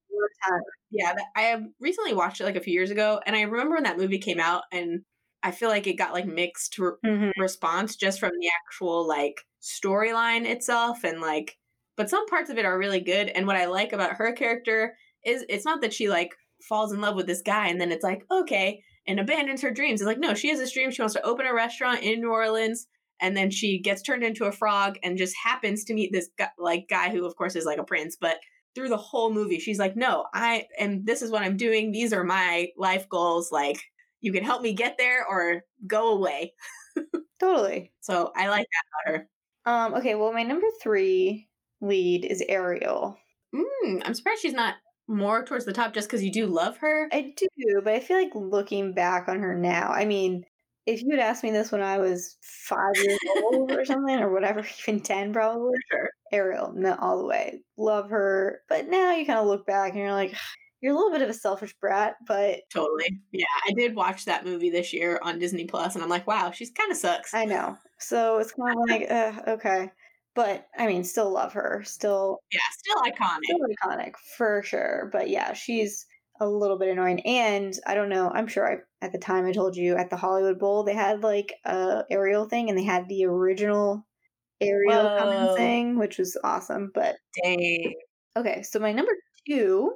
Yeah, 0.90 1.14
I 1.36 1.42
have 1.42 1.62
recently 1.80 2.14
watched 2.14 2.40
it 2.40 2.44
like 2.44 2.56
a 2.56 2.60
few 2.60 2.72
years 2.72 2.90
ago, 2.90 3.20
and 3.26 3.34
I 3.36 3.42
remember 3.42 3.74
when 3.76 3.84
that 3.84 3.98
movie 3.98 4.18
came 4.18 4.40
out, 4.40 4.64
and 4.72 5.02
I 5.42 5.50
feel 5.50 5.68
like 5.68 5.86
it 5.86 5.94
got 5.98 6.12
like 6.12 6.26
mixed 6.26 6.78
re- 6.78 6.92
Mm-hmm. 7.04 7.40
response 7.40 7.96
just 7.96 8.20
from 8.20 8.30
the 8.40 8.50
actual 8.64 9.06
like 9.08 9.40
storyline 9.60 10.44
itself, 10.44 11.04
and 11.04 11.20
like, 11.20 11.56
but 11.96 12.10
some 12.10 12.26
parts 12.26 12.50
of 12.50 12.58
it 12.58 12.64
are 12.64 12.78
really 12.78 13.00
good. 13.00 13.28
And 13.28 13.46
what 13.46 13.56
I 13.56 13.66
like 13.66 13.92
about 13.92 14.14
her 14.16 14.32
character 14.32 14.94
is 15.24 15.44
it's 15.48 15.64
not 15.64 15.80
that 15.82 15.92
she 15.92 16.08
like 16.08 16.30
falls 16.68 16.92
in 16.92 17.00
love 17.00 17.16
with 17.16 17.26
this 17.26 17.42
guy 17.42 17.68
and 17.68 17.80
then 17.80 17.90
it's 17.90 18.04
like 18.04 18.22
okay 18.30 18.80
and 19.06 19.18
abandons 19.18 19.62
her 19.62 19.70
dreams. 19.70 20.00
It's 20.00 20.06
like 20.06 20.18
no, 20.18 20.34
she 20.34 20.48
has 20.50 20.58
this 20.58 20.72
dream. 20.72 20.90
She 20.90 21.02
wants 21.02 21.14
to 21.14 21.22
open 21.26 21.46
a 21.46 21.54
restaurant 21.54 22.02
in 22.02 22.20
New 22.20 22.30
Orleans. 22.30 22.86
And 23.20 23.36
then 23.36 23.50
she 23.50 23.80
gets 23.80 24.02
turned 24.02 24.24
into 24.24 24.46
a 24.46 24.52
frog 24.52 24.96
and 25.02 25.16
just 25.18 25.34
happens 25.44 25.84
to 25.84 25.94
meet 25.94 26.10
this 26.12 26.28
guy, 26.38 26.48
like 26.58 26.86
guy 26.88 27.10
who, 27.10 27.24
of 27.24 27.36
course, 27.36 27.54
is 27.54 27.64
like 27.64 27.78
a 27.78 27.84
prince. 27.84 28.16
But 28.20 28.38
through 28.74 28.88
the 28.88 28.96
whole 28.96 29.32
movie, 29.32 29.58
she's 29.60 29.78
like, 29.78 29.96
"No, 29.96 30.26
I 30.34 30.66
and 30.78 31.06
this 31.06 31.22
is 31.22 31.30
what 31.30 31.42
I'm 31.42 31.56
doing. 31.56 31.92
These 31.92 32.12
are 32.12 32.24
my 32.24 32.68
life 32.76 33.08
goals. 33.08 33.52
Like, 33.52 33.82
you 34.20 34.32
can 34.32 34.44
help 34.44 34.62
me 34.62 34.72
get 34.74 34.96
there 34.98 35.26
or 35.26 35.62
go 35.86 36.12
away." 36.12 36.54
Totally. 37.40 37.92
So 38.00 38.32
I 38.36 38.48
like 38.48 38.66
that 38.66 39.12
about 39.12 39.20
her. 39.20 39.28
Um, 39.64 39.94
okay, 39.94 40.14
well, 40.14 40.32
my 40.32 40.42
number 40.42 40.66
three 40.82 41.48
lead 41.80 42.24
is 42.24 42.42
Ariel. 42.48 43.16
Mm, 43.54 44.02
I'm 44.04 44.14
surprised 44.14 44.42
she's 44.42 44.52
not 44.52 44.74
more 45.08 45.44
towards 45.44 45.64
the 45.64 45.72
top 45.72 45.92
just 45.94 46.08
because 46.08 46.22
you 46.24 46.32
do 46.32 46.46
love 46.46 46.76
her. 46.78 47.08
I 47.12 47.34
do, 47.36 47.80
but 47.84 47.94
I 47.94 48.00
feel 48.00 48.16
like 48.16 48.30
looking 48.34 48.94
back 48.94 49.28
on 49.28 49.40
her 49.40 49.54
now, 49.56 49.90
I 49.90 50.04
mean, 50.04 50.44
if 50.86 51.02
you 51.02 51.10
had 51.12 51.20
asked 51.20 51.44
me 51.44 51.50
this 51.50 51.70
when 51.72 51.82
I 51.82 51.98
was 51.98 52.36
five 52.42 52.94
years 52.96 53.18
old 53.42 53.70
or 53.72 53.84
something, 53.84 54.18
or 54.18 54.32
whatever, 54.32 54.64
even 54.88 55.00
10 55.00 55.32
probably, 55.32 55.78
sure. 55.90 56.10
Ariel, 56.32 56.72
no, 56.74 56.96
all 57.00 57.18
the 57.18 57.26
way. 57.26 57.62
Love 57.76 58.10
her. 58.10 58.60
But 58.68 58.88
now 58.88 59.12
you 59.12 59.26
kind 59.26 59.38
of 59.38 59.46
look 59.46 59.66
back 59.66 59.90
and 59.90 60.00
you're 60.00 60.12
like, 60.12 60.34
you're 60.80 60.92
a 60.92 60.96
little 60.96 61.12
bit 61.12 61.22
of 61.22 61.28
a 61.28 61.34
selfish 61.34 61.74
brat, 61.80 62.16
but 62.26 62.60
totally. 62.72 63.20
Yeah, 63.30 63.44
I 63.68 63.72
did 63.72 63.94
watch 63.94 64.24
that 64.24 64.44
movie 64.44 64.70
this 64.70 64.92
year 64.92 65.20
on 65.22 65.38
Disney 65.38 65.64
Plus, 65.64 65.94
and 65.94 66.02
I'm 66.02 66.10
like, 66.10 66.26
wow, 66.26 66.50
she's 66.50 66.72
kind 66.72 66.90
of 66.90 66.96
sucks. 66.96 67.32
I 67.32 67.44
know. 67.44 67.76
So 67.98 68.38
it's 68.38 68.52
kind 68.52 68.76
of 68.76 68.84
like, 68.88 69.10
uh, 69.10 69.50
okay. 69.52 69.90
But 70.34 70.66
I 70.76 70.86
mean, 70.86 71.04
still 71.04 71.30
love 71.32 71.52
her. 71.52 71.82
Still, 71.84 72.40
yeah, 72.50 72.60
still 72.72 73.02
iconic. 73.02 73.44
Still 73.44 73.58
iconic 73.84 74.14
for 74.36 74.62
sure. 74.62 75.10
But 75.12 75.28
yeah, 75.28 75.52
she's 75.52 76.06
a 76.40 76.48
little 76.48 76.78
bit 76.78 76.88
annoying. 76.88 77.20
And 77.20 77.78
I 77.86 77.94
don't 77.94 78.08
know. 78.08 78.30
I'm 78.30 78.46
sure 78.48 78.66
I, 78.66 78.78
at 79.04 79.12
the 79.12 79.18
time 79.18 79.46
I 79.46 79.52
told 79.52 79.76
you 79.76 79.96
at 79.96 80.10
the 80.10 80.16
Hollywood 80.16 80.58
Bowl 80.58 80.82
they 80.82 80.94
had 80.94 81.22
like 81.22 81.54
a 81.64 82.04
Ariel 82.10 82.46
thing, 82.46 82.68
and 82.68 82.78
they 82.78 82.84
had 82.84 83.08
the 83.08 83.26
original 83.26 84.04
Ariel 84.62 85.18
coming 85.18 85.56
thing, 85.56 85.98
which 85.98 86.18
was 86.18 86.36
awesome. 86.44 86.90
But 86.94 87.16
dang. 87.42 87.94
Okay, 88.36 88.62
so 88.62 88.78
my 88.78 88.92
number 88.92 89.12
two 89.48 89.92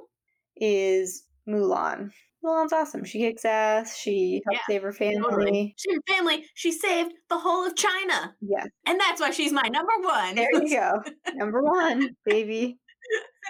is 0.55 1.23
Mulan. 1.47 2.11
Mulan's 2.45 2.73
awesome. 2.73 3.03
She 3.03 3.19
kicks 3.19 3.45
ass. 3.45 3.97
She 3.97 4.41
helps 4.45 4.59
yeah, 4.59 4.73
save 4.73 4.83
her 4.83 4.93
family. 4.93 5.17
Totally. 5.21 5.75
She 5.77 5.93
her 5.93 6.01
family. 6.07 6.45
She 6.53 6.71
saved 6.71 7.13
the 7.29 7.37
whole 7.37 7.65
of 7.65 7.75
China. 7.75 8.35
Yeah. 8.41 8.65
And 8.85 8.99
that's 8.99 9.19
why 9.19 9.31
she's 9.31 9.51
my 9.51 9.67
number 9.69 9.93
one. 10.01 10.35
There 10.35 10.53
you 10.53 10.69
go. 10.69 11.01
number 11.33 11.61
one, 11.61 12.15
baby. 12.25 12.77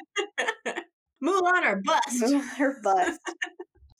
Mulan 1.23 1.65
or 1.65 1.82
bust. 1.84 2.21
Mulan 2.21 2.60
or 2.60 2.80
bust. 2.84 3.19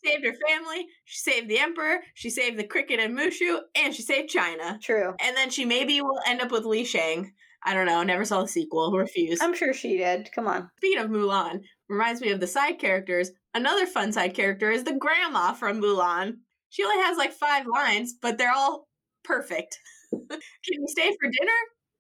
saved 0.08 0.26
her 0.26 0.36
family. 0.48 0.88
She 1.06 1.18
saved 1.20 1.50
the 1.50 1.60
emperor. 1.60 2.00
She 2.14 2.30
saved 2.30 2.58
the 2.58 2.64
cricket 2.64 3.00
and 3.00 3.18
Mushu, 3.18 3.60
and 3.76 3.94
she 3.94 4.02
saved 4.02 4.30
China. 4.30 4.80
True. 4.82 5.14
And 5.22 5.36
then 5.36 5.50
she 5.50 5.66
maybe 5.66 6.02
will 6.02 6.20
end 6.26 6.42
up 6.42 6.52
with 6.52 6.66
Li 6.66 6.84
Shang. 6.84 7.34
I 7.64 7.74
don't 7.74 7.86
know. 7.86 8.04
Never 8.04 8.26
saw 8.26 8.42
the 8.42 8.48
sequel. 8.48 8.92
Refused. 8.92 9.44
I'm 9.44 9.56
sure 9.56 9.74
she 9.74 9.98
did. 9.98 10.30
Come 10.34 10.48
on. 10.48 10.70
Speaking 10.78 11.04
of 11.04 11.10
Mulan, 11.10 11.62
reminds 11.90 12.22
me 12.22 12.32
of 12.32 12.40
the 12.40 12.48
side 12.48 12.80
characters. 12.80 13.32
Another 13.54 13.86
fun 13.86 14.14
side 14.14 14.34
character 14.34 14.72
is 14.72 14.84
the 14.84 14.94
grandma 14.94 15.54
from 15.54 15.82
Mulan. 15.82 16.36
She 16.70 16.84
only 16.84 17.04
has 17.04 17.18
like 17.18 17.34
five 17.34 17.66
lines, 17.66 18.14
but 18.22 18.38
they're 18.38 18.54
all 18.54 18.88
perfect. 19.24 19.80
Can 20.12 20.40
you 20.70 20.86
stay 20.88 21.10
for 21.20 21.30
dinner? 21.30 21.52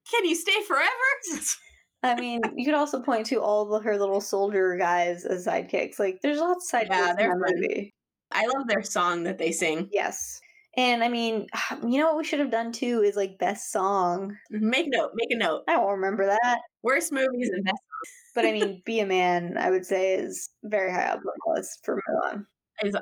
Can 0.10 0.26
you 0.26 0.36
stay 0.36 0.62
forever? 0.67 0.86
I 2.04 2.15
mean, 2.20 2.41
you 2.56 2.63
could 2.63 2.76
also 2.76 3.02
point 3.02 3.26
to 3.28 3.41
all 3.41 3.74
of 3.74 3.84
her 3.84 3.98
little 3.98 4.22
soldier 4.22 4.78
guys 4.78 5.26
as 5.26 5.48
sidekicks. 5.48 6.00
Like, 6.00 6.20
there's 6.22 6.39
lots 6.39 6.72
of 6.72 6.80
sidekicks 6.80 6.89
yeah, 6.89 7.12
in 7.12 7.15
that 7.17 7.54
movie. 7.56 7.93
I 8.32 8.46
love 8.48 8.68
their 8.68 8.84
song 8.84 9.24
that 9.24 9.38
they 9.38 9.52
sing. 9.52 9.90
Yes. 9.92 10.40
And 10.78 11.04
I 11.04 11.10
mean, 11.10 11.48
you 11.88 12.00
know 12.00 12.08
what 12.08 12.18
we 12.18 12.24
should 12.24 12.40
have 12.40 12.52
done 12.52 12.72
too 12.72 13.02
is 13.02 13.16
like 13.16 13.40
best 13.40 13.72
song. 13.72 14.38
Make 14.50 14.88
a 14.88 14.90
note. 14.92 15.12
Make 15.16 15.32
a 15.32 15.38
note. 15.38 15.63
I 15.68 15.74
don't 15.74 15.92
remember 15.92 16.26
that. 16.26 16.60
Worst 16.84 17.12
movies 17.12 17.50
and 17.50 17.66
best 17.66 17.76
songs. 17.76 18.13
but 18.36 18.46
I 18.46 18.52
mean, 18.52 18.82
Be 18.86 19.00
a 19.00 19.06
Man, 19.06 19.58
I 19.58 19.72
would 19.72 19.86
say, 19.86 20.16
is 20.16 20.50
very 20.63 20.92
high 20.92 21.08
up 21.08 21.18
on 21.18 21.24
the 21.24 21.54
list 21.60 21.80
for 21.84 21.96
Mulan. 21.96 22.46
Is, 22.84 22.96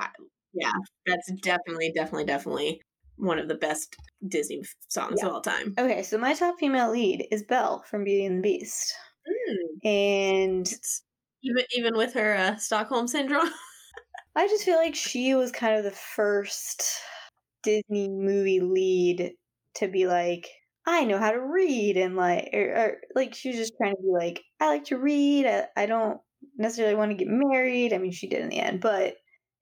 yeah, 0.54 0.72
that's 1.06 1.32
definitely, 1.42 1.92
definitely, 1.94 2.24
definitely 2.24 2.82
one 3.18 3.40
of 3.40 3.50
the 3.50 3.56
best 3.56 3.96
Disney 4.28 4.62
songs 4.88 5.20
yeah. 5.20 5.28
of 5.28 5.34
all 5.34 5.42
time. 5.42 5.74
Okay, 5.78 6.02
so 6.04 6.18
my 6.18 6.34
top 6.34 6.56
female 6.60 6.92
lead 6.92 7.28
is 7.32 7.44
Belle 7.44 7.84
from 7.90 8.06
Beauty 8.06 8.26
and 8.26 8.38
the 8.38 8.42
Beast. 8.42 8.94
Mm. 9.28 9.90
And 9.90 10.74
even 11.44 11.64
even 11.76 11.98
with 11.98 12.14
her 12.14 12.36
uh, 12.36 12.56
Stockholm 12.56 13.08
syndrome. 13.08 13.50
I 14.36 14.48
just 14.48 14.64
feel 14.66 14.78
like 14.78 14.96
she 14.96 15.34
was 15.36 15.52
kind 15.52 15.76
of 15.78 15.84
the 15.84 15.92
first 15.92 16.84
Disney 17.64 18.10
movie 18.10 18.60
lead 18.62 19.34
to 19.76 19.88
be 19.88 20.08
like, 20.08 20.50
I 20.88 21.06
know 21.06 21.18
how 21.20 21.32
to 21.32 21.40
read, 21.42 21.98
and 21.98 22.16
like, 22.16 22.50
or, 22.54 22.60
or 22.76 22.98
like 23.16 23.34
she 23.36 23.50
was 23.50 23.58
just 23.58 23.74
trying 23.78 23.96
to 23.96 24.02
be 24.02 24.10
like, 24.12 24.44
I 24.60 24.68
like 24.68 24.86
to 24.86 24.98
read. 24.98 25.48
I, 25.48 25.68
I 25.78 25.86
don't 25.88 26.20
necessarily 26.58 26.96
want 26.96 27.12
to 27.12 27.18
get 27.18 27.28
married. 27.30 27.94
I 27.94 27.98
mean, 27.98 28.12
she 28.12 28.28
did 28.28 28.42
in 28.42 28.50
the 28.50 28.60
end, 28.60 28.82
but 28.82 29.16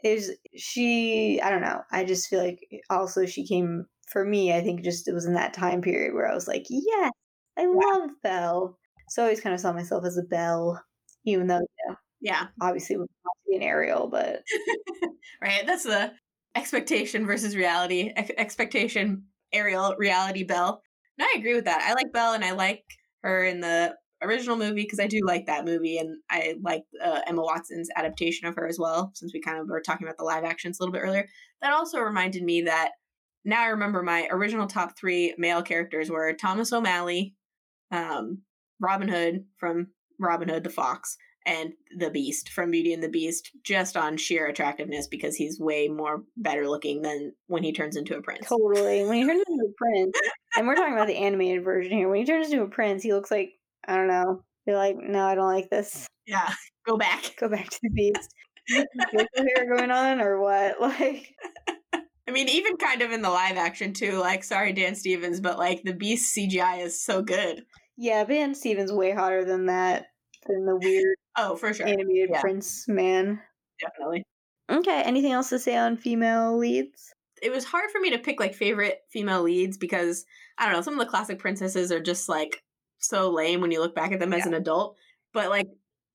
is 0.03 0.31
she? 0.55 1.39
I 1.41 1.49
don't 1.49 1.61
know. 1.61 1.81
I 1.91 2.03
just 2.05 2.27
feel 2.29 2.43
like 2.43 2.59
eh, 2.71 2.79
also 2.89 3.25
she 3.25 3.47
came 3.47 3.85
for 4.11 4.25
me. 4.25 4.53
I 4.53 4.61
think 4.61 4.83
just 4.83 5.07
it 5.07 5.13
was 5.13 5.25
in 5.25 5.33
that 5.35 5.53
time 5.53 5.81
period 5.81 6.13
where 6.13 6.29
I 6.29 6.35
was 6.35 6.47
like, 6.47 6.65
yes, 6.69 7.11
I 7.57 7.65
love 7.67 8.09
Belle. 8.23 8.77
So 9.09 9.21
I 9.23 9.25
always 9.25 9.41
kind 9.41 9.53
of 9.55 9.61
saw 9.61 9.71
myself 9.73 10.03
as 10.05 10.17
a 10.17 10.23
Belle, 10.23 10.81
even 11.25 11.47
though 11.47 11.59
you 11.59 11.67
know, 11.89 11.95
yeah, 12.23 12.47
obviously 12.61 12.95
would 12.95 13.09
be 13.47 13.57
an 13.57 13.61
Ariel, 13.61 14.07
but 14.07 14.43
right. 15.41 15.63
That's 15.67 15.83
the 15.83 16.13
expectation 16.55 17.27
versus 17.27 17.55
reality. 17.55 18.11
Ex- 18.15 18.31
expectation, 18.37 19.25
Ariel, 19.51 19.93
reality, 19.97 20.43
Belle. 20.43 20.81
No, 21.19 21.25
I 21.25 21.35
agree 21.37 21.53
with 21.53 21.65
that. 21.65 21.83
I 21.83 21.93
like 21.93 22.13
Belle 22.13 22.33
and 22.33 22.45
I 22.45 22.51
like 22.51 22.85
her 23.23 23.43
in 23.43 23.59
the 23.59 23.95
original 24.21 24.55
movie 24.55 24.83
because 24.83 25.01
I 25.01 25.07
do 25.07 25.19
like 25.25 25.47
that 25.47 25.65
movie 25.65 25.97
and 25.97 26.17
I 26.29 26.55
like 26.63 26.83
uh, 27.03 27.19
Emma 27.27 27.41
Watson's 27.41 27.89
adaptation 27.97 28.47
of 28.47 28.55
her 28.55 28.67
as 28.67 28.79
well. 28.79 29.11
Since 29.15 29.33
we 29.33 29.41
kind 29.41 29.59
of 29.59 29.67
were 29.67 29.81
talking 29.81 30.07
about 30.07 30.17
the 30.17 30.23
live 30.23 30.45
actions 30.45 30.79
a 30.79 30.83
little 30.83 30.93
bit 30.93 31.03
earlier, 31.03 31.27
that 31.61 31.73
also 31.73 31.99
reminded 31.99 32.41
me 32.41 32.61
that 32.61 32.91
now 33.43 33.61
I 33.61 33.67
remember 33.67 34.01
my 34.01 34.29
original 34.31 34.67
top 34.67 34.97
three 34.97 35.35
male 35.37 35.61
characters 35.61 36.09
were 36.09 36.31
Thomas 36.31 36.71
O'Malley, 36.71 37.35
um, 37.91 38.43
Robin 38.79 39.09
Hood 39.09 39.43
from 39.57 39.87
Robin 40.19 40.47
Hood 40.47 40.63
the 40.63 40.69
Fox, 40.69 41.17
and 41.45 41.73
the 41.97 42.09
Beast 42.09 42.49
from 42.49 42.71
Beauty 42.71 42.93
and 42.93 43.03
the 43.03 43.09
Beast 43.09 43.51
just 43.63 43.97
on 43.97 44.17
sheer 44.17 44.47
attractiveness 44.47 45.07
because 45.07 45.35
he's 45.35 45.59
way 45.59 45.87
more 45.87 46.23
better 46.37 46.69
looking 46.69 47.01
than 47.01 47.33
when 47.47 47.63
he 47.63 47.73
turns 47.73 47.95
into 47.95 48.17
a 48.17 48.21
prince. 48.21 48.47
Totally. 48.47 49.05
When 49.05 49.17
he 49.17 49.25
turns 49.25 49.43
into 49.49 49.65
a 49.65 49.73
prince, 49.77 50.17
and 50.57 50.67
we're 50.67 50.75
talking 50.75 50.93
about 50.93 51.07
the 51.07 51.17
animated 51.17 51.63
version 51.63 51.91
here, 51.91 52.09
when 52.09 52.19
he 52.19 52.25
turns 52.25 52.51
into 52.51 52.63
a 52.63 52.69
prince, 52.69 53.03
he 53.03 53.13
looks 53.13 53.31
like, 53.31 53.51
I 53.87 53.95
don't 53.95 54.07
know, 54.07 54.41
you're 54.65 54.77
like, 54.77 54.97
no, 54.97 55.25
I 55.25 55.35
don't 55.35 55.53
like 55.53 55.69
this. 55.69 56.07
Yeah, 56.25 56.53
go 56.85 56.97
back. 56.97 57.35
Go 57.37 57.49
back 57.49 57.69
to 57.69 57.79
the 57.81 57.89
Beast. 57.89 58.33
hair 58.67 59.75
going 59.75 59.91
on 59.91 60.21
or 60.21 60.41
what? 60.41 60.75
Like, 60.79 61.33
I 62.27 62.31
mean, 62.31 62.47
even 62.47 62.77
kind 62.77 63.01
of 63.01 63.11
in 63.11 63.21
the 63.21 63.29
live 63.29 63.57
action 63.57 63.91
too. 63.91 64.13
Like, 64.17 64.43
sorry, 64.43 64.71
Dan 64.71 64.95
Stevens, 64.95 65.41
but 65.41 65.57
like 65.57 65.83
the 65.83 65.93
Beast 65.93 66.35
CGI 66.35 66.81
is 66.81 67.03
so 67.03 67.21
good. 67.21 67.63
Yeah, 67.97 68.23
Dan 68.23 68.55
Stevens 68.55 68.91
way 68.91 69.11
hotter 69.11 69.43
than 69.43 69.65
that 69.65 70.05
than 70.47 70.65
the 70.65 70.75
weird 70.75 71.15
oh 71.37 71.55
for 71.55 71.73
sure 71.73 71.87
animated 71.87 72.29
yeah. 72.31 72.41
prince 72.41 72.87
man. 72.87 73.39
Definitely. 73.79 74.23
Okay. 74.69 75.01
Anything 75.03 75.31
else 75.31 75.49
to 75.49 75.59
say 75.59 75.75
on 75.75 75.97
female 75.97 76.57
leads? 76.57 77.13
It 77.41 77.51
was 77.51 77.65
hard 77.65 77.91
for 77.91 77.99
me 77.99 78.11
to 78.11 78.19
pick 78.19 78.39
like 78.39 78.53
favorite 78.53 78.99
female 79.11 79.43
leads 79.43 79.77
because 79.77 80.25
I 80.57 80.65
don't 80.65 80.73
know, 80.73 80.81
some 80.81 80.93
of 80.93 80.99
the 80.99 81.09
classic 81.09 81.39
princesses 81.39 81.91
are 81.91 81.99
just 81.99 82.29
like 82.29 82.63
so 82.99 83.29
lame 83.31 83.59
when 83.59 83.71
you 83.71 83.81
look 83.81 83.95
back 83.95 84.11
at 84.11 84.19
them 84.19 84.31
yeah. 84.31 84.39
as 84.39 84.45
an 84.45 84.53
adult. 84.53 84.97
But 85.33 85.49
like 85.49 85.67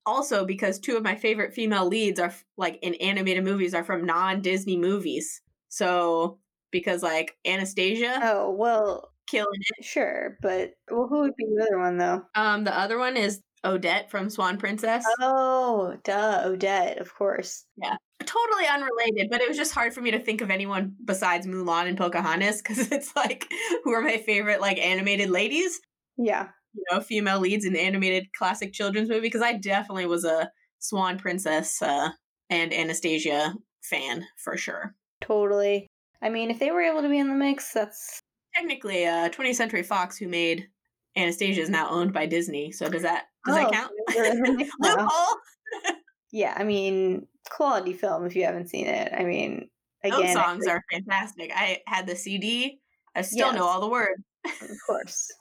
also 0.05 0.45
because 0.45 0.79
two 0.79 0.97
of 0.97 1.03
my 1.03 1.15
favorite 1.15 1.53
female 1.53 1.87
leads 1.87 2.19
are 2.19 2.33
like 2.57 2.79
in 2.81 2.95
animated 2.95 3.43
movies 3.43 3.73
are 3.73 3.83
from 3.83 4.05
non-Disney 4.05 4.77
movies. 4.77 5.41
So 5.67 6.39
because 6.71 7.03
like 7.03 7.37
Anastasia. 7.45 8.19
Oh, 8.23 8.51
well, 8.51 9.11
killing 9.27 9.61
it. 9.77 9.85
Sure, 9.85 10.37
but 10.41 10.73
well, 10.89 11.07
who 11.07 11.21
would 11.21 11.35
be 11.35 11.45
the 11.45 11.63
other 11.63 11.79
one 11.79 11.97
though? 11.97 12.23
Um, 12.35 12.63
the 12.63 12.77
other 12.77 12.97
one 12.97 13.17
is 13.17 13.41
Odette 13.63 14.09
from 14.09 14.29
Swan 14.29 14.57
Princess. 14.57 15.03
Oh, 15.19 15.97
duh, 16.03 16.43
Odette, 16.45 16.99
of 16.99 17.13
course. 17.13 17.65
Yeah. 17.77 17.95
Totally 18.19 18.67
unrelated, 18.67 19.29
but 19.29 19.41
it 19.41 19.47
was 19.47 19.57
just 19.57 19.73
hard 19.73 19.93
for 19.93 20.01
me 20.01 20.11
to 20.11 20.19
think 20.19 20.41
of 20.41 20.49
anyone 20.49 20.95
besides 21.03 21.47
Mulan 21.47 21.87
and 21.87 21.97
Pocahontas 21.97 22.61
because 22.61 22.79
it's 22.91 23.15
like, 23.15 23.51
who 23.83 23.93
are 23.93 24.01
my 24.01 24.17
favorite, 24.17 24.61
like, 24.61 24.77
animated 24.77 25.29
ladies? 25.29 25.79
Yeah. 26.17 26.49
You 26.73 26.83
know, 26.91 27.01
female 27.01 27.39
leads 27.39 27.65
in 27.65 27.75
animated 27.75 28.27
classic 28.37 28.73
children's 28.73 29.09
movie 29.09 29.21
because 29.21 29.41
I 29.41 29.53
definitely 29.53 30.05
was 30.05 30.25
a 30.25 30.51
Swan 30.79 31.17
Princess 31.17 31.81
uh, 31.81 32.09
and 32.49 32.73
Anastasia 32.73 33.53
fan 33.81 34.25
for 34.37 34.57
sure. 34.57 34.95
Totally. 35.21 35.87
I 36.21 36.29
mean, 36.29 36.51
if 36.51 36.59
they 36.59 36.71
were 36.71 36.81
able 36.81 37.01
to 37.01 37.09
be 37.09 37.19
in 37.19 37.27
the 37.27 37.35
mix, 37.35 37.73
that's 37.73 38.21
technically 38.55 39.05
uh 39.05 39.29
20th 39.29 39.55
Century 39.55 39.83
Fox 39.83 40.17
who 40.17 40.27
made 40.27 40.67
Anastasia 41.15 41.61
is 41.61 41.69
now 41.69 41.89
owned 41.89 42.13
by 42.13 42.25
Disney. 42.25 42.71
So 42.71 42.89
does 42.89 43.03
that 43.03 43.25
does 43.45 43.55
oh, 43.55 43.59
that 43.59 43.71
count? 43.71 43.91
Loophole. 44.79 45.37
yeah, 46.31 46.55
I 46.57 46.63
mean, 46.63 47.27
quality 47.49 47.93
film 47.93 48.25
if 48.25 48.35
you 48.35 48.43
haven't 48.43 48.69
seen 48.69 48.87
it. 48.87 49.11
I 49.13 49.23
mean, 49.23 49.69
again, 50.03 50.21
those 50.21 50.33
songs 50.33 50.67
are 50.67 50.83
fantastic. 50.91 51.51
I 51.53 51.79
had 51.87 52.07
the 52.07 52.15
CD. 52.15 52.79
I 53.15 53.21
still 53.21 53.47
yes. 53.47 53.55
know 53.55 53.65
all 53.65 53.81
the 53.81 53.89
words. 53.89 54.21
of 54.45 54.77
course, 54.87 55.31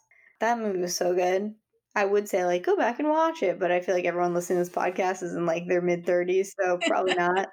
that 0.41 0.59
movie 0.59 0.81
was 0.81 0.97
so 0.97 1.15
good. 1.15 1.55
I 1.95 2.05
would 2.05 2.29
say 2.29 2.45
like 2.45 2.65
go 2.65 2.77
back 2.77 2.99
and 2.99 3.09
watch 3.09 3.43
it, 3.43 3.59
but 3.59 3.73
I 3.73 3.81
feel 3.81 3.95
like 3.95 4.05
everyone 4.05 4.35
listening 4.35 4.59
to 4.59 4.69
this 4.69 4.75
podcast 4.75 5.23
is 5.23 5.35
in 5.35 5.47
like 5.47 5.67
their 5.67 5.83
mid 5.83 6.07
thirties, 6.07 6.55
so 6.61 6.79
probably 6.87 7.15
not. 7.15 7.49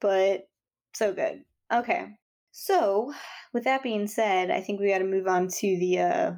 But 0.00 0.48
so 0.94 1.12
good. 1.12 1.42
Okay, 1.72 2.06
so 2.52 3.12
with 3.52 3.64
that 3.64 3.82
being 3.82 4.06
said, 4.06 4.50
I 4.50 4.60
think 4.60 4.80
we 4.80 4.88
got 4.88 4.98
to 4.98 5.04
move 5.04 5.26
on 5.26 5.48
to 5.48 5.78
the 5.78 5.98
uh, 5.98 6.32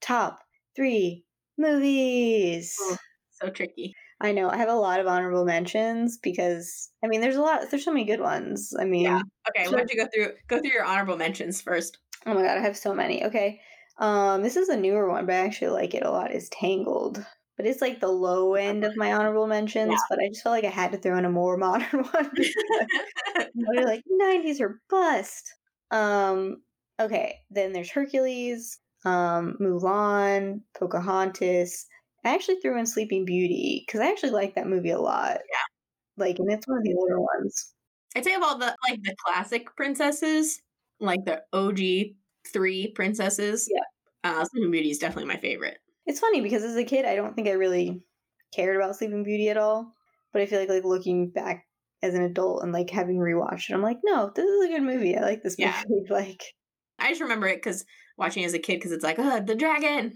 top 0.00 0.40
three 0.74 1.24
movies. 1.58 2.76
Oh, 2.80 2.96
so 3.40 3.50
tricky. 3.50 3.94
I 4.20 4.32
know 4.32 4.48
I 4.48 4.56
have 4.56 4.68
a 4.68 4.74
lot 4.74 5.00
of 5.00 5.06
honorable 5.06 5.44
mentions 5.44 6.16
because 6.18 6.90
I 7.04 7.08
mean, 7.08 7.20
there's 7.20 7.36
a 7.36 7.42
lot. 7.42 7.70
There's 7.70 7.84
so 7.84 7.92
many 7.92 8.04
good 8.04 8.20
ones. 8.20 8.72
I 8.78 8.84
mean, 8.84 9.04
yeah. 9.04 9.20
Okay, 9.50 9.68
why 9.68 9.78
don't 9.78 9.90
you 9.90 9.96
go 9.96 10.08
through 10.12 10.32
go 10.48 10.60
through 10.60 10.72
your 10.72 10.84
honorable 10.84 11.16
mentions 11.16 11.60
first? 11.60 11.98
Oh 12.24 12.34
my 12.34 12.42
god, 12.42 12.56
I 12.58 12.60
have 12.60 12.76
so 12.76 12.94
many. 12.94 13.24
Okay, 13.24 13.60
um, 13.98 14.42
this 14.42 14.56
is 14.56 14.68
a 14.68 14.76
newer 14.76 15.10
one, 15.10 15.26
but 15.26 15.34
I 15.34 15.38
actually 15.38 15.68
like 15.68 15.94
it 15.94 16.02
a 16.02 16.10
lot. 16.10 16.32
Is 16.32 16.48
Tangled, 16.48 17.24
but 17.56 17.66
it's 17.66 17.82
like 17.82 18.00
the 18.00 18.08
low 18.08 18.54
end 18.54 18.84
of 18.84 18.96
my 18.96 19.12
honorable 19.12 19.46
mentions. 19.46 19.92
Yeah. 19.92 19.98
But 20.08 20.18
I 20.20 20.28
just 20.28 20.42
felt 20.42 20.54
like 20.54 20.64
I 20.64 20.70
had 20.70 20.92
to 20.92 20.98
throw 20.98 21.18
in 21.18 21.26
a 21.26 21.30
more 21.30 21.56
modern 21.58 22.04
one. 22.04 22.30
They're 23.54 23.84
like 23.84 24.02
'90s 24.22 24.60
or 24.60 24.80
bust. 24.88 25.52
Um, 25.90 26.62
okay, 26.98 27.36
then 27.50 27.72
there's 27.72 27.90
Hercules, 27.90 28.78
um, 29.04 29.56
Mulan, 29.60 30.62
Pocahontas. 30.78 31.86
I 32.24 32.34
actually 32.34 32.56
threw 32.56 32.78
in 32.78 32.86
Sleeping 32.86 33.24
Beauty 33.24 33.84
because 33.86 34.00
I 34.00 34.10
actually 34.10 34.30
like 34.30 34.54
that 34.54 34.66
movie 34.66 34.90
a 34.90 35.00
lot. 35.00 35.32
Yeah, 35.32 36.24
like, 36.24 36.38
and 36.38 36.50
it's 36.50 36.66
one 36.66 36.78
of 36.78 36.84
the 36.84 36.94
older 36.94 37.20
ones. 37.20 37.72
I'd 38.16 38.24
say 38.24 38.34
of 38.34 38.42
all 38.42 38.58
the 38.58 38.74
like 38.88 39.02
the 39.02 39.14
classic 39.24 39.74
princesses, 39.76 40.60
like 41.00 41.24
the 41.24 41.42
OG 41.52 42.16
three 42.52 42.92
princesses. 42.94 43.68
Yeah, 43.72 43.82
uh, 44.30 44.44
Sleeping 44.44 44.70
Beauty 44.70 44.90
is 44.90 44.98
definitely 44.98 45.28
my 45.32 45.40
favorite. 45.40 45.78
It's 46.06 46.20
funny 46.20 46.40
because 46.40 46.62
as 46.62 46.76
a 46.76 46.84
kid, 46.84 47.04
I 47.04 47.16
don't 47.16 47.34
think 47.34 47.48
I 47.48 47.52
really 47.52 48.02
cared 48.54 48.76
about 48.76 48.96
Sleeping 48.96 49.24
Beauty 49.24 49.48
at 49.50 49.56
all. 49.56 49.92
But 50.32 50.42
I 50.42 50.46
feel 50.46 50.60
like 50.60 50.68
like 50.68 50.84
looking 50.84 51.30
back 51.30 51.66
as 52.02 52.14
an 52.14 52.22
adult 52.22 52.62
and 52.62 52.72
like 52.72 52.90
having 52.90 53.16
rewatched 53.16 53.70
it, 53.70 53.74
I'm 53.74 53.82
like, 53.82 53.98
no, 54.04 54.30
this 54.34 54.44
is 54.44 54.64
a 54.64 54.68
good 54.68 54.82
movie. 54.82 55.16
I 55.16 55.22
like 55.22 55.42
this 55.42 55.58
movie. 55.58 55.70
Yeah. 55.70 55.82
like, 56.10 56.42
I 56.98 57.08
just 57.10 57.20
remember 57.20 57.46
it 57.46 57.56
because 57.56 57.84
watching 58.18 58.44
as 58.44 58.54
a 58.54 58.58
kid 58.58 58.76
because 58.76 58.92
it's 58.92 59.04
like, 59.04 59.18
oh, 59.18 59.40
the 59.40 59.54
dragon. 59.54 60.14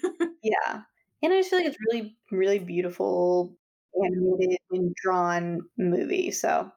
yeah, 0.42 0.82
and 1.22 1.32
I 1.32 1.38
just 1.38 1.50
feel 1.50 1.60
like 1.60 1.68
it's 1.68 1.78
really, 1.90 2.16
really 2.30 2.58
beautiful 2.58 3.56
animated 4.04 4.58
and 4.70 4.94
drawn 5.02 5.60
movie. 5.78 6.30
So, 6.30 6.70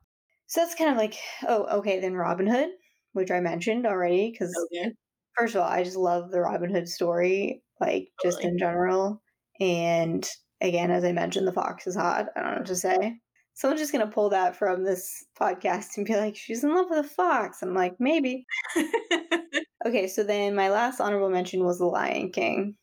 so 0.47 0.61
that's 0.61 0.75
kind 0.75 0.91
of 0.91 0.97
like, 0.97 1.15
oh, 1.47 1.79
okay. 1.79 1.99
Then 1.99 2.13
Robin 2.13 2.47
Hood, 2.47 2.69
which 3.13 3.31
I 3.31 3.39
mentioned 3.39 3.85
already, 3.85 4.31
because 4.31 4.55
okay. 4.73 4.91
first 5.35 5.55
of 5.55 5.61
all, 5.61 5.69
I 5.69 5.83
just 5.83 5.97
love 5.97 6.31
the 6.31 6.41
Robin 6.41 6.73
Hood 6.73 6.87
story, 6.87 7.63
like 7.79 8.09
totally. 8.21 8.31
just 8.31 8.43
in 8.43 8.57
general. 8.57 9.21
And 9.59 10.27
again, 10.61 10.91
as 10.91 11.03
I 11.03 11.11
mentioned, 11.11 11.47
the 11.47 11.53
fox 11.53 11.87
is 11.87 11.95
hot. 11.95 12.27
I 12.35 12.41
don't 12.41 12.51
know 12.51 12.57
what 12.57 12.67
to 12.67 12.75
say. 12.75 13.19
Someone's 13.53 13.79
just 13.79 13.93
gonna 13.93 14.07
pull 14.07 14.29
that 14.31 14.57
from 14.57 14.83
this 14.83 15.23
podcast 15.39 15.95
and 15.95 16.05
be 16.05 16.17
like, 16.17 16.35
"She's 16.35 16.63
in 16.63 16.75
love 16.75 16.87
with 16.89 17.05
a 17.05 17.07
fox." 17.07 17.61
I'm 17.61 17.73
like, 17.73 17.95
maybe. 17.99 18.45
okay, 19.85 20.07
so 20.07 20.23
then 20.23 20.55
my 20.55 20.69
last 20.69 20.99
honorable 20.99 21.29
mention 21.29 21.63
was 21.63 21.77
The 21.77 21.85
Lion 21.85 22.31
King, 22.33 22.75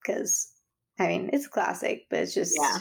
because 0.00 0.53
I 0.98 1.08
mean 1.08 1.30
it's 1.32 1.46
a 1.46 1.50
classic, 1.50 2.06
but 2.10 2.20
it's 2.20 2.34
just 2.34 2.56
yeah. 2.60 2.78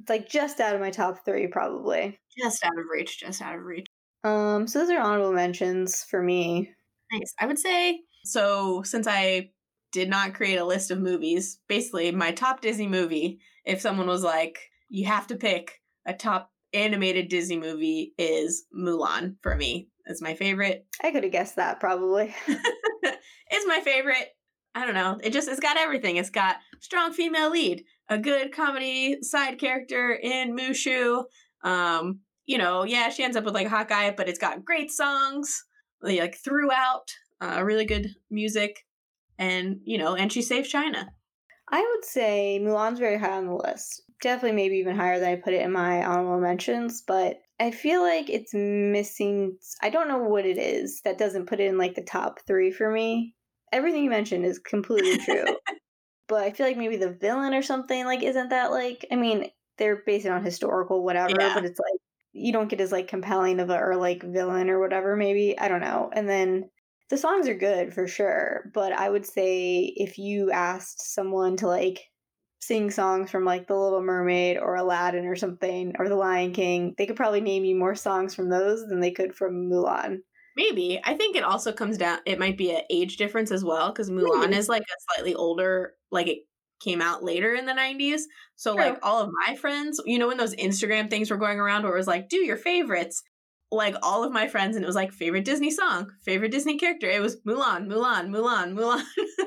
it's 0.00 0.10
like 0.10 0.28
just 0.28 0.60
out 0.60 0.74
of 0.74 0.80
my 0.80 0.90
top 0.90 1.24
three, 1.24 1.46
probably. 1.46 2.18
Just 2.42 2.64
out 2.64 2.78
of 2.78 2.84
reach. 2.90 3.20
Just 3.20 3.40
out 3.40 3.56
of 3.56 3.64
reach. 3.64 3.86
Um, 4.24 4.66
so 4.66 4.80
those 4.80 4.90
are 4.90 5.00
honorable 5.00 5.32
mentions 5.32 6.02
for 6.04 6.22
me. 6.22 6.70
Nice. 7.12 7.32
I 7.40 7.46
would 7.46 7.58
say 7.58 8.00
so. 8.24 8.82
Since 8.82 9.06
I 9.06 9.50
did 9.92 10.10
not 10.10 10.34
create 10.34 10.56
a 10.56 10.64
list 10.64 10.90
of 10.90 11.00
movies, 11.00 11.60
basically 11.68 12.10
my 12.12 12.32
top 12.32 12.60
Disney 12.60 12.88
movie. 12.88 13.38
If 13.64 13.80
someone 13.80 14.06
was 14.06 14.22
like, 14.22 14.58
"You 14.88 15.06
have 15.06 15.26
to 15.28 15.36
pick 15.36 15.80
a 16.04 16.12
top 16.12 16.50
animated 16.72 17.28
Disney 17.28 17.58
movie," 17.58 18.14
is 18.18 18.66
Mulan 18.76 19.36
for 19.42 19.54
me. 19.56 19.88
It's 20.06 20.22
my 20.22 20.34
favorite. 20.34 20.86
I 21.02 21.10
could 21.10 21.24
have 21.24 21.32
guessed 21.32 21.56
that 21.56 21.80
probably. 21.80 22.34
it's 22.46 23.66
my 23.66 23.80
favorite. 23.80 24.35
I 24.76 24.84
don't 24.84 24.94
know. 24.94 25.18
It 25.24 25.32
just 25.32 25.48
it's 25.48 25.58
got 25.58 25.78
everything. 25.78 26.16
It's 26.16 26.28
got 26.28 26.56
strong 26.80 27.14
female 27.14 27.50
lead, 27.50 27.82
a 28.10 28.18
good 28.18 28.52
comedy 28.52 29.22
side 29.22 29.58
character 29.58 30.12
in 30.12 30.54
Mushu. 30.54 31.24
Um, 31.64 32.20
you 32.44 32.58
know, 32.58 32.84
yeah, 32.84 33.08
she 33.08 33.24
ends 33.24 33.38
up 33.38 33.44
with 33.44 33.54
like 33.54 33.70
guy, 33.88 34.10
but 34.14 34.28
it's 34.28 34.38
got 34.38 34.66
great 34.66 34.90
songs 34.90 35.64
like 36.02 36.36
throughout, 36.44 37.06
uh, 37.40 37.62
really 37.64 37.86
good 37.86 38.10
music, 38.30 38.84
and 39.38 39.80
you 39.84 39.96
know, 39.96 40.14
and 40.14 40.30
she 40.30 40.42
saves 40.42 40.68
China. 40.68 41.08
I 41.70 41.80
would 41.80 42.04
say 42.04 42.60
Mulan's 42.62 42.98
very 42.98 43.18
high 43.18 43.38
on 43.38 43.46
the 43.46 43.54
list. 43.54 44.02
Definitely, 44.20 44.56
maybe 44.56 44.76
even 44.76 44.94
higher 44.94 45.18
than 45.18 45.30
I 45.30 45.36
put 45.36 45.54
it 45.54 45.62
in 45.62 45.72
my 45.72 46.04
honorable 46.04 46.38
mentions, 46.38 47.02
but 47.06 47.38
I 47.58 47.70
feel 47.70 48.02
like 48.02 48.28
it's 48.28 48.52
missing. 48.52 49.56
I 49.82 49.88
don't 49.88 50.08
know 50.08 50.18
what 50.18 50.44
it 50.44 50.58
is 50.58 51.00
that 51.06 51.16
doesn't 51.16 51.46
put 51.46 51.60
it 51.60 51.68
in 51.68 51.78
like 51.78 51.94
the 51.94 52.02
top 52.02 52.40
three 52.46 52.70
for 52.70 52.90
me. 52.90 53.35
Everything 53.76 54.04
you 54.04 54.10
mentioned 54.10 54.44
is 54.44 54.58
completely 54.58 55.18
true. 55.24 55.44
but 56.28 56.42
I 56.42 56.50
feel 56.50 56.66
like 56.66 56.76
maybe 56.76 56.96
the 56.96 57.12
villain 57.12 57.54
or 57.54 57.62
something 57.62 58.04
like 58.04 58.22
isn't 58.22 58.48
that 58.48 58.70
like 58.70 59.06
I 59.12 59.16
mean 59.16 59.50
they're 59.78 60.02
based 60.06 60.26
on 60.26 60.44
historical 60.44 61.04
whatever, 61.04 61.34
yeah. 61.38 61.54
but 61.54 61.64
it's 61.64 61.78
like 61.78 62.00
you 62.36 62.52
don't 62.52 62.68
get 62.68 62.80
as 62.80 62.92
like 62.92 63.08
compelling 63.08 63.60
of 63.60 63.70
a 63.70 63.78
or 63.78 63.96
like 63.96 64.22
villain 64.22 64.68
or 64.68 64.78
whatever 64.78 65.16
maybe 65.16 65.58
i 65.58 65.68
don't 65.68 65.80
know 65.80 66.10
and 66.12 66.28
then 66.28 66.68
the 67.08 67.16
songs 67.16 67.48
are 67.48 67.54
good 67.54 67.94
for 67.94 68.06
sure 68.06 68.70
but 68.74 68.92
i 68.92 69.08
would 69.08 69.24
say 69.24 69.92
if 69.96 70.18
you 70.18 70.50
asked 70.50 71.14
someone 71.14 71.56
to 71.56 71.66
like 71.66 72.04
sing 72.60 72.90
songs 72.90 73.30
from 73.30 73.44
like 73.44 73.66
the 73.66 73.74
little 73.74 74.02
mermaid 74.02 74.58
or 74.58 74.76
aladdin 74.76 75.24
or 75.26 75.36
something 75.36 75.94
or 75.98 76.08
the 76.08 76.16
lion 76.16 76.52
king 76.52 76.94
they 76.98 77.06
could 77.06 77.16
probably 77.16 77.40
name 77.40 77.64
you 77.64 77.74
more 77.74 77.94
songs 77.94 78.34
from 78.34 78.50
those 78.50 78.86
than 78.86 79.00
they 79.00 79.10
could 79.10 79.34
from 79.34 79.70
mulan 79.70 80.18
maybe 80.56 81.00
i 81.04 81.14
think 81.14 81.36
it 81.36 81.44
also 81.44 81.72
comes 81.72 81.98
down 81.98 82.18
it 82.26 82.38
might 82.38 82.56
be 82.56 82.72
an 82.72 82.82
age 82.90 83.16
difference 83.16 83.50
as 83.50 83.64
well 83.64 83.88
because 83.88 84.10
mulan 84.10 84.40
maybe. 84.40 84.56
is 84.56 84.68
like 84.68 84.82
a 84.82 85.14
slightly 85.14 85.34
older 85.34 85.92
like 86.10 86.28
it 86.28 86.38
came 86.80 87.00
out 87.00 87.24
later 87.24 87.54
in 87.54 87.66
the 87.66 87.72
90s. 87.72 88.22
So 88.56 88.74
True. 88.74 88.84
like 88.84 88.98
all 89.02 89.22
of 89.22 89.30
my 89.46 89.56
friends, 89.56 90.00
you 90.04 90.18
know 90.18 90.28
when 90.28 90.36
those 90.36 90.54
Instagram 90.54 91.10
things 91.10 91.30
were 91.30 91.36
going 91.36 91.58
around 91.58 91.84
where 91.84 91.94
it 91.94 91.98
was 91.98 92.06
like 92.06 92.28
do 92.28 92.38
your 92.38 92.56
favorites, 92.56 93.22
like 93.70 93.96
all 94.02 94.24
of 94.24 94.32
my 94.32 94.46
friends 94.46 94.76
and 94.76 94.84
it 94.84 94.86
was 94.86 94.96
like 94.96 95.12
favorite 95.12 95.44
Disney 95.44 95.70
song, 95.70 96.10
favorite 96.24 96.52
Disney 96.52 96.78
character. 96.78 97.08
It 97.08 97.22
was 97.22 97.40
Mulan, 97.42 97.86
Mulan, 97.86 98.28
Mulan, 98.28 98.74
Mulan. 98.74 99.02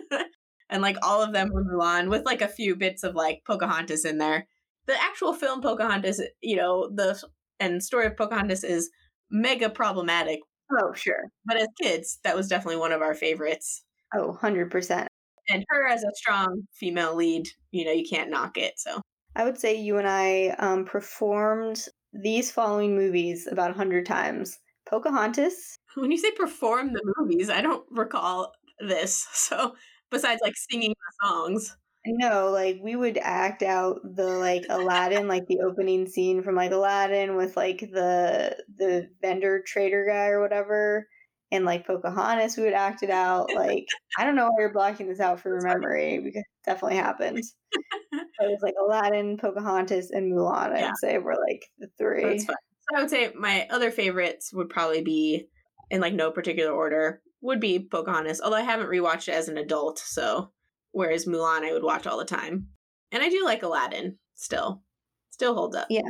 and 0.70 0.82
like 0.82 0.98
all 1.02 1.22
of 1.22 1.34
them 1.34 1.50
were 1.52 1.64
Mulan 1.64 2.10
with 2.10 2.26
like 2.26 2.42
a 2.42 2.48
few 2.48 2.76
bits 2.76 3.04
of 3.04 3.16
like 3.16 3.42
Pocahontas 3.46 4.06
in 4.06 4.18
there. 4.18 4.48
The 4.88 5.02
actual 5.02 5.34
film 5.34 5.62
Pocahontas, 5.62 6.22
you 6.42 6.56
know, 6.56 6.90
the 6.94 7.22
and 7.60 7.84
story 7.84 8.08
of 8.08 8.18
Pocahontas 8.18 8.64
is 8.64 8.90
mega 9.30 9.70
problematic. 9.70 10.40
Oh, 10.72 10.94
sure. 10.94 11.26
But 11.46 11.58
as 11.58 11.68
kids, 11.82 12.20
that 12.24 12.36
was 12.36 12.48
definitely 12.48 12.78
one 12.78 12.92
of 12.92 13.02
our 13.02 13.16
favorites. 13.16 13.84
Oh, 14.14 14.28
100% 14.28 15.08
and 15.50 15.66
her 15.70 15.88
as 15.88 16.04
a 16.04 16.12
strong 16.16 16.68
female 16.74 17.16
lead, 17.16 17.48
you 17.72 17.84
know, 17.86 17.92
you 17.92 18.06
can't 18.08 18.30
knock 18.30 18.58
it. 18.58 18.80
So 18.80 19.02
I 19.36 19.44
would 19.46 19.60
say 19.60 19.76
you 19.76 19.98
and 19.98 20.08
I 20.08 20.50
um, 20.60 20.86
performed 20.86 21.88
these 22.14 22.52
following 22.52 22.96
movies 22.96 23.48
about 23.48 23.72
a 23.72 23.74
hundred 23.74 24.06
times. 24.06 24.60
Pocahontas. 24.88 25.76
When 25.96 26.12
you 26.12 26.18
say 26.18 26.32
perform 26.32 26.94
the 26.94 27.14
movies, 27.18 27.50
I 27.50 27.62
don't 27.62 27.86
recall 27.92 28.54
this. 28.80 29.28
So 29.34 29.76
besides 30.12 30.42
like 30.44 30.56
singing 30.56 30.92
the 30.92 31.28
songs. 31.28 31.78
No, 32.18 32.50
like 32.50 32.80
we 32.82 32.96
would 32.96 33.18
act 33.22 33.64
out 33.64 34.00
the 34.04 34.28
like 34.28 34.64
Aladdin, 34.70 35.28
like 35.28 35.48
the 35.48 35.60
opening 35.62 36.08
scene 36.08 36.44
from 36.44 36.56
like 36.56 36.72
Aladdin 36.72 37.36
with 37.36 37.56
like 37.56 37.80
the 37.80 38.58
the 38.78 39.10
vendor 39.22 39.64
trader 39.66 40.06
guy 40.10 40.28
or 40.28 40.42
whatever 40.42 41.08
and 41.52 41.66
like 41.66 41.88
Pocahontas, 41.88 42.58
we 42.58 42.64
would 42.64 42.74
act 42.74 43.04
it 43.04 43.10
out. 43.10 43.50
Like 43.54 43.86
I 44.18 44.26
don't 44.26 44.36
know 44.36 44.48
why 44.48 44.56
you're 44.60 44.74
blocking 44.74 45.08
this 45.08 45.20
out 45.20 45.40
from 45.40 45.54
your 45.54 45.62
memory 45.62 46.20
because 46.20 46.42
it 46.42 46.66
definitely 46.66 46.98
happened. 46.98 47.38
it 48.12 48.26
was 48.40 48.60
like 48.62 48.76
Aladdin, 48.82 49.38
Pocahontas, 49.38 50.12
and 50.12 50.32
Mulan. 50.32 50.74
I'd 50.74 50.98
say 50.98 51.18
were 51.18 51.38
like 51.48 51.66
the 51.80 51.90
three. 51.98 52.24
That's 52.24 52.46
fine. 52.46 52.56
So 52.82 52.98
I 52.98 53.02
would 53.02 53.10
say 53.10 53.32
my 53.36 53.68
other 53.70 53.92
favorites 53.92 54.52
would 54.54 54.70
probably 54.70 55.02
be 55.02 55.48
in 55.90 56.02
like 56.02 56.14
no 56.14 56.32
particular 56.32 56.72
order. 56.72 57.22
Would 57.42 57.60
be 57.60 57.88
Pocahontas, 57.90 58.42
although 58.42 58.58
I 58.58 58.64
haven't 58.64 58.88
rewatched 58.88 59.30
it 59.30 59.36
as 59.36 59.48
an 59.48 59.58
adult. 59.58 60.00
So 60.00 60.52
whereas 60.92 61.26
Mulan, 61.26 61.64
I 61.64 61.74
would 61.74 61.84
watch 61.84 62.08
all 62.08 62.18
the 62.18 62.26
time, 62.26 62.68
and 63.12 63.24
I 63.24 63.30
do 63.30 63.44
like 63.44 63.64
Aladdin 63.64 64.18
still. 64.36 64.84
Still 65.32 65.56
holds 65.56 65.76
up. 65.76 65.88
Yeah. 65.90 66.02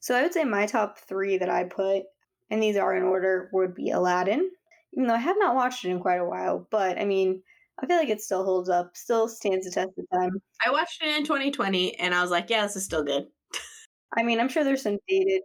So 0.00 0.14
I 0.14 0.22
would 0.22 0.32
say 0.32 0.44
my 0.44 0.66
top 0.66 0.98
three 0.98 1.38
that 1.38 1.50
I 1.50 1.64
put, 1.64 2.04
and 2.50 2.62
these 2.62 2.76
are 2.76 2.96
in 2.96 3.02
order, 3.02 3.48
would 3.52 3.74
be 3.74 3.90
Aladdin, 3.90 4.50
even 4.92 5.08
though 5.08 5.14
I 5.14 5.18
have 5.18 5.36
not 5.38 5.54
watched 5.54 5.84
it 5.84 5.90
in 5.90 6.00
quite 6.00 6.20
a 6.20 6.24
while, 6.24 6.66
but 6.70 6.98
I 6.98 7.04
mean, 7.04 7.42
I 7.82 7.86
feel 7.86 7.96
like 7.96 8.08
it 8.08 8.20
still 8.20 8.44
holds 8.44 8.68
up, 8.68 8.96
still 8.96 9.28
stands 9.28 9.66
the 9.66 9.72
test 9.72 9.90
of 9.98 10.04
time. 10.12 10.40
I 10.64 10.70
watched 10.70 11.02
it 11.02 11.16
in 11.16 11.24
2020 11.24 11.98
and 11.98 12.14
I 12.14 12.22
was 12.22 12.30
like, 12.30 12.48
yeah, 12.48 12.62
this 12.62 12.76
is 12.76 12.84
still 12.84 13.02
good. 13.02 13.26
I 14.16 14.22
mean, 14.22 14.40
I'm 14.40 14.48
sure 14.48 14.64
there's 14.64 14.82
some 14.82 14.98
dated. 15.08 15.42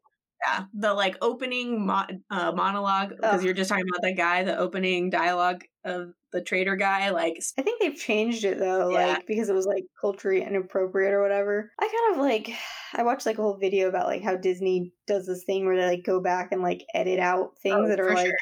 Yeah, 0.48 0.64
the 0.74 0.94
like 0.94 1.18
opening 1.22 1.86
mo- 1.86 2.08
uh, 2.32 2.52
monologue 2.54 3.10
because 3.10 3.42
oh. 3.42 3.44
you're 3.44 3.54
just 3.54 3.70
talking 3.70 3.86
about 3.88 4.02
that 4.02 4.18
guy, 4.18 4.44
the 4.44 4.58
opening 4.58 5.12
dialogue 5.12 5.64
of 5.84 6.14
the 6.32 6.42
trader 6.42 6.76
guy. 6.76 7.10
Like, 7.10 7.42
I 7.58 7.62
think 7.62 7.82
they've 7.82 7.96
changed 7.96 8.46
it 8.46 8.60
though, 8.60 8.90
yeah. 8.90 9.14
like 9.14 9.28
because 9.28 9.50
it 9.50 9.56
was 9.56 9.66
like 9.66 9.86
culturally 10.00 10.44
inappropriate 10.44 11.14
or 11.14 11.22
whatever. 11.22 11.72
I 11.80 11.88
kind 11.88 12.16
of 12.16 12.26
like, 12.26 12.56
I 12.94 13.04
watched 13.04 13.26
like 13.26 13.38
a 13.38 13.42
whole 13.42 13.58
video 13.58 13.88
about 13.88 14.08
like 14.08 14.24
how 14.24 14.36
Disney 14.36 14.94
does 15.08 15.26
this 15.28 15.44
thing 15.44 15.66
where 15.66 15.76
they 15.76 15.88
like 15.98 16.04
go 16.04 16.22
back 16.22 16.52
and 16.52 16.62
like 16.62 16.86
edit 16.94 17.20
out 17.20 17.58
things 17.62 17.76
oh, 17.86 17.88
that 17.88 18.00
are 18.00 18.14
like. 18.14 18.28
Sure 18.28 18.36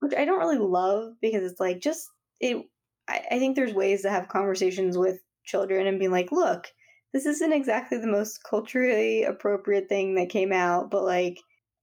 which 0.00 0.14
I 0.16 0.24
don't 0.24 0.38
really 0.38 0.58
love 0.58 1.14
because 1.20 1.44
it's 1.44 1.60
like 1.60 1.80
just 1.80 2.08
it. 2.40 2.66
I, 3.08 3.22
I 3.30 3.38
think 3.38 3.54
there's 3.54 3.74
ways 3.74 4.02
to 4.02 4.10
have 4.10 4.28
conversations 4.28 4.98
with 4.98 5.20
children 5.44 5.86
and 5.86 5.98
be 5.98 6.08
like, 6.08 6.32
look, 6.32 6.68
this 7.12 7.26
isn't 7.26 7.52
exactly 7.52 7.98
the 7.98 8.06
most 8.06 8.42
culturally 8.42 9.24
appropriate 9.24 9.88
thing 9.88 10.14
that 10.14 10.30
came 10.30 10.52
out, 10.52 10.90
but 10.90 11.04
like 11.04 11.38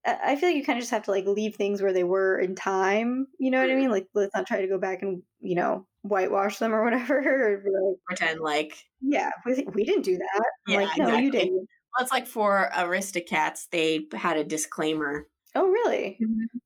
I 0.07 0.35
feel 0.35 0.49
like 0.49 0.55
you 0.55 0.63
kind 0.63 0.77
of 0.77 0.81
just 0.81 0.91
have 0.91 1.03
to 1.03 1.11
like 1.11 1.25
leave 1.25 1.55
things 1.55 1.81
where 1.81 1.93
they 1.93 2.03
were 2.03 2.39
in 2.39 2.55
time. 2.55 3.27
You 3.39 3.51
know 3.51 3.59
what 3.59 3.69
I 3.69 3.73
Mm. 3.73 3.77
mean? 3.77 3.91
Like 3.91 4.07
let's 4.13 4.33
not 4.35 4.47
try 4.47 4.61
to 4.61 4.67
go 4.67 4.77
back 4.77 5.01
and 5.01 5.21
you 5.39 5.55
know 5.55 5.85
whitewash 6.03 6.57
them 6.59 6.73
or 6.73 6.83
whatever. 6.85 7.19
or 7.19 7.57
like, 7.57 7.97
Pretend 8.05 8.39
like 8.39 8.85
yeah, 9.01 9.31
we, 9.45 9.65
we 9.73 9.83
didn't 9.83 10.03
do 10.03 10.17
that. 10.17 10.43
Yeah, 10.67 10.77
like, 10.77 10.97
no, 10.97 11.17
you 11.17 11.31
didn't. 11.31 11.53
well, 11.53 12.01
it's 12.01 12.11
like 12.11 12.27
for 12.27 12.69
Aristocats, 12.73 13.69
they 13.69 14.07
had 14.13 14.37
a 14.37 14.43
disclaimer. 14.43 15.27
Oh, 15.55 15.67
really? 15.67 16.19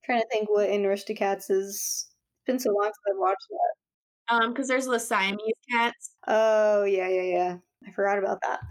trying 0.05 0.21
to 0.21 0.27
think 0.31 0.49
what 0.49 0.69
in 0.69 0.83
Aristocats 0.83 1.49
is. 1.49 2.07
It's 2.39 2.45
been 2.47 2.59
so 2.59 2.71
long 2.71 2.85
since 2.85 2.95
I've 3.09 3.19
watched 3.19 3.47
that. 3.49 4.35
Um, 4.35 4.53
because 4.53 4.67
there's 4.67 4.85
the 4.85 4.99
Siamese 4.99 5.53
cats, 5.69 6.11
Oh, 6.27 6.85
yeah, 6.85 7.07
yeah, 7.09 7.21
yeah. 7.21 7.57
I 7.85 7.91
forgot 7.91 8.17
about 8.17 8.39
that. 8.43 8.61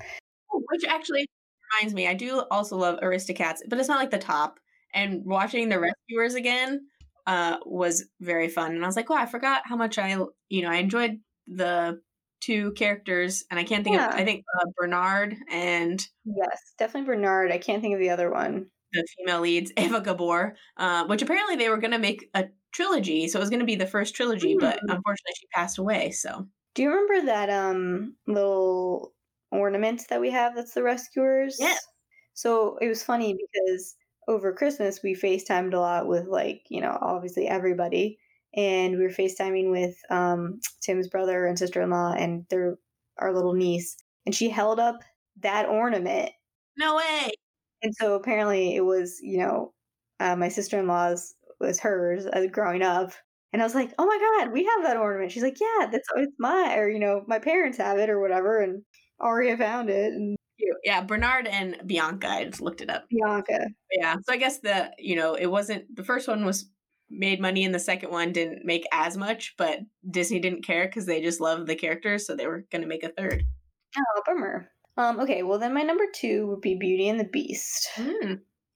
Oh, 0.53 0.63
which 0.71 0.85
actually 0.85 1.27
reminds 1.79 1.95
me, 1.95 2.07
I 2.09 2.15
do 2.15 2.45
also 2.51 2.77
love 2.77 3.01
Aristocats, 3.01 3.59
but 3.69 3.79
it's 3.79 3.89
not 3.89 3.99
like 3.99 4.11
the 4.11 4.19
top. 4.19 4.59
And 4.93 5.25
watching 5.25 5.69
the 5.69 5.79
Rescuers 5.81 6.35
again 6.35 6.87
uh, 7.27 7.59
was 7.65 8.05
very 8.21 8.49
fun, 8.49 8.75
and 8.75 8.83
I 8.85 8.87
was 8.89 8.97
like, 8.97 9.09
wow, 9.09 9.17
I 9.19 9.27
forgot 9.27 9.63
how 9.65 9.77
much 9.77 9.99
I, 9.99 10.17
you 10.49 10.63
know, 10.63 10.71
I 10.71 10.77
enjoyed 10.77 11.21
the 11.47 12.01
two 12.41 12.73
characters, 12.73 13.45
and 13.51 13.61
I 13.61 13.65
can't 13.65 13.85
think 13.85 13.97
Yeah. 13.97 14.09
of, 14.09 14.15
I 14.15 14.25
think 14.25 14.45
uh, 14.61 14.67
Bernard 14.77 15.37
and 15.51 16.05
Yes, 16.25 16.75
definitely 16.79 17.07
Bernard. 17.07 17.53
I 17.53 17.59
can't 17.59 17.83
think 17.83 17.95
of 17.95 18.01
the 18.01 18.11
other 18.11 18.31
one. 18.31 18.71
the 18.93 19.07
female 19.19 19.41
leads, 19.41 19.73
Eva 19.77 20.01
Gabor, 20.01 20.57
uh, 20.77 21.07
which 21.07 21.23
apparently 21.23 21.57
they 21.57 21.69
were 21.69 21.79
going 21.79 21.93
to 21.93 21.99
make 21.99 22.29
a 22.35 22.47
trilogy, 22.73 23.29
so 23.29 23.39
it 23.39 23.43
was 23.43 23.51
going 23.51 23.61
to 23.61 23.67
be 23.67 23.77
the 23.77 23.87
first 23.87 24.15
trilogy, 24.17 24.57
but 24.59 24.77
Mm. 24.79 24.95
unfortunately 24.97 25.35
she 25.39 25.47
passed 25.55 25.79
away. 25.79 26.11
So 26.11 26.49
Do 26.75 26.83
you 26.83 26.91
remember 26.91 27.27
that 27.27 27.51
um 27.51 28.17
little 28.27 29.13
ornament 29.51 30.07
that 30.11 30.21
we 30.21 30.31
have 30.31 30.55
that's 30.55 30.75
the 30.75 30.83
rescuers? 30.83 31.57
Yeah. 31.59 31.77
So 32.35 32.77
it 32.79 32.89
was 32.89 33.03
funny 33.03 33.35
because 33.35 33.97
over 34.29 34.53
Christmas 34.53 35.03
we 35.03 35.15
FaceTimed 35.15 35.75
a 35.75 35.79
lot 35.81 36.07
with 36.07 36.27
like, 36.29 36.63
you 36.69 36.81
know, 36.81 36.97
obviously 37.01 37.49
everybody. 37.49 38.19
And 38.55 38.97
we 38.97 39.03
were 39.05 39.11
FaceTiming 39.11 39.71
with 39.71 39.97
um 40.11 40.61
Tim's 40.83 41.09
brother 41.09 41.47
and 41.47 41.59
sister 41.59 41.83
in 41.83 41.91
law 41.91 42.13
and 42.13 42.47
their 42.51 42.79
our 43.19 43.33
little 43.35 43.55
niece. 43.55 43.97
And 44.27 44.35
she 44.35 44.49
held 44.51 44.81
up 44.81 45.01
that 45.41 45.69
ornament. 45.69 46.33
no 46.77 46.97
way. 46.97 47.31
And 47.83 47.95
so 47.95 48.15
apparently 48.15 48.75
it 48.77 48.83
was, 48.83 49.21
you 49.23 49.39
know, 49.39 49.73
uh, 50.21 50.37
my 50.37 50.49
sister 50.49 50.79
in 50.79 50.87
law's 50.87 51.35
was 51.61 51.81
hers 51.81 52.27
as 52.27 52.47
growing 52.51 52.83
up. 52.83 53.13
And 53.53 53.61
I 53.63 53.65
was 53.65 53.75
like, 53.75 53.93
"Oh 53.99 54.07
my 54.07 54.19
god, 54.45 54.53
we 54.53 54.65
have 54.65 54.85
that 54.85 54.97
ornament." 54.97 55.33
She's 55.33 55.43
like, 55.43 55.59
"Yeah, 55.61 55.89
that's 55.91 56.09
it's 56.17 56.33
my 56.39 56.77
or 56.77 56.89
you 56.89 56.99
know, 57.01 57.25
my 57.27 57.39
parents 57.39 57.79
have 57.79 57.99
it 57.99 58.09
or 58.11 58.21
whatever." 58.21 58.61
And 58.61 58.85
Aria 59.21 59.57
found 59.57 59.91
it 59.91 60.13
and 60.13 60.37
Yeah, 60.85 61.03
Bernard 61.03 61.47
and 61.47 61.77
Bianca. 61.87 62.29
I 62.29 62.45
just 62.45 62.61
looked 62.61 62.81
it 62.81 62.91
up. 62.91 63.05
Bianca. 63.11 63.67
Yeah. 63.93 64.17
So 64.23 64.33
I 64.33 64.37
guess 64.37 64.61
the 64.61 64.91
you 64.99 65.17
know 65.17 65.35
it 65.35 65.47
wasn't 65.47 65.95
the 65.95 66.05
first 66.05 66.29
one 66.29 66.45
was 66.45 66.71
made 67.11 67.41
money 67.41 67.65
and 67.65 67.75
the 67.75 67.79
second 67.81 68.11
one 68.11 68.33
didn't 68.33 68.65
make 68.65 68.85
as 68.93 69.17
much, 69.17 69.55
but 69.59 69.81
Disney 70.09 70.39
didn't 70.39 70.65
care 70.65 70.87
because 70.87 71.07
they 71.07 71.21
just 71.21 71.41
loved 71.41 71.67
the 71.67 71.75
characters, 71.75 72.27
so 72.27 72.37
they 72.37 72.47
were 72.47 72.65
going 72.71 72.83
to 72.83 72.89
make 72.89 73.03
a 73.03 73.09
third. 73.09 73.45
Oh, 73.99 74.23
bummer. 74.25 74.71
Um, 74.97 75.19
okay, 75.21 75.43
well 75.43 75.59
then 75.59 75.75
my 75.75 75.83
number 75.83 76.05
two 76.15 76.47
would 76.49 76.61
be 76.61 76.77
Beauty 76.77 77.09
and 77.09 77.19
the 77.19 77.25
Beast. 77.25 77.89
Hmm. 77.95 78.35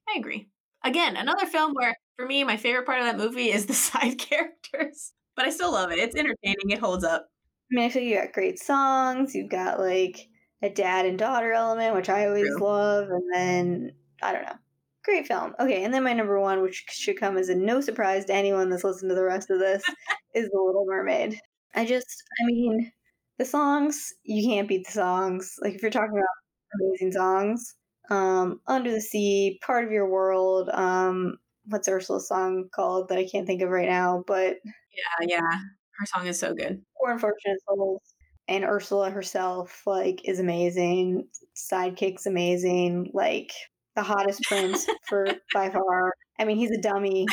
I 0.08 0.18
agree. 0.18 0.48
Again, 0.84 1.16
another 1.16 1.46
film 1.46 1.72
where 1.74 1.94
for 2.16 2.26
me 2.26 2.44
my 2.44 2.56
favorite 2.56 2.86
part 2.86 3.00
of 3.00 3.06
that 3.06 3.18
movie 3.18 3.50
is 3.50 3.66
the 3.66 3.74
side 3.74 4.18
characters, 4.18 5.12
but 5.36 5.46
I 5.46 5.50
still 5.50 5.72
love 5.72 5.92
it. 5.92 5.98
It's 5.98 6.16
entertaining. 6.16 6.70
It 6.70 6.78
holds 6.78 7.04
up. 7.04 7.26
I 7.72 7.76
mean, 7.76 7.84
I 7.86 7.88
feel 7.88 8.02
you 8.02 8.16
got 8.16 8.32
great 8.32 8.58
songs. 8.58 9.34
You've 9.34 9.50
got 9.50 9.78
like 9.78 10.28
a 10.62 10.70
dad 10.70 11.06
and 11.06 11.18
daughter 11.18 11.52
element, 11.52 11.94
which 11.94 12.08
I 12.08 12.26
always 12.26 12.48
True. 12.48 12.60
love, 12.60 13.08
and 13.10 13.22
then 13.34 13.92
I 14.22 14.32
don't 14.32 14.44
know, 14.44 14.56
great 15.04 15.26
film. 15.26 15.54
Okay, 15.60 15.84
and 15.84 15.92
then 15.92 16.04
my 16.04 16.12
number 16.12 16.40
one, 16.40 16.62
which 16.62 16.84
should 16.90 17.18
come 17.20 17.36
as 17.36 17.48
a 17.48 17.54
no 17.54 17.80
surprise 17.80 18.24
to 18.26 18.34
anyone 18.34 18.70
that's 18.70 18.84
listened 18.84 19.10
to 19.10 19.14
the 19.14 19.24
rest 19.24 19.50
of 19.50 19.58
this, 19.58 19.82
is 20.34 20.48
The 20.50 20.60
Little 20.60 20.86
Mermaid. 20.86 21.38
I 21.74 21.84
just, 21.84 22.06
I 22.42 22.46
mean, 22.46 22.92
the 23.38 23.44
songs 23.44 24.12
you 24.24 24.48
can't 24.48 24.68
beat 24.68 24.86
the 24.86 24.92
songs. 24.92 25.54
Like 25.60 25.74
if 25.74 25.82
you're 25.82 25.90
talking 25.90 26.16
about 26.16 26.80
amazing 26.80 27.12
songs, 27.12 27.74
um, 28.10 28.60
Under 28.66 28.90
the 28.92 29.00
Sea, 29.00 29.58
Part 29.64 29.84
of 29.84 29.90
Your 29.92 30.08
World, 30.08 30.68
um, 30.70 31.36
what's 31.66 31.88
Ursula's 31.88 32.28
song 32.28 32.68
called 32.74 33.08
that 33.08 33.18
I 33.18 33.26
can't 33.26 33.46
think 33.46 33.62
of 33.62 33.70
right 33.70 33.88
now, 33.88 34.24
but 34.26 34.56
Yeah, 34.92 35.26
yeah. 35.28 35.58
Her 35.98 36.06
song 36.06 36.26
is 36.26 36.38
so 36.38 36.54
good. 36.54 36.82
Poor 37.00 37.12
Unfortunate 37.12 37.58
Souls. 37.68 38.13
And 38.46 38.64
Ursula 38.64 39.10
herself, 39.10 39.82
like, 39.86 40.28
is 40.28 40.38
amazing. 40.38 41.28
Sidekick's 41.56 42.26
amazing. 42.26 43.10
Like, 43.14 43.52
the 43.96 44.02
hottest 44.02 44.42
prince 44.42 44.86
for 45.08 45.26
by 45.52 45.70
far. 45.72 46.12
I 46.38 46.44
mean, 46.44 46.56
he's 46.56 46.72
a 46.72 46.80
dummy, 46.80 47.26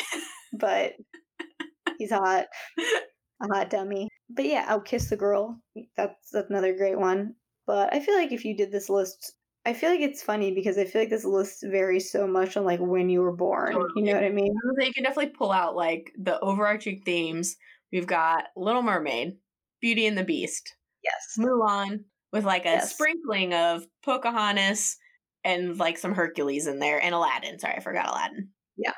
but 0.54 0.94
he's 1.98 2.12
hot. 2.12 2.46
A 3.42 3.48
hot 3.54 3.70
dummy. 3.70 4.08
But 4.30 4.46
yeah, 4.46 4.66
I'll 4.68 4.82
kiss 4.82 5.10
the 5.10 5.18
girl. 5.18 5.60
That's, 5.98 6.30
that's 6.32 6.50
another 6.50 6.76
great 6.76 6.98
one. 6.98 7.36
But 7.68 7.94
I 7.94 8.00
feel 8.00 8.16
like 8.16 8.32
if 8.32 8.46
you 8.46 8.56
did 8.56 8.72
this 8.72 8.90
list, 8.90 9.34
I 9.66 9.74
feel 9.74 9.90
like 9.90 10.02
it's 10.02 10.24
funny 10.24 10.54
because 10.54 10.78
I 10.78 10.86
feel 10.86 11.02
like 11.02 11.10
this 11.10 11.26
list 11.26 11.64
varies 11.64 12.12
so 12.12 12.28
much 12.28 12.58
on 12.58 12.66
like 12.66 12.80
when 12.80 13.10
you 13.10 13.22
were 13.22 13.36
born. 13.36 13.76
You 13.96 14.04
know 14.04 14.14
what 14.14 14.24
I 14.24 14.30
mean? 14.30 14.54
So 14.78 14.86
you 14.86 14.94
can 14.94 15.04
definitely 15.04 15.34
pull 15.38 15.52
out 15.52 15.76
like 15.76 16.12
the 16.18 16.40
overarching 16.40 17.02
themes. 17.06 17.58
We've 17.92 18.08
got 18.08 18.46
Little 18.56 18.82
Mermaid, 18.82 19.38
Beauty 19.80 20.08
and 20.08 20.18
the 20.18 20.24
Beast, 20.24 20.76
Yes. 21.04 21.36
Mulan, 21.40 22.06
with 22.32 22.46
like 22.46 22.66
a 22.66 22.70
Yes. 22.70 22.94
sprinkling 22.94 23.54
of 23.54 23.84
Pocahontas 24.04 24.98
and 25.44 25.78
like 25.78 25.98
some 25.98 26.14
Hercules 26.14 26.68
in 26.68 26.80
there, 26.80 27.02
and 27.04 27.14
Aladdin. 27.16 27.60
Sorry, 27.60 27.76
I 27.76 27.80
forgot 27.82 28.10
Aladdin. 28.10 28.50
Yeah 28.78 28.94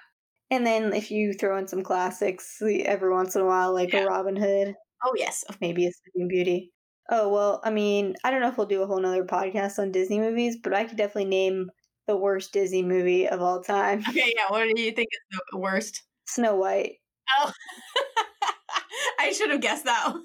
and 0.51 0.65
then 0.67 0.93
if 0.93 1.09
you 1.09 1.33
throw 1.33 1.57
in 1.57 1.67
some 1.67 1.81
classics 1.83 2.61
eh, 2.61 2.83
every 2.85 3.11
once 3.11 3.35
in 3.35 3.41
a 3.41 3.45
while, 3.45 3.73
like 3.73 3.93
Yeah. 3.93 4.03
a 4.03 4.07
Robin 4.07 4.35
Hood, 4.35 4.75
Oh 5.03 5.13
yes, 5.17 5.43
maybe 5.61 5.87
a 5.87 5.91
Sleeping 5.91 6.27
Beauty. 6.27 6.71
Oh 7.09 7.29
well, 7.29 7.59
I 7.63 7.71
mean, 7.71 8.15
I 8.23 8.31
don't 8.31 8.41
know 8.41 8.49
if 8.49 8.57
we'll 8.57 8.67
do 8.67 8.81
a 8.83 8.87
whole 8.87 8.99
nother 9.01 9.25
podcast 9.25 9.79
on 9.79 9.91
Disney 9.91 10.19
movies, 10.19 10.57
but 10.63 10.73
I 10.73 10.85
could 10.85 10.97
definitely 10.97 11.25
name 11.29 11.71
the 12.07 12.15
worst 12.17 12.53
Disney 12.53 12.83
movie 12.83 13.27
of 13.27 13.41
all 13.41 13.61
time: 13.63 14.03
okay, 14.07 14.33
yeah. 14.35 14.45
What 14.49 14.67
do 14.75 14.81
you 14.81 14.91
think 14.91 15.07
is 15.11 15.39
the 15.51 15.57
worst? 15.59 16.03
Snow 16.27 16.55
White. 16.55 16.97
Oh, 17.39 17.51
I 19.19 19.31
should 19.33 19.51
have 19.51 19.61
guessed 19.61 19.85
that. 19.85 20.13
one. 20.13 20.23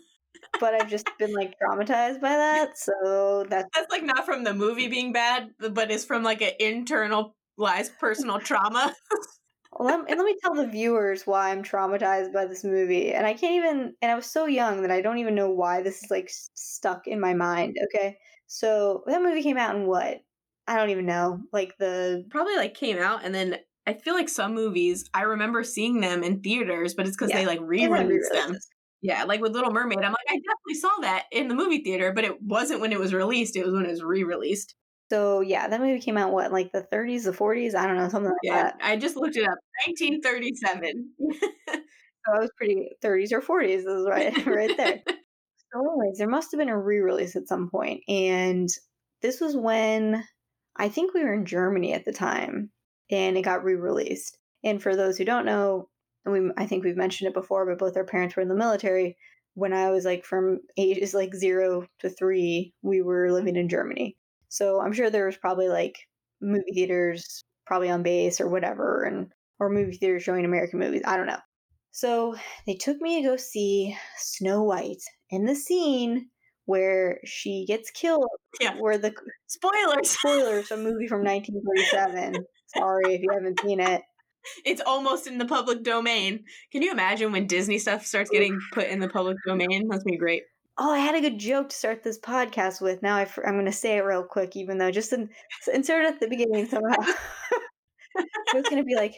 But 0.61 0.75
I've 0.75 0.89
just 0.89 1.07
been 1.19 1.33
like 1.33 1.55
traumatized 1.63 2.21
by 2.21 2.31
that, 2.31 2.79
so 2.79 3.45
that's 3.49 3.69
That's 3.75 3.91
like 3.91 4.03
not 4.03 4.25
from 4.25 4.45
the 4.45 4.55
movie 4.55 4.89
being 4.89 5.13
bad, 5.13 5.51
but 5.59 5.91
it's 5.91 6.05
from 6.05 6.23
like 6.23 6.43
an 6.43 6.53
internalized 6.61 7.99
personal 7.99 8.39
trauma. 8.41 8.95
let, 9.79 9.95
and 9.99 10.07
let 10.09 10.25
me 10.25 10.37
tell 10.43 10.55
the 10.55 10.67
viewers 10.67 11.27
why 11.27 11.51
I'm 11.51 11.63
traumatized 11.63 12.33
by 12.33 12.47
this 12.47 12.65
movie. 12.65 13.13
And 13.13 13.27
I 13.27 13.35
can't 13.35 13.55
even, 13.55 13.95
and 14.03 14.11
I 14.11 14.15
was 14.15 14.27
so 14.27 14.47
young 14.47 14.83
that 14.83 14.91
I 14.91 15.01
don't 15.01 15.19
even 15.19 15.35
know 15.35 15.51
why 15.51 15.83
this 15.83 16.03
is 16.03 16.11
like 16.11 16.29
stuck 16.55 17.07
in 17.07 17.21
my 17.21 17.35
mind. 17.35 17.77
Okay. 17.85 18.17
So 18.47 19.05
that 19.07 19.23
movie 19.23 19.43
came 19.43 19.59
out 19.59 19.77
in 19.77 19.87
what? 19.87 20.21
I 20.67 20.77
don't 20.77 20.91
even 20.91 21.07
know. 21.07 21.41
Like 21.53 21.77
the, 21.79 22.25
Probably 22.31 22.57
like 22.57 22.75
came 22.75 22.99
out, 22.99 23.25
and 23.25 23.35
then 23.35 23.59
I 23.87 23.95
feel 23.95 24.15
like 24.15 24.29
some 24.29 24.55
movies 24.55 25.09
I 25.15 25.23
remember 25.23 25.65
seeing 25.65 26.01
them 26.01 26.23
in 26.23 26.41
theaters, 26.41 26.95
but 26.95 27.07
it's 27.07 27.17
because 27.17 27.31
Yeah. 27.31 27.39
they 27.39 27.47
like 27.47 27.61
re-released 27.63 28.33
them. 28.33 28.59
Yeah, 29.01 29.25
like 29.25 29.41
with 29.41 29.53
Little 29.53 29.71
Mermaid, 29.73 29.99
I'm 29.99 30.11
like, 30.13 30.27
I 30.29 30.35
definitely 30.35 30.75
saw 30.75 30.91
that 31.03 31.25
in 31.31 31.49
the 31.49 31.55
movie 31.55 31.83
theater, 31.85 32.13
but 32.13 32.25
it 32.25 32.43
wasn't 32.43 32.81
when 32.81 32.93
it 32.93 32.99
was 32.99 33.15
released. 33.15 33.57
It 33.57 33.65
was 33.65 33.73
when 33.75 33.85
it 33.85 33.91
was 33.91 34.03
re-released. 34.03 34.75
So 35.11 35.41
yeah, 35.41 35.69
that 35.69 35.81
movie 35.81 36.01
came 36.01 36.19
out 36.19 36.33
what, 36.33 36.53
like 36.53 36.73
the 36.73 36.83
30s, 36.83 37.25
the 37.25 37.33
40s? 37.33 37.75
I 37.75 37.87
don't 37.87 37.97
know, 37.97 38.09
something 38.09 38.31
like 38.31 38.39
Yeah, 38.43 38.63
that. 38.65 38.77
I 38.83 38.97
just 38.97 39.17
looked 39.17 39.37
it 39.37 39.45
up. 39.49 39.59
1937. 39.87 41.13
So 42.27 42.35
I 42.37 42.41
was 42.41 42.51
pretty 42.59 42.91
30s 43.03 43.33
or 43.33 43.41
40s. 43.41 43.85
This 43.85 43.87
is 43.87 44.07
right, 44.09 44.35
right 44.47 44.77
there. 44.77 45.03
So, 45.73 45.81
anyways, 46.01 46.19
there 46.19 46.29
must 46.29 46.51
have 46.53 46.59
been 46.59 46.69
a 46.69 46.79
re-release 46.79 47.37
at 47.37 47.49
some 47.49 47.71
point, 47.71 48.03
and 48.09 48.69
this 49.23 49.41
was 49.41 49.57
when 49.57 50.25
I 50.77 50.89
think 50.89 51.15
we 51.15 51.25
were 51.25 51.33
in 51.35 51.47
Germany 51.47 51.93
at 51.95 52.05
the 52.05 52.13
time, 52.13 52.71
and 53.11 53.37
it 53.39 53.43
got 53.43 53.65
re-released. 53.65 54.39
And 54.65 54.83
for 54.83 54.97
those 54.97 55.17
who 55.17 55.25
don't 55.25 55.47
know, 55.47 55.89
and 56.29 56.47
we 56.47 56.53
I 56.57 56.67
think 56.67 56.85
we've 56.85 56.97
mentioned 56.97 57.29
it 57.29 57.35
before, 57.35 57.67
but 57.67 57.79
both 57.79 57.97
our 57.97 58.05
parents 58.05 58.37
were 58.37 58.43
in 58.43 58.49
the 58.49 58.55
military. 58.55 59.17
When 59.55 59.73
I 59.73 59.91
was 59.91 60.05
like 60.05 60.25
from 60.25 60.61
ages 60.77 61.15
like 61.15 61.35
zero 61.35 61.87
to 62.01 62.09
three, 62.11 62.73
we 62.83 63.03
were 63.03 63.33
living 63.33 63.57
in 63.57 63.69
Germany. 63.69 64.17
So 64.49 64.81
I'm 64.81 64.93
sure 64.93 65.11
there 65.11 65.27
was 65.27 65.37
probably 65.37 65.69
like 65.69 65.99
movie 66.41 66.73
theaters, 66.73 67.43
probably 67.67 67.91
on 67.91 68.03
base 68.03 68.41
or 68.41 68.49
whatever, 68.49 69.05
and 69.05 69.33
or 69.59 69.69
movie 69.69 69.97
theaters 69.97 70.23
showing 70.23 70.45
American 70.45 70.79
movies. 70.79 71.03
I 71.05 71.17
don't 71.17 71.27
know. 71.27 71.41
So 71.91 72.37
they 72.67 72.75
took 72.75 73.01
me 73.01 73.23
to 73.23 73.29
go 73.29 73.37
see 73.37 73.97
Snow 74.17 74.63
White 74.63 75.03
in 75.31 75.47
the 75.47 75.57
scene 75.57 76.29
where 76.67 77.19
she 77.25 77.65
gets 77.67 77.91
killed. 77.91 78.29
Yeah. 78.61 78.75
Where 78.79 78.99
the 78.99 79.13
Spoilers. 79.47 80.11
spoilers, 80.11 80.71
a 80.71 80.77
movie 80.77 81.09
from 81.09 81.25
1947. 81.25 82.45
Sorry 82.77 83.15
if 83.15 83.23
you 83.23 83.31
haven't 83.33 83.61
seen 83.61 83.81
it. 83.81 84.03
It's 84.65 84.83
almost 84.85 85.27
in 85.27 85.39
the 85.39 85.45
public 85.45 85.83
domain. 85.83 86.45
Can 86.73 86.83
you 86.83 86.91
imagine 86.91 87.33
when 87.33 87.47
Disney 87.47 87.79
stuff 87.79 88.07
starts 88.07 88.31
getting 88.31 88.59
put 88.73 88.89
in 88.89 89.01
the 89.01 89.09
public 89.09 89.37
domain? 89.47 89.89
That's 89.89 90.05
gonna 90.05 90.15
be 90.15 90.19
great. 90.19 90.43
Oh, 90.81 90.93
I 90.93 90.99
had 90.99 91.17
a 91.17 91.21
good 91.21 91.39
joke 91.39 91.71
to 91.71 91.77
start 91.77 92.05
this 92.05 92.21
podcast 92.21 92.81
with. 92.81 93.03
Now 93.03 93.17
I, 93.17 93.29
am 93.45 93.55
going 93.55 93.65
to 93.65 93.73
say 93.73 93.97
it 93.97 94.03
real 94.03 94.23
quick, 94.23 94.57
even 94.57 94.79
though 94.79 94.93
just 94.93 95.13
in, 95.13 95.29
insert 95.75 96.05
it 96.05 96.15
at 96.15 96.21
the 96.21 96.29
beginning 96.29 96.69
somehow. 96.69 96.95
it 98.15 98.55
was 98.55 98.63
going 98.63 98.77
to 98.77 98.85
be 98.85 98.95
like 98.95 99.17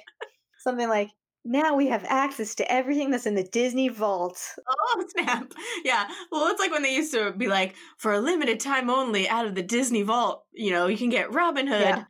something 0.60 0.88
like, 0.88 1.10
now 1.44 1.74
we 1.74 1.88
have 1.88 2.04
access 2.08 2.54
to 2.56 2.72
everything 2.72 3.10
that's 3.10 3.26
in 3.26 3.34
the 3.34 3.44
Disney 3.44 3.88
vault. 3.88 4.42
Oh, 4.66 5.04
snap. 5.18 5.52
Yeah. 5.84 6.08
Well, 6.32 6.48
it's 6.48 6.60
like 6.60 6.70
when 6.70 6.82
they 6.82 6.94
used 6.94 7.12
to 7.12 7.32
be 7.32 7.46
like, 7.46 7.74
for 7.98 8.14
a 8.14 8.20
limited 8.20 8.58
time 8.58 8.88
only 8.88 9.28
out 9.28 9.46
of 9.46 9.54
the 9.54 9.62
Disney 9.62 10.02
vault, 10.02 10.44
you 10.52 10.70
know, 10.70 10.86
you 10.86 10.96
can 10.96 11.10
get 11.10 11.34
Robin 11.34 11.66
Hood. 11.66 11.80
Yeah. 11.80 12.04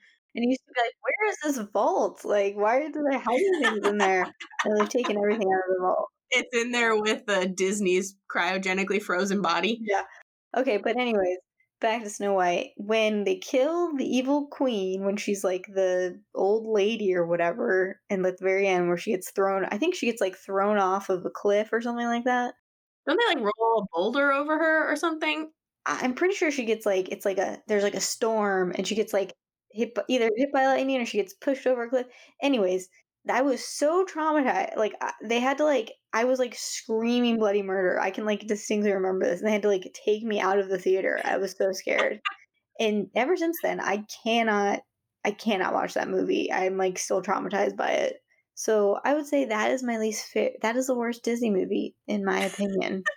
Like, 0.84 0.94
where 1.02 1.30
is 1.30 1.36
this 1.56 1.66
vault? 1.72 2.24
Like, 2.24 2.54
why 2.56 2.78
are 2.78 2.90
they 2.90 3.18
hiding 3.18 3.60
things 3.62 3.86
in 3.86 3.98
there? 3.98 4.26
And 4.64 4.78
they've 4.78 4.88
taken 4.88 5.16
everything 5.16 5.48
out 5.48 5.70
of 5.70 5.76
the 5.76 5.80
vault. 5.80 6.08
It's 6.30 6.56
in 6.56 6.70
there 6.70 6.96
with 7.00 7.26
the 7.26 7.46
Disney's 7.46 8.16
cryogenically 8.34 9.02
frozen 9.02 9.42
body. 9.42 9.80
Yeah. 9.82 10.02
Okay, 10.56 10.78
but 10.78 10.96
anyways, 10.96 11.38
back 11.80 12.02
to 12.02 12.10
Snow 12.10 12.34
White. 12.34 12.70
When 12.76 13.24
they 13.24 13.36
kill 13.36 13.96
the 13.96 14.04
evil 14.04 14.46
queen, 14.48 15.04
when 15.04 15.16
she's 15.16 15.42
like 15.42 15.66
the 15.66 16.20
old 16.34 16.66
lady 16.66 17.14
or 17.14 17.26
whatever, 17.26 18.00
and 18.08 18.24
at 18.26 18.38
the 18.38 18.44
very 18.44 18.66
end 18.66 18.88
where 18.88 18.96
she 18.96 19.12
gets 19.12 19.30
thrown, 19.30 19.64
I 19.64 19.78
think 19.78 19.94
she 19.94 20.06
gets 20.06 20.20
like 20.20 20.36
thrown 20.36 20.78
off 20.78 21.08
of 21.08 21.24
a 21.24 21.30
cliff 21.30 21.70
or 21.72 21.80
something 21.80 22.06
like 22.06 22.24
that. 22.24 22.54
Don't 23.06 23.18
they 23.18 23.34
like 23.34 23.44
roll 23.44 23.82
a 23.82 23.86
boulder 23.92 24.32
over 24.32 24.58
her 24.58 24.92
or 24.92 24.96
something? 24.96 25.50
I'm 25.86 26.14
pretty 26.14 26.34
sure 26.34 26.50
she 26.50 26.66
gets 26.66 26.84
like 26.84 27.08
it's 27.08 27.24
like 27.24 27.38
a 27.38 27.58
there's 27.66 27.82
like 27.82 27.94
a 27.94 28.00
storm 28.00 28.72
and 28.76 28.86
she 28.86 28.94
gets 28.94 29.12
like 29.12 29.32
hit 29.72 29.96
either 30.08 30.30
hit 30.36 30.52
by 30.52 30.66
lightning 30.66 31.00
or 31.00 31.06
she 31.06 31.18
gets 31.18 31.34
pushed 31.34 31.66
over 31.66 31.84
a 31.84 31.88
cliff. 31.90 32.06
Anyways, 32.42 32.88
I 33.28 33.42
was 33.42 33.64
so 33.64 34.04
traumatized. 34.04 34.76
Like 34.76 34.94
they 35.22 35.40
had 35.40 35.58
to 35.58 35.64
like 35.64 35.92
I 36.12 36.24
was 36.24 36.38
like 36.38 36.54
screaming 36.56 37.38
bloody 37.38 37.62
murder. 37.62 38.00
I 38.00 38.10
can 38.10 38.24
like 38.24 38.46
distinctly 38.46 38.92
remember 38.92 39.26
this. 39.26 39.40
And 39.40 39.48
they 39.48 39.52
had 39.52 39.62
to 39.62 39.68
like 39.68 39.92
take 40.04 40.22
me 40.22 40.40
out 40.40 40.58
of 40.58 40.68
the 40.68 40.78
theater. 40.78 41.20
I 41.24 41.36
was 41.38 41.54
so 41.56 41.72
scared. 41.72 42.20
and 42.80 43.08
ever 43.16 43.36
since 43.36 43.58
then, 43.62 43.80
I 43.80 44.04
cannot 44.24 44.80
I 45.24 45.32
cannot 45.32 45.74
watch 45.74 45.94
that 45.94 46.08
movie. 46.08 46.52
I'm 46.52 46.76
like 46.78 46.98
still 46.98 47.22
traumatized 47.22 47.76
by 47.76 47.90
it. 47.90 48.16
So 48.54 48.98
I 49.04 49.14
would 49.14 49.26
say 49.26 49.46
that 49.46 49.70
is 49.70 49.82
my 49.82 49.98
least 49.98 50.26
fit. 50.26 50.54
That 50.62 50.76
is 50.76 50.86
the 50.88 50.96
worst 50.96 51.24
Disney 51.24 51.50
movie 51.50 51.94
in 52.08 52.24
my 52.24 52.40
opinion. 52.40 53.04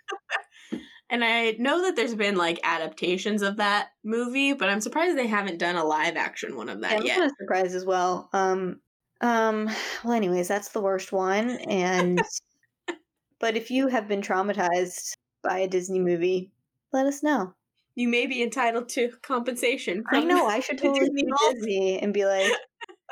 and 1.14 1.24
I 1.24 1.52
know 1.60 1.84
that 1.84 1.96
there's 1.96 2.16
been 2.16 2.38
like 2.38 2.60
adaptations 2.64 3.44
of 3.44 3.58
that 3.58 3.90
movie, 4.04 4.54
but 4.54 4.68
I'm 4.68 4.82
surprised 4.82 5.16
they 5.16 5.28
haven't 5.28 5.60
done 5.60 5.76
a 5.76 5.86
live 5.86 6.16
action 6.16 6.58
one 6.58 6.70
of 6.70 6.82
that 6.82 6.92
yeah, 6.92 6.98
I'm 6.98 7.06
yet. 7.06 7.14
I'm 7.14 7.20
kind 7.20 7.30
of 7.30 7.38
surprised 7.40 7.76
as 7.76 7.86
well. 7.86 8.30
Um, 8.34 8.80
um, 9.22 9.70
well, 10.04 10.14
anyways, 10.14 10.48
that's 10.48 10.70
the 10.70 10.82
worst 10.82 11.12
one. 11.12 11.52
And, 11.52 12.20
but 13.40 13.56
if 13.56 13.70
you 13.70 13.90
have 13.90 14.08
been 14.08 14.22
traumatized 14.22 15.14
by 15.44 15.60
a 15.60 15.68
Disney 15.68 16.00
movie, 16.00 16.52
let 16.92 17.06
us 17.06 17.22
know. 17.22 17.54
You 17.94 18.08
may 18.08 18.26
be 18.26 18.42
entitled 18.42 18.90
to 18.90 19.12
compensation. 19.22 20.04
I 20.12 20.22
know. 20.22 20.48
I 20.48 20.62
should 20.62 20.80
totally 20.80 21.12
Disney, 21.12 21.32
Disney 21.52 22.00
and 22.00 22.12
be 22.12 22.26
like, 22.26 22.52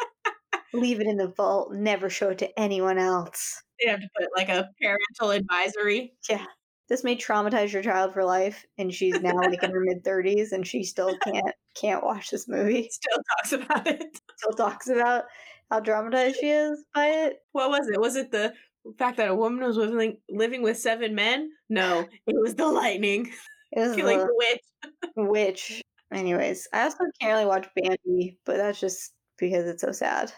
leave 0.74 1.02
it 1.02 1.08
in 1.08 1.18
the 1.18 1.28
vault, 1.38 1.72
never 1.72 2.10
show 2.10 2.30
it 2.30 2.40
to 2.40 2.60
anyone 2.60 2.98
else. 2.98 3.62
They 3.80 3.92
have 3.92 4.00
to 4.00 4.10
put 4.20 4.30
like 4.36 4.50
a 4.50 4.70
parental 4.82 5.30
advisory. 5.30 6.14
Yeah. 6.28 6.46
This 6.92 7.06
may 7.06 7.16
traumatize 7.16 7.72
your 7.72 7.82
child 7.82 8.14
for 8.14 8.26
life, 8.26 8.66
and 8.78 8.94
she's 8.94 9.18
now 9.22 9.34
like 9.34 9.64
in 9.64 9.72
her 9.72 9.80
mid 9.86 10.04
thirties, 10.04 10.52
and 10.52 10.68
she 10.68 10.84
still 10.84 11.18
can't 11.24 11.56
can't 11.74 12.04
watch 12.04 12.30
this 12.30 12.50
movie. 12.50 12.90
Still 12.92 13.24
talks 13.38 13.54
about 13.54 13.88
it. 13.88 14.20
Still 14.36 14.52
talks 14.58 14.90
about 14.90 15.24
how 15.70 15.80
traumatized 15.80 16.36
she 16.42 16.50
is 16.50 16.84
by 16.94 17.06
it. 17.06 17.38
What 17.54 17.70
was 17.70 17.88
it? 17.88 17.98
Was 17.98 18.18
it 18.18 18.30
the 18.30 18.52
fact 19.00 19.16
that 19.16 19.30
a 19.30 19.36
woman 19.36 19.64
was 19.66 19.78
living 19.78 20.18
living 20.30 20.64
with 20.64 20.80
seven 20.80 21.16
men? 21.16 21.52
No, 21.70 22.06
it 22.28 22.36
was 22.36 22.56
the 22.56 22.68
lightning. 22.68 23.32
It 23.72 23.80
was 23.80 23.92
the, 23.96 24.02
the 24.02 24.28
witch. 24.36 25.02
witch. 25.16 25.82
Anyways, 26.14 26.68
I 26.74 26.84
also 26.84 27.06
can't 27.22 27.32
really 27.32 27.46
watch 27.46 27.70
Bambi, 27.74 28.38
but 28.46 28.58
that's 28.58 28.82
just 28.82 29.14
because 29.38 29.66
it's 29.66 29.82
so 29.82 29.94
sad. 29.94 30.34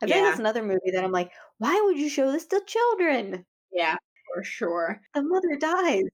I 0.00 0.06
yeah. 0.06 0.14
think 0.14 0.26
that's 0.28 0.38
another 0.38 0.62
movie 0.62 0.92
that 0.92 1.02
I'm 1.02 1.10
like, 1.10 1.32
why 1.58 1.82
would 1.86 1.98
you 1.98 2.08
show 2.08 2.30
this 2.30 2.46
to 2.46 2.62
children? 2.64 3.44
Yeah, 3.72 3.96
for 4.32 4.44
sure. 4.44 5.00
The 5.14 5.22
mother 5.22 5.56
dies 5.58 6.04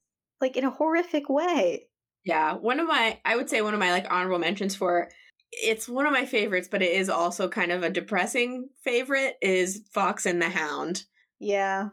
like 0.41 0.57
in 0.57 0.65
a 0.65 0.71
horrific 0.71 1.29
way. 1.29 1.89
Yeah, 2.25 2.55
one 2.55 2.81
of 2.81 2.87
my 2.87 3.19
I 3.25 3.37
would 3.37 3.51
say 3.51 3.63
one 3.63 3.75
of 3.75 3.81
my 3.81 3.93
like 3.93 4.11
honorable 4.11 4.39
mentions 4.39 4.75
for 4.75 5.09
it's 5.53 5.89
one 5.89 6.07
of 6.07 6.13
my 6.13 6.27
favorites, 6.27 6.69
but 6.71 6.83
it 6.83 6.93
is 6.93 7.09
also 7.09 7.49
kind 7.49 7.71
of 7.71 7.83
a 7.83 7.91
depressing 7.91 8.69
favorite 8.83 9.37
is 9.41 9.83
Fox 9.93 10.27
and 10.27 10.43
the 10.43 10.49
Hound. 10.49 11.05
Yeah. 11.39 11.91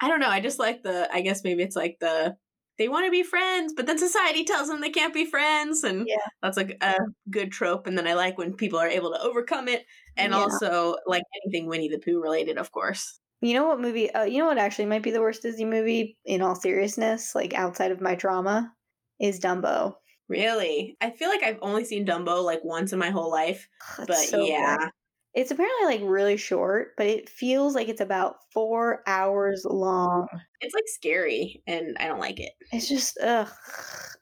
I 0.00 0.08
don't 0.08 0.20
know. 0.20 0.28
I 0.28 0.40
just 0.40 0.58
like 0.58 0.82
the 0.82 1.08
I 1.12 1.20
guess 1.20 1.44
maybe 1.44 1.62
it's 1.62 1.76
like 1.76 1.98
the 2.00 2.36
they 2.78 2.88
want 2.88 3.04
to 3.04 3.10
be 3.10 3.22
friends, 3.22 3.74
but 3.76 3.86
then 3.86 3.98
society 3.98 4.44
tells 4.44 4.66
them 4.66 4.80
they 4.80 4.90
can't 4.90 5.14
be 5.14 5.26
friends 5.26 5.84
and 5.84 6.06
yeah. 6.08 6.16
that's 6.42 6.56
like 6.56 6.78
a 6.80 6.96
good 7.30 7.52
trope 7.52 7.86
and 7.86 7.96
then 7.96 8.08
I 8.08 8.14
like 8.14 8.38
when 8.38 8.54
people 8.54 8.78
are 8.78 8.88
able 8.88 9.12
to 9.12 9.20
overcome 9.20 9.68
it 9.68 9.84
and 10.16 10.32
yeah. 10.32 10.38
also 10.38 10.96
like 11.06 11.22
anything 11.44 11.68
Winnie 11.68 11.88
the 11.88 11.98
Pooh 11.98 12.20
related, 12.20 12.56
of 12.58 12.72
course. 12.72 13.20
You 13.42 13.54
know 13.54 13.66
what 13.66 13.80
movie 13.80 14.10
uh, 14.12 14.22
you 14.22 14.38
know 14.38 14.46
what 14.46 14.56
actually 14.56 14.86
might 14.86 15.02
be 15.02 15.10
the 15.10 15.20
worst 15.20 15.42
Disney 15.42 15.64
movie 15.64 16.16
in 16.24 16.42
all 16.42 16.54
seriousness, 16.54 17.34
like 17.34 17.54
outside 17.54 17.90
of 17.90 18.00
my 18.00 18.14
drama, 18.14 18.72
is 19.20 19.40
Dumbo. 19.40 19.96
Really? 20.28 20.96
I 21.00 21.10
feel 21.10 21.28
like 21.28 21.42
I've 21.42 21.58
only 21.60 21.84
seen 21.84 22.06
Dumbo 22.06 22.42
like 22.44 22.60
once 22.62 22.92
in 22.92 23.00
my 23.00 23.10
whole 23.10 23.30
life. 23.30 23.68
but 23.98 24.14
so 24.14 24.44
yeah. 24.44 24.78
Good. 24.78 24.90
It's 25.34 25.50
apparently 25.50 25.86
like 25.86 26.00
really 26.08 26.36
short, 26.36 26.92
but 26.96 27.06
it 27.06 27.28
feels 27.28 27.74
like 27.74 27.88
it's 27.88 28.02
about 28.02 28.36
four 28.52 29.02
hours 29.06 29.64
long. 29.68 30.28
It's 30.60 30.74
like 30.74 30.84
scary, 30.86 31.62
and 31.66 31.96
I 31.98 32.06
don't 32.06 32.20
like 32.20 32.38
it. 32.38 32.52
It's 32.70 32.88
just 32.88 33.18
ugh. 33.20 33.48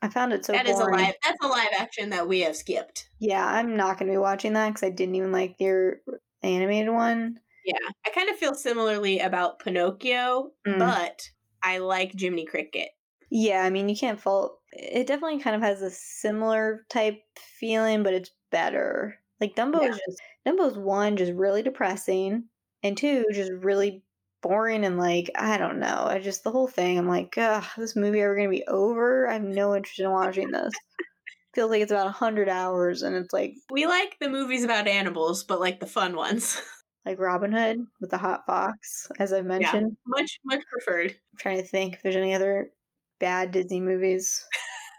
I 0.02 0.08
found 0.08 0.32
it 0.32 0.46
so. 0.46 0.52
That 0.52 0.66
boring. 0.66 0.78
is 0.78 1.02
a 1.02 1.04
live. 1.04 1.14
That's 1.24 1.44
a 1.44 1.48
live 1.48 1.68
action 1.76 2.10
that 2.10 2.28
we 2.28 2.40
have 2.40 2.56
skipped. 2.56 3.08
Yeah, 3.18 3.44
I'm 3.44 3.76
not 3.76 3.98
going 3.98 4.06
to 4.06 4.14
be 4.14 4.18
watching 4.18 4.52
that 4.52 4.68
because 4.68 4.84
I 4.84 4.90
didn't 4.90 5.16
even 5.16 5.32
like 5.32 5.56
your 5.58 5.96
animated 6.42 6.94
one. 6.94 7.40
Yeah, 7.64 7.78
I 8.06 8.11
kind 8.11 8.30
of 8.30 8.36
feel 8.36 8.54
similarly 8.54 9.20
about 9.20 9.58
Pinocchio, 9.58 10.52
mm. 10.66 10.78
but 10.78 11.22
I 11.62 11.78
like 11.78 12.18
Jiminy 12.18 12.46
Cricket. 12.46 12.90
Yeah, 13.30 13.62
I 13.62 13.70
mean, 13.70 13.88
you 13.88 13.96
can't 13.96 14.20
fault. 14.20 14.58
It 14.72 15.06
definitely 15.06 15.40
kind 15.40 15.56
of 15.56 15.62
has 15.62 15.82
a 15.82 15.90
similar 15.90 16.84
type 16.88 17.20
feeling, 17.36 18.02
but 18.02 18.14
it's 18.14 18.30
better. 18.50 19.18
Like 19.40 19.54
Dumbo 19.54 19.80
yeah. 19.82 19.90
is 19.90 20.00
just 20.06 20.20
Dumbo's 20.46 20.76
one 20.76 21.16
just 21.16 21.32
really 21.32 21.62
depressing, 21.62 22.44
and 22.82 22.96
two 22.96 23.24
just 23.32 23.52
really 23.52 24.02
boring 24.42 24.84
and 24.84 24.98
like 24.98 25.30
I 25.36 25.58
don't 25.58 25.78
know. 25.78 26.06
I 26.08 26.18
just 26.18 26.44
the 26.44 26.50
whole 26.50 26.68
thing. 26.68 26.98
I'm 26.98 27.08
like, 27.08 27.36
Ugh, 27.36 27.64
this 27.76 27.96
movie 27.96 28.20
ever 28.20 28.36
gonna 28.36 28.48
be 28.48 28.66
over? 28.66 29.28
I 29.28 29.34
have 29.34 29.42
no 29.42 29.74
interest 29.74 30.00
in 30.00 30.11
watching 30.11 30.50
this. 30.50 30.72
Feels 31.54 31.70
like 31.70 31.82
it's 31.82 31.92
about 31.92 32.06
a 32.06 32.12
hundred 32.12 32.48
hours, 32.48 33.02
and 33.02 33.16
it's 33.16 33.32
like 33.32 33.54
we 33.70 33.86
like 33.86 34.16
the 34.20 34.28
movies 34.28 34.64
about 34.64 34.86
animals, 34.86 35.44
but 35.44 35.61
like 35.61 35.80
the 35.80 35.86
fun 35.86 36.14
ones. 36.16 36.61
like 37.07 37.18
Robin 37.18 37.53
Hood 37.53 37.78
with 38.01 38.11
the 38.11 38.18
hot 38.18 38.42
fox, 38.46 39.09
as 39.18 39.32
I've 39.32 39.46
mentioned. 39.46 39.90
Yeah, 39.90 40.20
much 40.20 40.38
much 40.44 40.62
preferred. 40.70 41.11
I'm 41.11 41.38
trying 41.38 41.59
to 41.59 41.66
think 41.66 41.94
if 41.94 42.03
there's 42.03 42.16
any 42.16 42.34
other 42.34 42.70
bad 43.18 43.53
Disney 43.53 43.80
movies. 43.80 44.44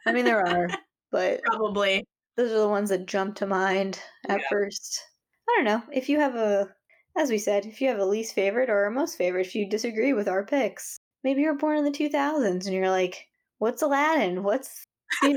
I 0.08 0.12
mean, 0.12 0.26
there 0.26 0.46
are, 0.46 0.68
but 1.12 1.42
probably 1.44 2.06
those 2.38 2.52
are 2.52 2.60
the 2.60 2.68
ones 2.68 2.90
that 2.90 3.06
jump 3.08 3.36
to 3.36 3.46
mind 3.46 4.00
at 4.28 4.40
yeah. 4.40 4.46
first. 4.50 5.04
I 5.48 5.54
don't 5.58 5.66
know 5.66 5.84
if 5.94 6.10
you 6.10 6.20
have 6.20 6.36
a, 6.36 6.70
as 7.18 7.30
we 7.30 7.38
said, 7.38 7.66
if 7.66 7.82
you 7.82 7.90
have 7.90 8.00
a 8.00 8.06
least 8.06 8.34
favorite 8.34 8.70
or 8.70 8.86
a 8.86 8.92
most 8.92 9.18
favorite, 9.18 9.46
if 9.46 9.56
you 9.56 9.70
disagree 9.70 10.14
with 10.14 10.28
our 10.28 10.46
picks. 10.46 10.98
Maybe 11.24 11.42
you're 11.42 11.58
born 11.58 11.78
in 11.78 11.84
the 11.84 11.92
2000s 11.92 12.66
and 12.66 12.74
you're 12.74 12.90
like, 12.90 13.28
"What's 13.60 13.84
Aladdin? 13.84 14.42
What's 14.42 14.86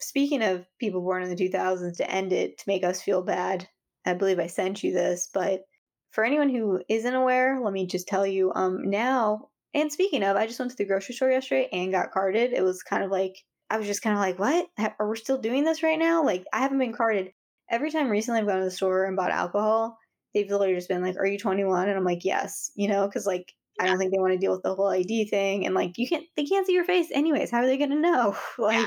Speaking 0.00 0.42
of 0.42 0.66
people 0.80 1.02
born 1.02 1.22
in 1.22 1.30
the 1.30 1.36
2000s, 1.36 1.96
to 1.98 2.10
end 2.10 2.32
it 2.32 2.58
to 2.58 2.64
make 2.66 2.82
us 2.82 3.00
feel 3.00 3.22
bad, 3.22 3.68
I 4.06 4.14
believe 4.14 4.38
I 4.38 4.46
sent 4.46 4.82
you 4.82 4.92
this, 4.92 5.28
but 5.32 5.62
for 6.10 6.24
anyone 6.24 6.48
who 6.48 6.82
isn't 6.88 7.14
aware, 7.14 7.60
let 7.60 7.72
me 7.72 7.86
just 7.86 8.06
tell 8.06 8.26
you. 8.26 8.52
Um, 8.54 8.90
now 8.90 9.48
and 9.74 9.92
speaking 9.92 10.22
of, 10.22 10.36
I 10.36 10.46
just 10.46 10.60
went 10.60 10.70
to 10.70 10.76
the 10.76 10.84
grocery 10.84 11.16
store 11.16 11.30
yesterday 11.30 11.68
and 11.72 11.92
got 11.92 12.12
carded. 12.12 12.52
It 12.52 12.62
was 12.62 12.82
kind 12.82 13.02
of 13.02 13.10
like, 13.10 13.36
I 13.68 13.76
was 13.76 13.88
just 13.88 14.02
kind 14.02 14.14
of 14.14 14.20
like, 14.20 14.38
what? 14.38 14.68
Are 15.00 15.10
we 15.10 15.16
still 15.16 15.38
doing 15.38 15.64
this 15.64 15.82
right 15.82 15.98
now? 15.98 16.24
Like, 16.24 16.44
I 16.52 16.60
haven't 16.60 16.78
been 16.78 16.92
carded. 16.92 17.32
Every 17.68 17.90
time 17.90 18.08
recently 18.08 18.40
I've 18.40 18.46
gone 18.46 18.58
to 18.58 18.64
the 18.64 18.70
store 18.70 19.04
and 19.04 19.16
bought 19.16 19.32
alcohol, 19.32 19.98
they've 20.32 20.48
literally 20.48 20.76
just 20.76 20.88
been 20.88 21.02
like, 21.02 21.16
are 21.16 21.26
you 21.26 21.38
21? 21.38 21.88
And 21.88 21.98
I'm 21.98 22.04
like, 22.04 22.24
yes, 22.24 22.70
you 22.76 22.88
know, 22.88 23.06
because 23.06 23.26
like, 23.26 23.52
I 23.80 23.86
don't 23.86 23.98
think 23.98 24.12
they 24.12 24.20
want 24.20 24.32
to 24.32 24.38
deal 24.38 24.52
with 24.52 24.62
the 24.62 24.74
whole 24.74 24.86
ID 24.86 25.24
thing. 25.24 25.66
And 25.66 25.74
like, 25.74 25.98
you 25.98 26.08
can't, 26.08 26.24
they 26.36 26.44
can't 26.44 26.66
see 26.66 26.74
your 26.74 26.84
face 26.84 27.08
anyways. 27.12 27.50
How 27.50 27.58
are 27.58 27.66
they 27.66 27.78
going 27.78 27.90
to 27.90 28.00
know? 28.00 28.36
like, 28.58 28.86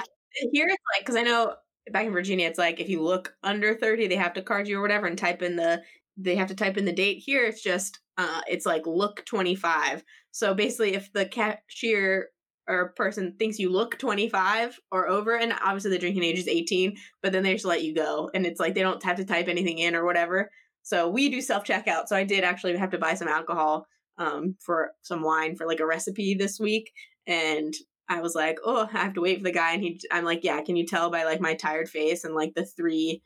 here 0.54 0.68
it's 0.68 0.84
like, 0.96 1.02
because 1.02 1.18
I 1.18 1.24
know 1.24 1.54
back 1.92 2.06
in 2.06 2.14
Virginia, 2.14 2.48
it's 2.48 2.60
like 2.60 2.80
if 2.80 2.90
you 2.90 3.02
look 3.02 3.34
under 3.44 3.74
30, 3.74 4.08
they 4.08 4.16
have 4.16 4.34
to 4.34 4.42
card 4.42 4.68
you 4.68 4.80
or 4.80 4.82
whatever 4.82 5.08
and 5.08 5.18
type 5.18 5.42
in 5.42 5.56
the, 5.56 5.82
they 6.18 6.36
have 6.36 6.48
to 6.48 6.56
type 6.56 6.78
in 6.78 6.86
the 6.86 6.94
date. 6.94 7.22
Here 7.26 7.46
it's 7.46 7.64
just, 7.64 8.00
uh, 8.18 8.42
it's 8.48 8.66
like 8.66 8.86
look 8.86 9.26
25. 9.26 10.04
So 10.32 10.54
basically, 10.54 10.94
if 10.94 11.12
the 11.14 11.26
cashier 11.26 12.30
or 12.68 12.94
person 12.96 13.34
thinks 13.40 13.60
you 13.60 13.72
look 13.72 13.98
25 13.98 14.80
or 14.92 15.08
over, 15.08 15.38
and 15.38 15.54
obviously 15.64 15.92
the 15.92 16.00
drinking 16.00 16.24
age 16.24 16.40
is 16.40 16.48
18, 16.48 16.96
but 17.22 17.32
then 17.32 17.44
they 17.44 17.54
just 17.54 17.66
let 17.66 17.84
you 17.84 17.96
go. 17.96 18.30
And 18.34 18.46
it's 18.46 18.60
like 18.60 18.76
they 18.76 18.82
don't 18.82 19.04
have 19.04 19.18
to 19.18 19.26
type 19.26 19.48
anything 19.48 19.80
in 19.80 19.96
or 19.96 20.06
whatever. 20.06 20.50
So 20.84 21.10
we 21.10 21.30
do 21.30 21.42
self 21.42 21.64
checkout. 21.64 22.08
So 22.08 22.16
I 22.16 22.24
did 22.24 22.44
actually 22.44 22.78
have 22.78 22.92
to 22.92 22.98
buy 22.98 23.14
some 23.14 23.28
alcohol 23.28 23.88
um, 24.18 24.56
for 24.60 24.92
some 25.02 25.22
wine 25.22 25.56
for 25.56 25.68
like 25.68 25.80
a 25.80 25.86
recipe 25.86 26.34
this 26.34 26.60
week. 26.60 26.92
and 27.26 27.74
I 28.10 28.22
was 28.22 28.36
like, 28.36 28.60
oh, 28.64 28.88
I 28.94 28.98
have 29.00 29.14
to 29.16 29.22
wait 29.22 29.40
for 29.40 29.44
the 29.44 29.52
guy, 29.52 29.74
and 29.74 29.84
he, 29.84 30.00
I'm 30.12 30.26
like, 30.26 30.44
yeah, 30.44 30.62
can 30.62 30.76
you 30.76 30.86
tell 30.86 31.10
by 31.10 31.24
like 31.24 31.42
my 31.42 31.56
tired 31.56 31.90
face 31.90 32.24
and 32.24 32.36
like 32.36 32.54
the 32.56 32.66
three 32.66 33.22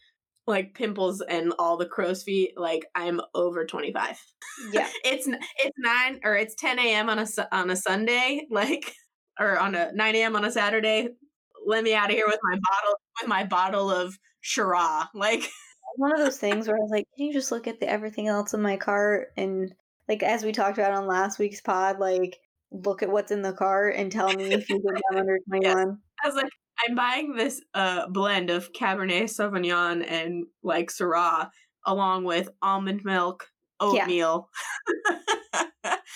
like 0.48 0.74
pimples 0.74 1.22
and 1.22 1.54
all 1.60 1.78
the 1.78 1.86
crow's 1.86 2.24
feet 2.24 2.54
like 2.58 2.84
i'm 2.96 3.22
over 3.36 3.64
25 3.64 4.20
Yeah. 4.74 4.88
it's 5.06 5.28
it's 5.28 5.78
9 5.78 6.22
or 6.24 6.36
it's 6.36 6.56
10 6.56 6.80
a.m 6.80 7.10
on 7.10 7.20
a 7.20 7.28
on 7.52 7.70
a 7.70 7.76
sunday 7.76 8.48
like 8.50 8.92
or 9.40 9.60
on 9.60 9.76
a 9.76 9.92
9 9.94 10.16
a.m 10.16 10.36
on 10.36 10.44
a 10.44 10.52
saturday 10.52 11.10
let 11.66 11.84
me 11.84 11.94
out 11.94 12.10
of 12.10 12.16
here 12.16 12.26
with 12.28 12.40
my 12.44 12.58
bottle 12.58 12.96
with 13.22 13.30
my 13.30 13.44
bottle 13.44 13.92
of 13.92 14.18
Shiraz. 14.42 15.08
like 15.14 15.48
One 15.98 16.14
of 16.14 16.20
those 16.20 16.38
things 16.38 16.68
where 16.68 16.78
I 16.78 16.80
was 16.80 16.92
like, 16.92 17.06
can 17.18 17.26
you 17.26 17.34
just 17.34 17.52
look 17.52 17.68
at 17.68 17.80
the 17.80 17.90
everything 17.90 18.28
else 18.28 18.54
in 18.54 18.62
my 18.62 18.78
cart 18.78 19.34
and 19.36 19.74
like 20.08 20.24
as 20.24 20.44
we 20.44 20.52
talked 20.52 20.78
about 20.78 20.94
on 20.94 21.06
last 21.06 21.38
week's 21.38 21.62
pod, 21.62 22.00
like 22.00 22.40
look 22.72 23.04
at 23.04 23.10
what's 23.10 23.32
in 23.32 23.42
the 23.42 23.54
car 23.54 23.90
and 23.90 24.12
tell 24.12 24.34
me 24.34 24.54
if 24.54 24.70
you 24.70 24.82
think 24.82 25.04
I'm 25.12 25.18
under 25.20 25.38
21. 25.50 25.98
i 26.24 26.28
was 26.28 26.36
like 26.36 26.52
i'm 26.88 26.96
buying 26.96 27.36
this 27.36 27.62
uh 27.74 28.08
blend 28.08 28.50
of 28.50 28.72
cabernet 28.74 29.24
sauvignon 29.26 30.06
and 30.10 30.46
like 30.64 30.90
Syrah 30.90 31.50
along 31.86 32.24
with 32.24 32.50
almond 32.62 33.02
milk 33.04 33.48
Yeah. 33.82 34.04
oatmeal 34.04 34.50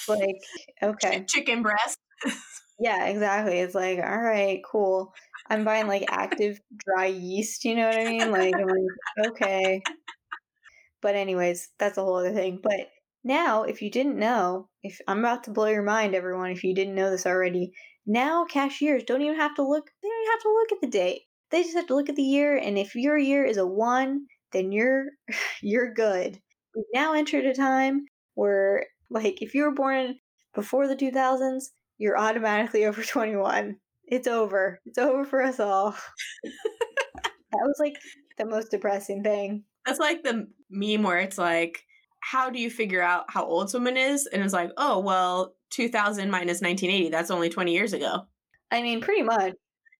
Like, 0.08 0.38
okay. 0.84 1.26
chicken 1.28 1.64
breast 1.64 1.98
Yeah, 2.80 3.06
exactly. 3.08 3.60
It's 3.60 3.76
like, 3.76 4.00
all 4.00 4.20
right, 4.22 4.62
cool. 4.70 5.14
I'm 5.50 5.64
buying 5.64 5.88
like 5.88 6.06
active 6.10 6.60
dry 6.78 7.06
yeast, 7.08 7.64
you 7.66 7.76
know 7.76 7.88
what 7.88 7.96
I 7.96 8.06
mean? 8.06 8.32
Like, 8.32 8.54
I'm 8.56 8.68
like, 8.68 9.28
okay. 9.32 9.82
But, 11.02 11.16
anyways, 11.16 11.70
that's 11.80 11.98
a 11.98 12.04
whole 12.04 12.16
other 12.18 12.34
thing. 12.34 12.60
But 12.62 12.88
now, 13.26 13.64
if 13.64 13.82
you 13.82 13.90
didn't 13.90 14.20
know, 14.20 14.70
if 14.84 15.02
I'm 15.08 15.20
about 15.20 15.46
to 15.46 15.52
blow 15.52 15.66
your 15.66 15.82
mind, 15.82 16.14
everyone, 16.14 16.52
if 16.52 16.64
you 16.64 16.76
didn't 16.76 16.94
know 16.94 17.10
this 17.10 17.26
already, 17.26 17.74
now 18.06 18.46
cashiers 18.46 19.04
don't 19.04 19.24
even 19.24 19.36
have 19.36 19.56
to 19.56 19.68
look, 19.68 19.90
they 20.04 20.08
don't 20.08 20.22
even 20.22 20.32
have 20.32 20.42
to 20.44 20.54
look 20.54 20.72
at 20.72 20.82
the 20.82 20.88
date. 20.88 21.22
They 21.50 21.64
just 21.64 21.76
have 21.76 21.88
to 21.88 21.96
look 21.96 22.08
at 22.08 22.16
the 22.16 22.22
year. 22.22 22.56
And 22.56 22.78
if 22.78 22.94
your 22.94 23.18
year 23.18 23.44
is 23.44 23.58
a 23.58 23.66
one, 23.66 24.28
then 24.52 24.72
you're 24.72 25.06
you're 25.64 25.92
good. 25.92 26.40
We've 26.76 26.86
now 26.94 27.14
entered 27.14 27.46
a 27.46 27.56
time 27.56 28.06
where, 28.36 28.86
like, 29.10 29.42
if 29.42 29.56
you 29.56 29.64
were 29.64 29.74
born 29.74 30.20
before 30.54 30.88
the 30.88 30.96
2000s, 30.96 31.64
you're 31.98 32.20
automatically 32.20 32.86
over 32.86 33.04
21. 33.04 33.76
It's 34.08 34.28
over. 34.28 34.80
It's 34.86 35.00
over 35.00 35.26
for 35.26 35.42
us 35.42 35.60
all. 35.60 35.96
that 36.44 37.62
was 37.64 37.78
like 37.80 37.96
the 38.38 38.46
most 38.46 38.70
depressing 38.70 39.24
thing. 39.24 39.64
That's 39.84 40.00
like 40.00 40.22
the 40.22 40.48
meme 40.70 41.02
where 41.02 41.20
it's 41.20 41.40
like, 41.40 41.82
how 42.26 42.50
do 42.50 42.60
you 42.60 42.72
figure 42.72 43.04
out 43.04 43.26
how 43.30 43.46
old 43.46 43.70
someone 43.70 43.98
is? 43.98 44.26
And 44.26 44.42
it's 44.42 44.54
like, 44.54 44.72
oh, 44.78 44.98
well, 45.00 45.54
2000 45.70 46.32
minus 46.32 46.60
1980, 46.60 47.10
that's 47.10 47.30
only 47.30 47.50
20 47.50 47.72
years 47.72 47.94
ago. 47.94 48.26
I 48.72 48.82
mean, 48.82 49.00
pretty 49.00 49.22
much. 49.22 49.54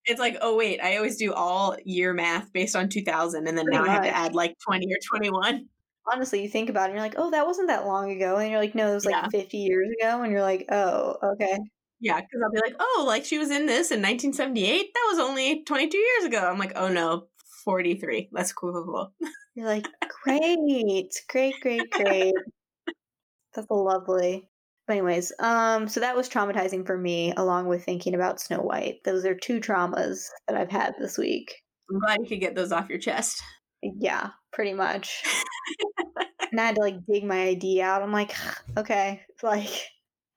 It's 0.06 0.20
like, 0.20 0.38
oh, 0.42 0.58
wait, 0.58 0.80
I 0.82 0.98
always 0.98 1.18
do 1.18 1.34
all 1.34 1.78
year 1.86 2.14
math 2.14 2.52
based 2.52 2.76
on 2.76 2.90
2000, 2.90 3.48
and 3.48 3.56
then 3.56 3.66
Pretty 3.66 3.78
now 3.78 3.84
I 3.84 3.90
have 3.90 4.04
to 4.04 4.16
add 4.16 4.34
like 4.34 4.56
20 4.68 4.88
or 4.88 4.98
21. 5.20 5.68
Honestly, 6.12 6.42
you 6.42 6.50
think 6.50 6.72
about 6.72 6.84
it 6.84 6.86
and 6.86 6.94
you're 6.94 7.04
like, 7.04 7.16
oh, 7.18 7.30
that 7.30 7.46
wasn't 7.46 7.68
that 7.68 7.86
long 7.86 8.12
ago. 8.12 8.38
And 8.38 8.50
you're 8.50 8.60
like, 8.60 8.74
no, 8.74 8.92
it 8.92 8.96
was 8.96 9.06
like 9.06 9.14
Yeah. 9.14 9.28
50 9.30 9.58
years 9.58 9.90
ago. 10.00 10.22
And 10.24 10.32
you're 10.32 10.42
like, 10.42 10.66
oh, 10.72 11.18
okay. 11.34 11.58
Yeah, 12.00 12.18
because 12.22 12.42
I'll 12.44 12.52
be 12.52 12.60
like, 12.60 12.76
oh, 12.80 13.04
like 13.08 13.26
she 13.26 13.38
was 13.38 13.50
in 13.50 13.66
this 13.68 13.92
in 13.92 14.02
1978? 14.02 14.94
That 14.94 15.08
was 15.10 15.20
only 15.20 15.64
22 15.64 15.98
years 15.98 16.26
ago. 16.26 16.40
I'm 16.40 16.60
like, 16.60 16.74
oh 16.76 16.90
no, 16.90 17.28
43. 17.64 18.30
That's 18.32 18.54
cool, 18.54 18.74
cool, 18.74 18.86
cool. 18.86 19.14
You're 19.56 19.68
like, 19.68 19.88
great, 20.24 21.14
great, 21.30 21.56
great, 21.62 21.90
great. 21.92 22.34
That's 23.56 23.68
lovely. 23.70 24.50
But 24.86 24.94
anyways, 24.94 25.32
um, 25.40 25.88
so 25.88 26.02
that 26.02 26.16
was 26.16 26.30
traumatizing 26.30 26.86
for 26.86 26.98
me, 26.98 27.34
along 27.38 27.68
with 27.68 27.84
thinking 27.84 28.14
about 28.14 28.42
Snow 28.42 28.60
White. 28.60 28.98
Those 29.06 29.26
are 29.26 29.34
two 29.34 29.60
traumas 29.60 30.26
that 30.48 30.58
I've 30.58 30.70
had 30.70 30.96
this 31.00 31.18
week. 31.18 31.56
I'm 31.90 32.00
glad 32.00 32.20
you 32.20 32.28
could 32.28 32.42
get 32.42 32.54
those 32.56 32.72
off 32.72 32.90
your 32.90 33.00
chest. 33.00 33.42
Yeah, 33.82 34.32
pretty 34.52 34.74
much. 34.74 35.24
and 36.52 36.60
I 36.60 36.66
had 36.66 36.76
to 36.76 36.82
like 36.82 37.06
dig 37.10 37.24
my 37.24 37.44
ID 37.50 37.82
out. 37.82 38.04
I'm 38.04 38.12
like, 38.12 38.36
okay, 38.78 39.22
like, 39.44 39.88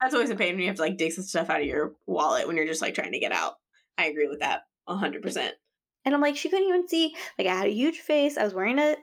That's 0.01 0.15
always 0.15 0.31
a 0.31 0.37
pain 0.37 0.53
when 0.55 0.61
you 0.61 0.69
have 0.69 0.77
to 0.77 0.83
like 0.83 0.97
dig 0.97 1.13
some 1.13 1.25
stuff 1.25 1.51
out 1.51 1.61
of 1.61 1.67
your 1.67 1.95
wallet 2.07 2.47
when 2.47 2.57
you're 2.57 2.67
just 2.67 2.83
like 2.83 2.95
trying 2.95 3.13
to 3.13 3.19
get 3.19 3.33
out. 3.33 3.55
I 3.99 4.07
agree 4.07 4.29
with 4.29 4.41
that 4.41 4.63
100%. 4.89 5.51
and 6.05 6.15
I'm 6.15 6.21
like, 6.21 6.37
she 6.37 6.49
couldn't 6.49 6.69
even 6.69 6.89
see. 6.89 7.17
Like, 7.37 7.49
I 7.49 7.55
had 7.55 7.67
a 7.67 7.75
huge 7.75 7.99
face. 7.99 8.39
I 8.39 8.45
was 8.45 8.55
wearing 8.55 8.79
a, 8.79 8.97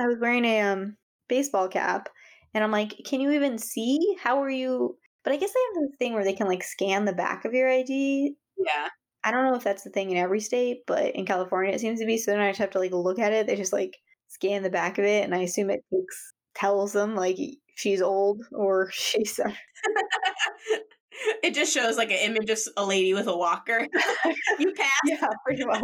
I 0.00 0.06
was 0.06 0.18
wearing 0.20 0.44
a 0.44 0.60
um 0.60 0.96
baseball 1.28 1.68
cap, 1.68 2.08
and 2.54 2.64
I'm 2.64 2.70
like, 2.72 2.94
can 3.06 3.20
you 3.20 3.30
even 3.32 3.58
see? 3.58 3.98
How 4.20 4.42
are 4.42 4.50
you? 4.50 4.96
But 5.24 5.32
I 5.32 5.36
guess 5.36 5.52
they 5.52 5.60
have 5.80 5.88
this 5.88 5.96
thing 5.98 6.14
where 6.14 6.24
they 6.24 6.32
can 6.32 6.48
like 6.48 6.62
scan 6.62 7.04
the 7.04 7.12
back 7.12 7.44
of 7.44 7.52
your 7.52 7.70
ID. 7.70 8.34
Yeah. 8.56 8.88
I 9.22 9.30
don't 9.30 9.44
know 9.44 9.54
if 9.54 9.64
that's 9.64 9.82
the 9.82 9.90
thing 9.90 10.10
in 10.10 10.16
every 10.16 10.40
state, 10.40 10.78
but 10.86 11.14
in 11.14 11.26
California 11.26 11.74
it 11.74 11.80
seems 11.80 12.00
to 12.00 12.06
be. 12.06 12.16
So 12.16 12.30
then 12.30 12.40
I 12.40 12.50
just 12.50 12.60
have 12.60 12.70
to 12.70 12.78
like 12.78 12.92
look 12.92 13.18
at 13.18 13.32
it. 13.32 13.46
They 13.46 13.56
just 13.56 13.72
like 13.72 13.98
scan 14.28 14.62
the 14.62 14.70
back 14.70 14.98
of 14.98 15.04
it, 15.04 15.24
and 15.24 15.34
I 15.34 15.40
assume 15.40 15.70
it 15.70 15.84
takes 15.92 16.32
tells 16.54 16.92
them 16.92 17.14
like 17.14 17.36
she's 17.76 18.02
old 18.02 18.44
or 18.52 18.90
she's. 18.92 19.38
it 21.42 21.54
just 21.54 21.74
shows 21.74 21.96
like 21.96 22.10
an 22.10 22.18
image 22.18 22.50
of 22.50 22.58
a 22.76 22.84
lady 22.84 23.14
with 23.14 23.26
a 23.26 23.36
walker. 23.36 23.86
you 24.58 24.72
pass. 24.74 24.90
yeah, 25.04 25.28
pretty 25.46 25.64
much. 25.64 25.82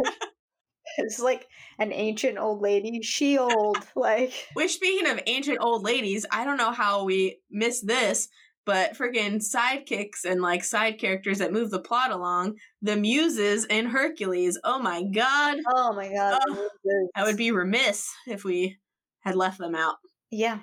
It's 0.99 1.19
like 1.19 1.47
an 1.79 1.91
ancient 1.93 2.37
old 2.37 2.61
lady. 2.61 3.01
She 3.03 3.37
old, 3.37 3.77
like 3.95 4.33
Which, 4.53 4.73
speaking 4.73 5.07
of 5.07 5.19
ancient 5.27 5.59
old 5.61 5.83
ladies, 5.83 6.25
I 6.31 6.43
don't 6.45 6.57
know 6.57 6.71
how 6.71 7.03
we 7.03 7.39
miss 7.51 7.81
this, 7.81 8.29
but 8.65 8.95
freaking 8.97 9.35
sidekicks 9.37 10.25
and 10.25 10.41
like 10.41 10.63
side 10.63 10.99
characters 10.99 11.37
that 11.39 11.53
move 11.53 11.69
the 11.71 11.79
plot 11.79 12.11
along, 12.11 12.55
the 12.81 12.95
muses 12.97 13.65
in 13.65 13.85
Hercules. 13.85 14.57
Oh 14.63 14.79
my 14.79 15.03
god. 15.03 15.57
oh 15.75 15.93
my 15.93 16.11
god, 16.11 16.39
Oh, 16.49 16.69
I 17.15 17.23
would 17.23 17.37
be 17.37 17.51
remiss 17.51 18.09
if 18.27 18.43
we 18.43 18.77
had 19.21 19.35
left 19.35 19.57
them 19.59 19.75
out. 19.75 19.95
yeah. 20.31 20.59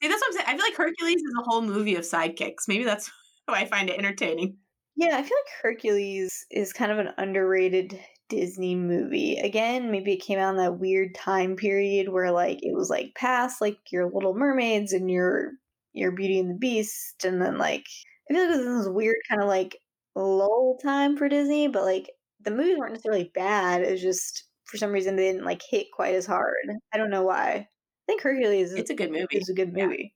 See, 0.00 0.08
that's 0.08 0.20
what 0.20 0.28
I'm 0.28 0.32
saying. 0.34 0.44
I 0.46 0.52
feel 0.56 0.64
like 0.64 0.76
Hercules 0.76 1.16
is 1.16 1.34
a 1.40 1.42
whole 1.42 1.60
movie 1.62 1.96
of 1.96 2.02
sidekicks. 2.04 2.68
Maybe 2.68 2.84
that's 2.84 3.10
why 3.46 3.60
I 3.60 3.64
find 3.64 3.90
it 3.90 3.98
entertaining. 3.98 4.56
Yeah, 4.94 5.16
I 5.16 5.22
feel 5.22 5.36
like 5.38 5.52
Hercules 5.62 6.46
is 6.52 6.72
kind 6.72 6.92
of 6.92 6.98
an 6.98 7.08
underrated 7.18 7.98
Disney 8.28 8.74
movie. 8.74 9.36
Again, 9.38 9.90
maybe 9.90 10.12
it 10.12 10.22
came 10.22 10.38
out 10.38 10.50
in 10.50 10.56
that 10.56 10.78
weird 10.78 11.14
time 11.14 11.56
period 11.56 12.08
where 12.10 12.30
like 12.30 12.58
it 12.62 12.74
was 12.74 12.90
like 12.90 13.14
past 13.14 13.60
like 13.60 13.78
your 13.90 14.10
Little 14.12 14.34
Mermaids 14.34 14.92
and 14.92 15.10
your 15.10 15.52
your 15.92 16.12
Beauty 16.12 16.38
and 16.38 16.50
the 16.50 16.54
Beast, 16.58 17.24
and 17.24 17.40
then 17.40 17.58
like 17.58 17.86
I 18.30 18.34
feel 18.34 18.46
like 18.48 18.54
it 18.56 18.64
was 18.66 18.84
this 18.84 18.92
weird 18.92 19.16
kind 19.28 19.42
of 19.42 19.48
like 19.48 19.78
lull 20.14 20.78
time 20.82 21.16
for 21.16 21.28
Disney, 21.28 21.68
but 21.68 21.84
like 21.84 22.10
the 22.40 22.50
movies 22.50 22.76
weren't 22.78 22.92
necessarily 22.92 23.30
bad. 23.34 23.82
It 23.82 23.90
was 23.92 24.02
just 24.02 24.44
for 24.66 24.76
some 24.76 24.92
reason 24.92 25.16
they 25.16 25.32
didn't 25.32 25.44
like 25.44 25.62
hit 25.68 25.86
quite 25.92 26.14
as 26.14 26.26
hard. 26.26 26.54
I 26.92 26.98
don't 26.98 27.10
know 27.10 27.22
why. 27.24 27.50
I 27.50 27.68
think 28.06 28.22
Hercules 28.22 28.72
is 28.72 28.78
It's 28.78 28.90
a 28.90 28.94
good 28.94 29.10
movie. 29.10 29.26
It's 29.32 29.48
a 29.48 29.54
good 29.54 29.72
Yeah. 29.74 29.86
movie. 29.86 30.14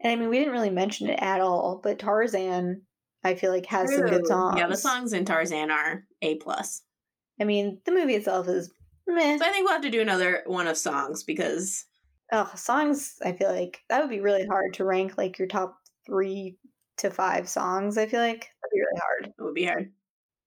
And 0.00 0.12
I 0.12 0.16
mean, 0.16 0.28
we 0.28 0.38
didn't 0.38 0.52
really 0.52 0.70
mention 0.70 1.08
it 1.08 1.18
at 1.22 1.40
all, 1.40 1.80
but 1.82 1.98
Tarzan, 1.98 2.82
I 3.24 3.34
feel 3.34 3.50
like 3.50 3.66
has 3.66 3.94
some 3.94 4.06
good 4.06 4.26
songs. 4.26 4.58
Yeah, 4.58 4.68
the 4.68 4.76
songs 4.76 5.12
in 5.14 5.24
Tarzan 5.24 5.70
are 5.70 6.04
A 6.22 6.36
plus. 6.36 6.82
I 7.40 7.44
mean, 7.44 7.80
the 7.84 7.92
movie 7.92 8.14
itself 8.14 8.48
is 8.48 8.72
meh. 9.06 9.38
So 9.38 9.44
I 9.44 9.50
think 9.50 9.64
we'll 9.64 9.74
have 9.74 9.82
to 9.82 9.90
do 9.90 10.00
another 10.00 10.42
one 10.46 10.66
of 10.66 10.76
songs 10.76 11.22
because 11.24 11.84
Oh, 12.32 12.50
songs. 12.56 13.14
I 13.24 13.32
feel 13.32 13.50
like 13.52 13.80
that 13.88 14.00
would 14.00 14.10
be 14.10 14.20
really 14.20 14.46
hard 14.46 14.74
to 14.74 14.84
rank 14.84 15.16
like 15.16 15.38
your 15.38 15.46
top 15.48 15.76
three 16.06 16.56
to 16.98 17.10
five 17.10 17.48
songs. 17.48 17.96
I 17.98 18.06
feel 18.06 18.20
like 18.20 18.40
that'd 18.40 18.72
be 18.72 18.80
really 18.80 19.00
hard. 19.00 19.26
it 19.38 19.42
would 19.42 19.54
be 19.54 19.66
hard. 19.66 19.92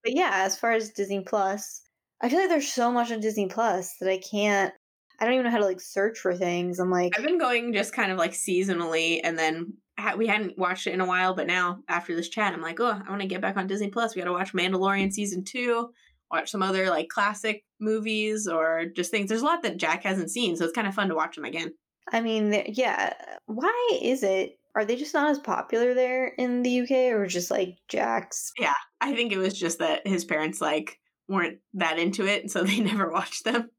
But 0.04 0.14
yeah, 0.14 0.32
as 0.34 0.58
far 0.58 0.72
as 0.74 0.92
Disney 0.92 1.22
Plus, 1.26 1.82
I 2.22 2.28
feel 2.30 2.40
like 2.40 2.50
there's 2.50 2.72
so 2.72 2.92
much 2.92 3.12
on 3.12 3.20
Disney 3.22 3.48
Plus 3.48 3.96
that 4.02 4.10
I 4.10 4.18
can't. 4.18 4.74
I 5.20 5.26
don't 5.26 5.34
even 5.34 5.46
know 5.46 5.52
how 5.52 5.58
to 5.60 5.66
like 5.66 5.82
search 5.82 6.20
for 6.20 6.36
things. 6.36 6.80
I'm 6.80 6.90
like, 6.92 7.18
I've 7.18 7.26
been 7.26 7.38
going 7.40 7.72
just 7.74 7.94
kind 7.94 8.12
of 8.12 8.18
like 8.18 8.32
seasonally, 8.32 9.20
and 9.24 9.38
then 9.38 9.74
ha- 9.98 10.16
we 10.18 10.28
hadn't 10.28 10.58
watched 10.58 10.88
it 10.88 10.94
in 10.94 11.02
a 11.02 11.06
while. 11.06 11.34
But 11.34 11.48
now 11.48 11.80
after 11.88 12.16
this 12.16 12.30
chat, 12.30 12.54
I'm 12.54 12.62
like, 12.62 12.80
oh, 12.80 13.02
I 13.06 13.10
want 13.10 13.22
to 13.22 13.28
get 13.28 13.42
back 13.42 13.56
on 13.58 13.68
Disney 13.68 13.90
Plus. 13.90 14.16
We 14.16 14.22
got 14.22 14.26
to 14.26 14.34
watch 14.34 14.54
Mandalorian 14.54 15.12
season 15.14 15.44
two, 15.46 15.90
watch 16.32 16.52
some 16.52 16.62
other 16.62 16.90
like 16.90 17.10
classic 17.10 17.64
movies 17.80 18.48
or 18.48 18.86
just 18.86 19.12
things. 19.12 19.30
There's 19.30 19.42
a 19.42 19.46
lot 19.46 19.64
that 19.64 19.78
Jack 19.78 20.04
hasn't 20.04 20.32
seen, 20.32 20.56
so 20.56 20.64
it's 20.64 20.74
kind 20.74 20.88
of 20.88 20.96
fun 20.96 21.10
to 21.10 21.16
watch 21.16 21.36
them 21.36 21.46
again. 21.46 21.74
I 22.12 22.22
mean, 22.22 22.64
yeah. 22.68 23.14
Why 23.46 24.00
is 24.02 24.24
it? 24.24 24.58
Are 24.76 24.86
they 24.86 24.96
just 24.96 25.14
not 25.14 25.32
as 25.32 25.40
popular 25.40 25.94
there 25.94 26.28
in 26.28 26.62
the 26.62 26.82
UK, 26.82 26.92
or 27.14 27.26
just 27.26 27.52
like 27.52 27.78
Jack's? 27.88 28.52
Yeah, 28.60 28.74
I 29.02 29.14
think 29.14 29.32
it 29.32 29.38
was 29.38 29.58
just 29.58 29.80
that 29.80 30.06
his 30.06 30.26
parents 30.26 30.62
like 30.62 31.00
weren't 31.28 31.60
that 31.74 32.00
into 32.00 32.26
it, 32.26 32.42
and 32.42 32.52
so 32.52 32.64
they 32.66 32.80
never 32.80 33.12
watched 33.12 33.44
them. 33.44 33.70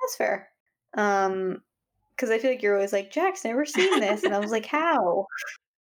That's 0.00 0.16
fair. 0.16 0.48
Um, 0.96 1.62
because 2.16 2.30
I 2.30 2.38
feel 2.38 2.50
like 2.50 2.62
you're 2.62 2.74
always 2.74 2.94
like 2.94 3.12
Jack's 3.12 3.44
never 3.44 3.66
seen 3.66 4.00
this, 4.00 4.24
and 4.24 4.34
I 4.34 4.38
was 4.38 4.50
like, 4.50 4.66
how? 4.66 5.26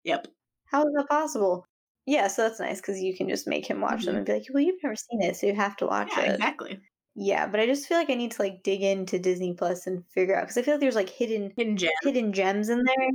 Yep. 0.03 0.27
How 0.65 0.81
is 0.81 0.93
that 0.95 1.09
possible? 1.09 1.67
Yeah, 2.05 2.27
so 2.27 2.43
that's 2.43 2.59
nice 2.59 2.81
because 2.81 2.99
you 3.01 3.15
can 3.15 3.29
just 3.29 3.47
make 3.47 3.65
him 3.65 3.79
watch 3.81 4.03
them 4.05 4.15
Mhm. 4.15 4.17
and 4.17 4.25
be 4.25 4.33
like, 4.33 4.43
well, 4.53 4.63
you've 4.63 4.81
never 4.83 4.95
seen 4.95 5.21
it, 5.21 5.35
so 5.37 5.47
you 5.47 5.55
have 5.55 5.77
to 5.77 5.85
watch 5.87 6.11
Yeah, 6.17 6.23
it. 6.23 6.33
exactly. 6.35 6.81
Yeah, 7.15 7.47
but 7.47 7.59
I 7.59 7.65
just 7.65 7.87
feel 7.87 7.97
like 7.97 8.09
I 8.09 8.15
need 8.15 8.31
to 8.31 8.41
like 8.41 8.63
dig 8.63 8.81
into 8.81 9.19
Disney 9.19 9.53
Plus 9.53 9.87
and 9.87 10.03
figure 10.09 10.35
out 10.35 10.41
because 10.43 10.57
I 10.57 10.63
feel 10.63 10.73
like 10.75 10.81
there's 10.81 10.95
like 10.95 11.09
hidden 11.09 11.53
Hidden 11.55 11.77
gem. 11.77 11.91
hidden 12.03 12.33
gems 12.33 12.69
in 12.69 12.83
there, 12.83 13.09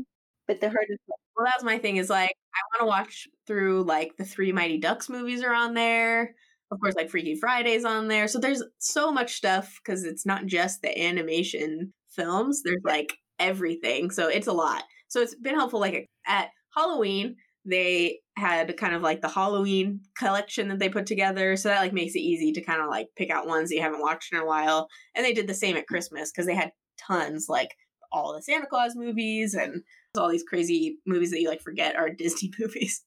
but 0.46 0.60
they're 0.60 0.70
hard 0.70 0.86
to. 0.88 0.96
Well, 1.36 1.46
that's 1.46 1.64
my 1.64 1.78
thing. 1.78 1.96
Is 1.96 2.08
like 2.10 2.30
I 2.54 2.60
want 2.72 2.80
to 2.82 2.86
watch 2.86 3.28
through 3.46 3.82
like 3.84 4.16
the 4.16 4.24
three 4.24 4.52
Mighty 4.52 4.78
Ducks 4.78 5.08
movies 5.08 5.42
are 5.42 5.54
on 5.54 5.74
there. 5.74 6.34
of 6.70 6.78
course, 6.80 6.94
like 6.96 7.08
Freaky 7.10 7.34
Fridays 7.34 7.84
on 7.86 8.08
there. 8.08 8.28
So 8.28 8.38
there's 8.38 8.62
so 8.78 9.10
much 9.10 9.34
stuff 9.34 9.78
because 9.82 10.04
it's 10.04 10.26
not 10.26 10.44
just 10.46 10.82
the 10.82 11.00
animation 11.02 11.92
films. 12.10 12.62
There's 12.62 12.82
like 12.84 13.16
everything. 13.38 14.10
So 14.10 14.28
it's 14.28 14.46
a 14.48 14.52
lot. 14.52 14.84
So 15.08 15.20
it's 15.22 15.34
been 15.34 15.54
helpful. 15.54 15.80
Like 15.80 16.06
at 16.26 16.50
Halloween, 16.76 17.36
they 17.68 18.20
had 18.36 18.76
kind 18.76 18.94
of 18.94 19.02
like 19.02 19.20
the 19.20 19.28
Halloween 19.28 20.00
collection 20.16 20.68
that 20.68 20.78
they 20.78 20.88
put 20.88 21.06
together. 21.06 21.56
So 21.56 21.68
that 21.68 21.80
like 21.80 21.92
makes 21.92 22.14
it 22.14 22.20
easy 22.20 22.52
to 22.52 22.62
kind 22.62 22.80
of 22.80 22.88
like 22.88 23.08
pick 23.16 23.30
out 23.30 23.46
ones 23.46 23.68
that 23.68 23.76
you 23.76 23.82
haven't 23.82 24.00
watched 24.00 24.32
in 24.32 24.38
a 24.38 24.46
while. 24.46 24.88
And 25.14 25.24
they 25.24 25.32
did 25.32 25.46
the 25.46 25.54
same 25.54 25.76
at 25.76 25.86
Christmas 25.86 26.30
because 26.30 26.46
they 26.46 26.54
had 26.54 26.72
tons 26.98 27.46
like 27.48 27.70
all 28.10 28.34
the 28.34 28.42
Santa 28.42 28.66
Claus 28.66 28.96
movies 28.96 29.54
and 29.54 29.82
all 30.16 30.30
these 30.30 30.44
crazy 30.44 30.98
movies 31.06 31.30
that 31.30 31.40
you 31.40 31.48
like 31.48 31.60
forget 31.60 31.96
are 31.96 32.10
Disney 32.18 32.50
movies. 32.58 33.02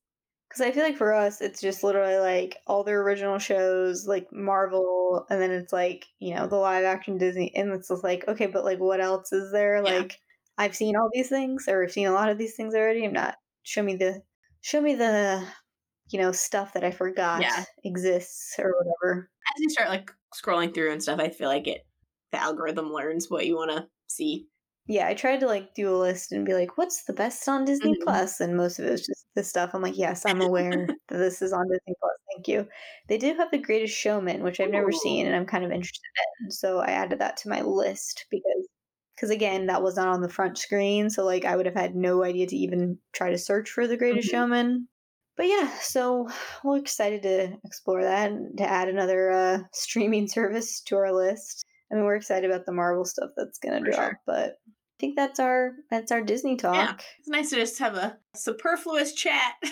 Because 0.49 0.62
I 0.62 0.72
feel 0.72 0.84
like 0.84 0.97
for 0.97 1.14
us, 1.14 1.39
it's 1.39 1.62
just 1.62 1.82
literally 1.82 2.18
like 2.18 2.57
all 2.68 2.84
their 2.84 3.01
original 3.01 3.39
shows, 3.39 4.05
like 4.05 4.28
Marvel, 4.34 5.26
and 5.30 5.41
then 5.41 5.49
it's 5.49 5.72
like, 5.72 6.05
you 6.20 6.36
know, 6.36 6.45
the 6.45 6.57
live 6.57 6.84
action 6.84 7.18
Disney. 7.18 7.55
And 7.55 7.72
it's 7.72 7.88
just 7.88 8.03
like, 8.03 8.28
okay, 8.28 8.47
but 8.47 8.66
like 8.66 8.80
what 8.80 8.99
else 8.99 9.32
is 9.32 9.53
there? 9.53 9.78
Yeah. 9.78 9.99
Like, 9.99 10.18
I've 10.57 10.76
seen 10.76 10.97
all 10.97 11.09
these 11.14 11.30
things, 11.30 11.68
or 11.70 11.84
I've 11.84 11.93
seen 11.93 12.07
a 12.07 12.12
lot 12.12 12.30
of 12.30 12.38
these 12.38 12.55
things 12.55 12.76
already. 12.76 13.05
I'm 13.05 13.14
not, 13.14 13.36
show 13.64 13.82
me 13.82 13.95
the, 13.95 14.22
show 14.62 14.82
me 14.82 14.95
the, 14.95 15.45
you 16.09 16.20
know, 16.20 16.32
stuff 16.32 16.74
that 16.74 16.84
I 16.84 16.91
forgot 16.91 17.41
yeah. 17.41 17.64
exists 17.84 18.55
or 18.57 18.74
whatever. 18.78 19.30
As 19.55 19.62
you 19.62 19.70
start 19.70 19.89
like 19.89 20.12
scrolling 20.34 20.74
through 20.74 20.91
and 20.91 21.01
stuff, 21.01 21.20
I 21.20 21.30
feel 21.30 21.49
like 21.49 21.68
it, 21.68 21.82
the 22.32 22.41
algorithm 22.41 22.91
learns 22.91 23.30
what 23.30 23.45
you 23.45 23.55
want 23.55 23.72
to 23.72 23.88
see 24.07 24.47
yeah, 24.88 25.07
I 25.07 25.14
tried 25.14 25.39
to 25.41 25.45
like 25.45 25.74
do 25.74 25.93
a 25.93 25.95
list 25.95 26.32
and 26.32 26.45
be 26.45 26.53
like, 26.53 26.78
what's 26.78 27.03
the 27.03 27.14
best 27.14 27.47
on 27.47 27.66
Disney 27.66 27.93
mm-hmm. 27.93 28.03
Plus? 28.03 28.39
And 28.39 28.57
most 28.57 28.80
of 28.80 28.86
it 28.86 28.91
was 28.91 29.05
just 29.05 29.26
this 29.36 29.47
stuff. 29.47 29.72
I'm 29.74 29.82
like, 29.82 29.97
yes, 29.97 30.26
I'm 30.26 30.41
aware 30.41 30.72
that 31.07 31.18
this 31.18 31.41
is 31.41 31.53
on 31.53 31.68
Disney 31.68 31.93
Plus. 31.99 32.12
Thank 32.34 32.47
you. 32.47 32.68
They 33.07 33.18
do 33.18 33.34
have 33.36 33.51
The 33.51 33.57
Greatest 33.57 33.95
Showman, 33.95 34.43
which 34.43 34.59
I've 34.59 34.70
Ooh. 34.70 34.74
never 34.74 34.91
seen 34.91 35.28
and 35.28 35.36
I'm 35.36 35.45
kind 35.45 35.64
of 35.64 35.72
interested 35.72 36.01
in. 36.41 36.51
So 36.51 36.80
I 36.80 36.88
added 36.88 37.20
that 37.20 37.38
to 37.38 37.49
my 37.49 37.62
list 37.62 38.26
because 38.32 38.68
because 39.16 39.30
again, 39.30 39.68
that 39.68 39.84
was 39.84 39.95
not 39.95 40.07
on 40.07 40.22
the 40.22 40.30
front 40.30 40.57
screen, 40.57 41.09
so 41.09 41.24
like 41.24 41.45
I 41.45 41.55
would 41.55 41.66
have 41.66 41.76
had 41.76 41.95
no 41.95 42.24
idea 42.24 42.47
to 42.47 42.55
even 42.55 42.97
try 43.14 43.32
to 43.32 43.38
search 43.38 43.70
for 43.70 43.88
The 43.88 43.97
Greatest 43.97 44.28
mm-hmm. 44.30 44.38
Showman. 44.38 44.88
But 45.38 45.47
yeah, 45.47 45.72
so 45.80 46.30
we're 46.64 46.78
excited 46.78 47.24
to 47.24 47.57
explore 47.66 48.03
that 48.03 48.32
and 48.32 48.57
to 48.57 48.64
add 48.64 48.89
another 48.89 49.32
uh, 49.32 49.59
streaming 49.74 50.28
service 50.28 50.82
to 50.82 50.97
our 50.97 51.14
list. 51.14 51.64
I 51.91 51.95
mean, 51.95 52.05
we're 52.05 52.16
excited 52.16 52.49
about 52.49 52.66
the 52.66 52.72
Marvel 52.72 53.05
stuff 53.05 53.32
that's 53.36 53.59
gonna 53.59 53.82
drop, 53.82 53.95
sure. 53.95 54.20
but 54.26 54.49
I 54.66 54.97
think 54.99 55.16
that's 55.16 55.39
our 55.39 55.74
that's 55.89 56.12
our 56.12 56.22
Disney 56.22 56.55
talk. 56.55 56.76
Yeah. 56.76 56.93
It's 57.20 57.28
nice 57.28 57.49
to 57.49 57.55
just 57.57 57.80
have 57.80 57.95
a 57.95 58.18
superfluous 58.36 59.14
chat. 59.14 59.55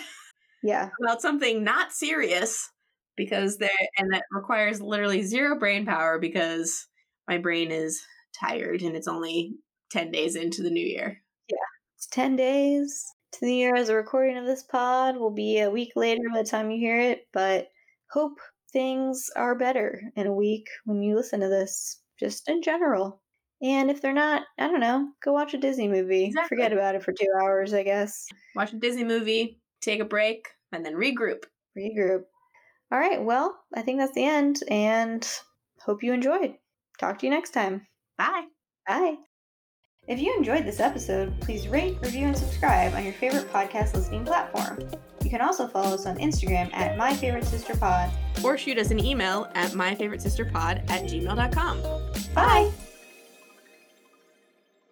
Yeah. 0.62 0.90
about 1.02 1.22
something 1.22 1.64
not 1.64 1.90
serious 1.90 2.70
because 3.16 3.56
there 3.56 3.70
and 3.96 4.12
that 4.12 4.24
requires 4.30 4.80
literally 4.80 5.22
zero 5.22 5.58
brain 5.58 5.86
power 5.86 6.18
because 6.18 6.86
my 7.26 7.38
brain 7.38 7.70
is 7.70 8.02
tired 8.38 8.82
and 8.82 8.96
it's 8.96 9.08
only 9.08 9.56
10 9.90 10.10
days 10.10 10.36
into 10.36 10.62
the 10.62 10.70
new 10.70 10.84
year. 10.84 11.20
Yeah. 11.48 11.56
It's 11.96 12.06
10 12.08 12.36
days 12.36 13.04
to 13.32 13.40
the 13.42 13.54
year 13.54 13.74
as 13.76 13.88
a 13.88 13.94
recording 13.94 14.36
of 14.36 14.46
this 14.46 14.62
pod 14.64 15.16
will 15.16 15.30
be 15.30 15.60
a 15.60 15.70
week 15.70 15.92
later 15.96 16.22
by 16.32 16.42
the 16.42 16.48
time 16.48 16.70
you 16.70 16.78
hear 16.78 16.98
it, 16.98 17.26
but 17.32 17.68
hope 18.10 18.38
things 18.72 19.30
are 19.36 19.54
better 19.54 20.00
in 20.16 20.26
a 20.26 20.32
week 20.32 20.66
when 20.84 21.02
you 21.02 21.14
listen 21.14 21.40
to 21.40 21.48
this 21.48 22.00
just 22.18 22.48
in 22.48 22.62
general. 22.62 23.22
And 23.62 23.90
if 23.90 24.00
they're 24.00 24.12
not, 24.12 24.42
I 24.58 24.68
don't 24.68 24.80
know, 24.80 25.08
go 25.22 25.32
watch 25.32 25.54
a 25.54 25.58
Disney 25.58 25.86
movie. 25.86 26.26
Exactly. 26.26 26.56
Forget 26.56 26.72
about 26.72 26.94
it 26.94 27.02
for 27.02 27.12
two 27.12 27.28
hours, 27.42 27.74
I 27.74 27.82
guess. 27.82 28.26
Watch 28.56 28.72
a 28.72 28.76
Disney 28.76 29.04
movie, 29.04 29.60
take 29.82 30.00
a 30.00 30.04
break, 30.04 30.48
and 30.72 30.84
then 30.84 30.94
regroup. 30.94 31.44
Regroup. 31.76 32.22
All 32.92 32.98
right, 32.98 33.22
well, 33.22 33.56
I 33.74 33.82
think 33.82 34.00
that's 34.00 34.14
the 34.14 34.24
end, 34.24 34.60
and 34.68 35.28
hope 35.84 36.02
you 36.02 36.12
enjoyed. 36.12 36.54
Talk 36.98 37.18
to 37.18 37.26
you 37.26 37.30
next 37.30 37.50
time. 37.50 37.86
Bye. 38.20 38.44
Bye. 38.86 39.16
If 40.06 40.18
you 40.20 40.36
enjoyed 40.36 40.66
this 40.66 40.78
episode, 40.78 41.40
please 41.40 41.68
rate, 41.68 41.96
review, 42.02 42.26
and 42.26 42.36
subscribe 42.36 42.92
on 42.92 43.02
your 43.02 43.14
favorite 43.14 43.50
podcast 43.50 43.94
listening 43.94 44.26
platform. 44.26 44.78
You 45.24 45.30
can 45.30 45.40
also 45.40 45.66
follow 45.66 45.94
us 45.94 46.04
on 46.04 46.18
Instagram 46.18 46.70
at 46.74 46.98
MyFavoriteSisterPod. 46.98 48.44
Or 48.44 48.58
shoot 48.58 48.76
us 48.76 48.90
an 48.90 49.02
email 49.02 49.48
at 49.54 49.70
MyFavoriteSisterPod 49.70 50.90
at 50.90 51.04
gmail.com. 51.04 51.82
Bye! 52.34 52.70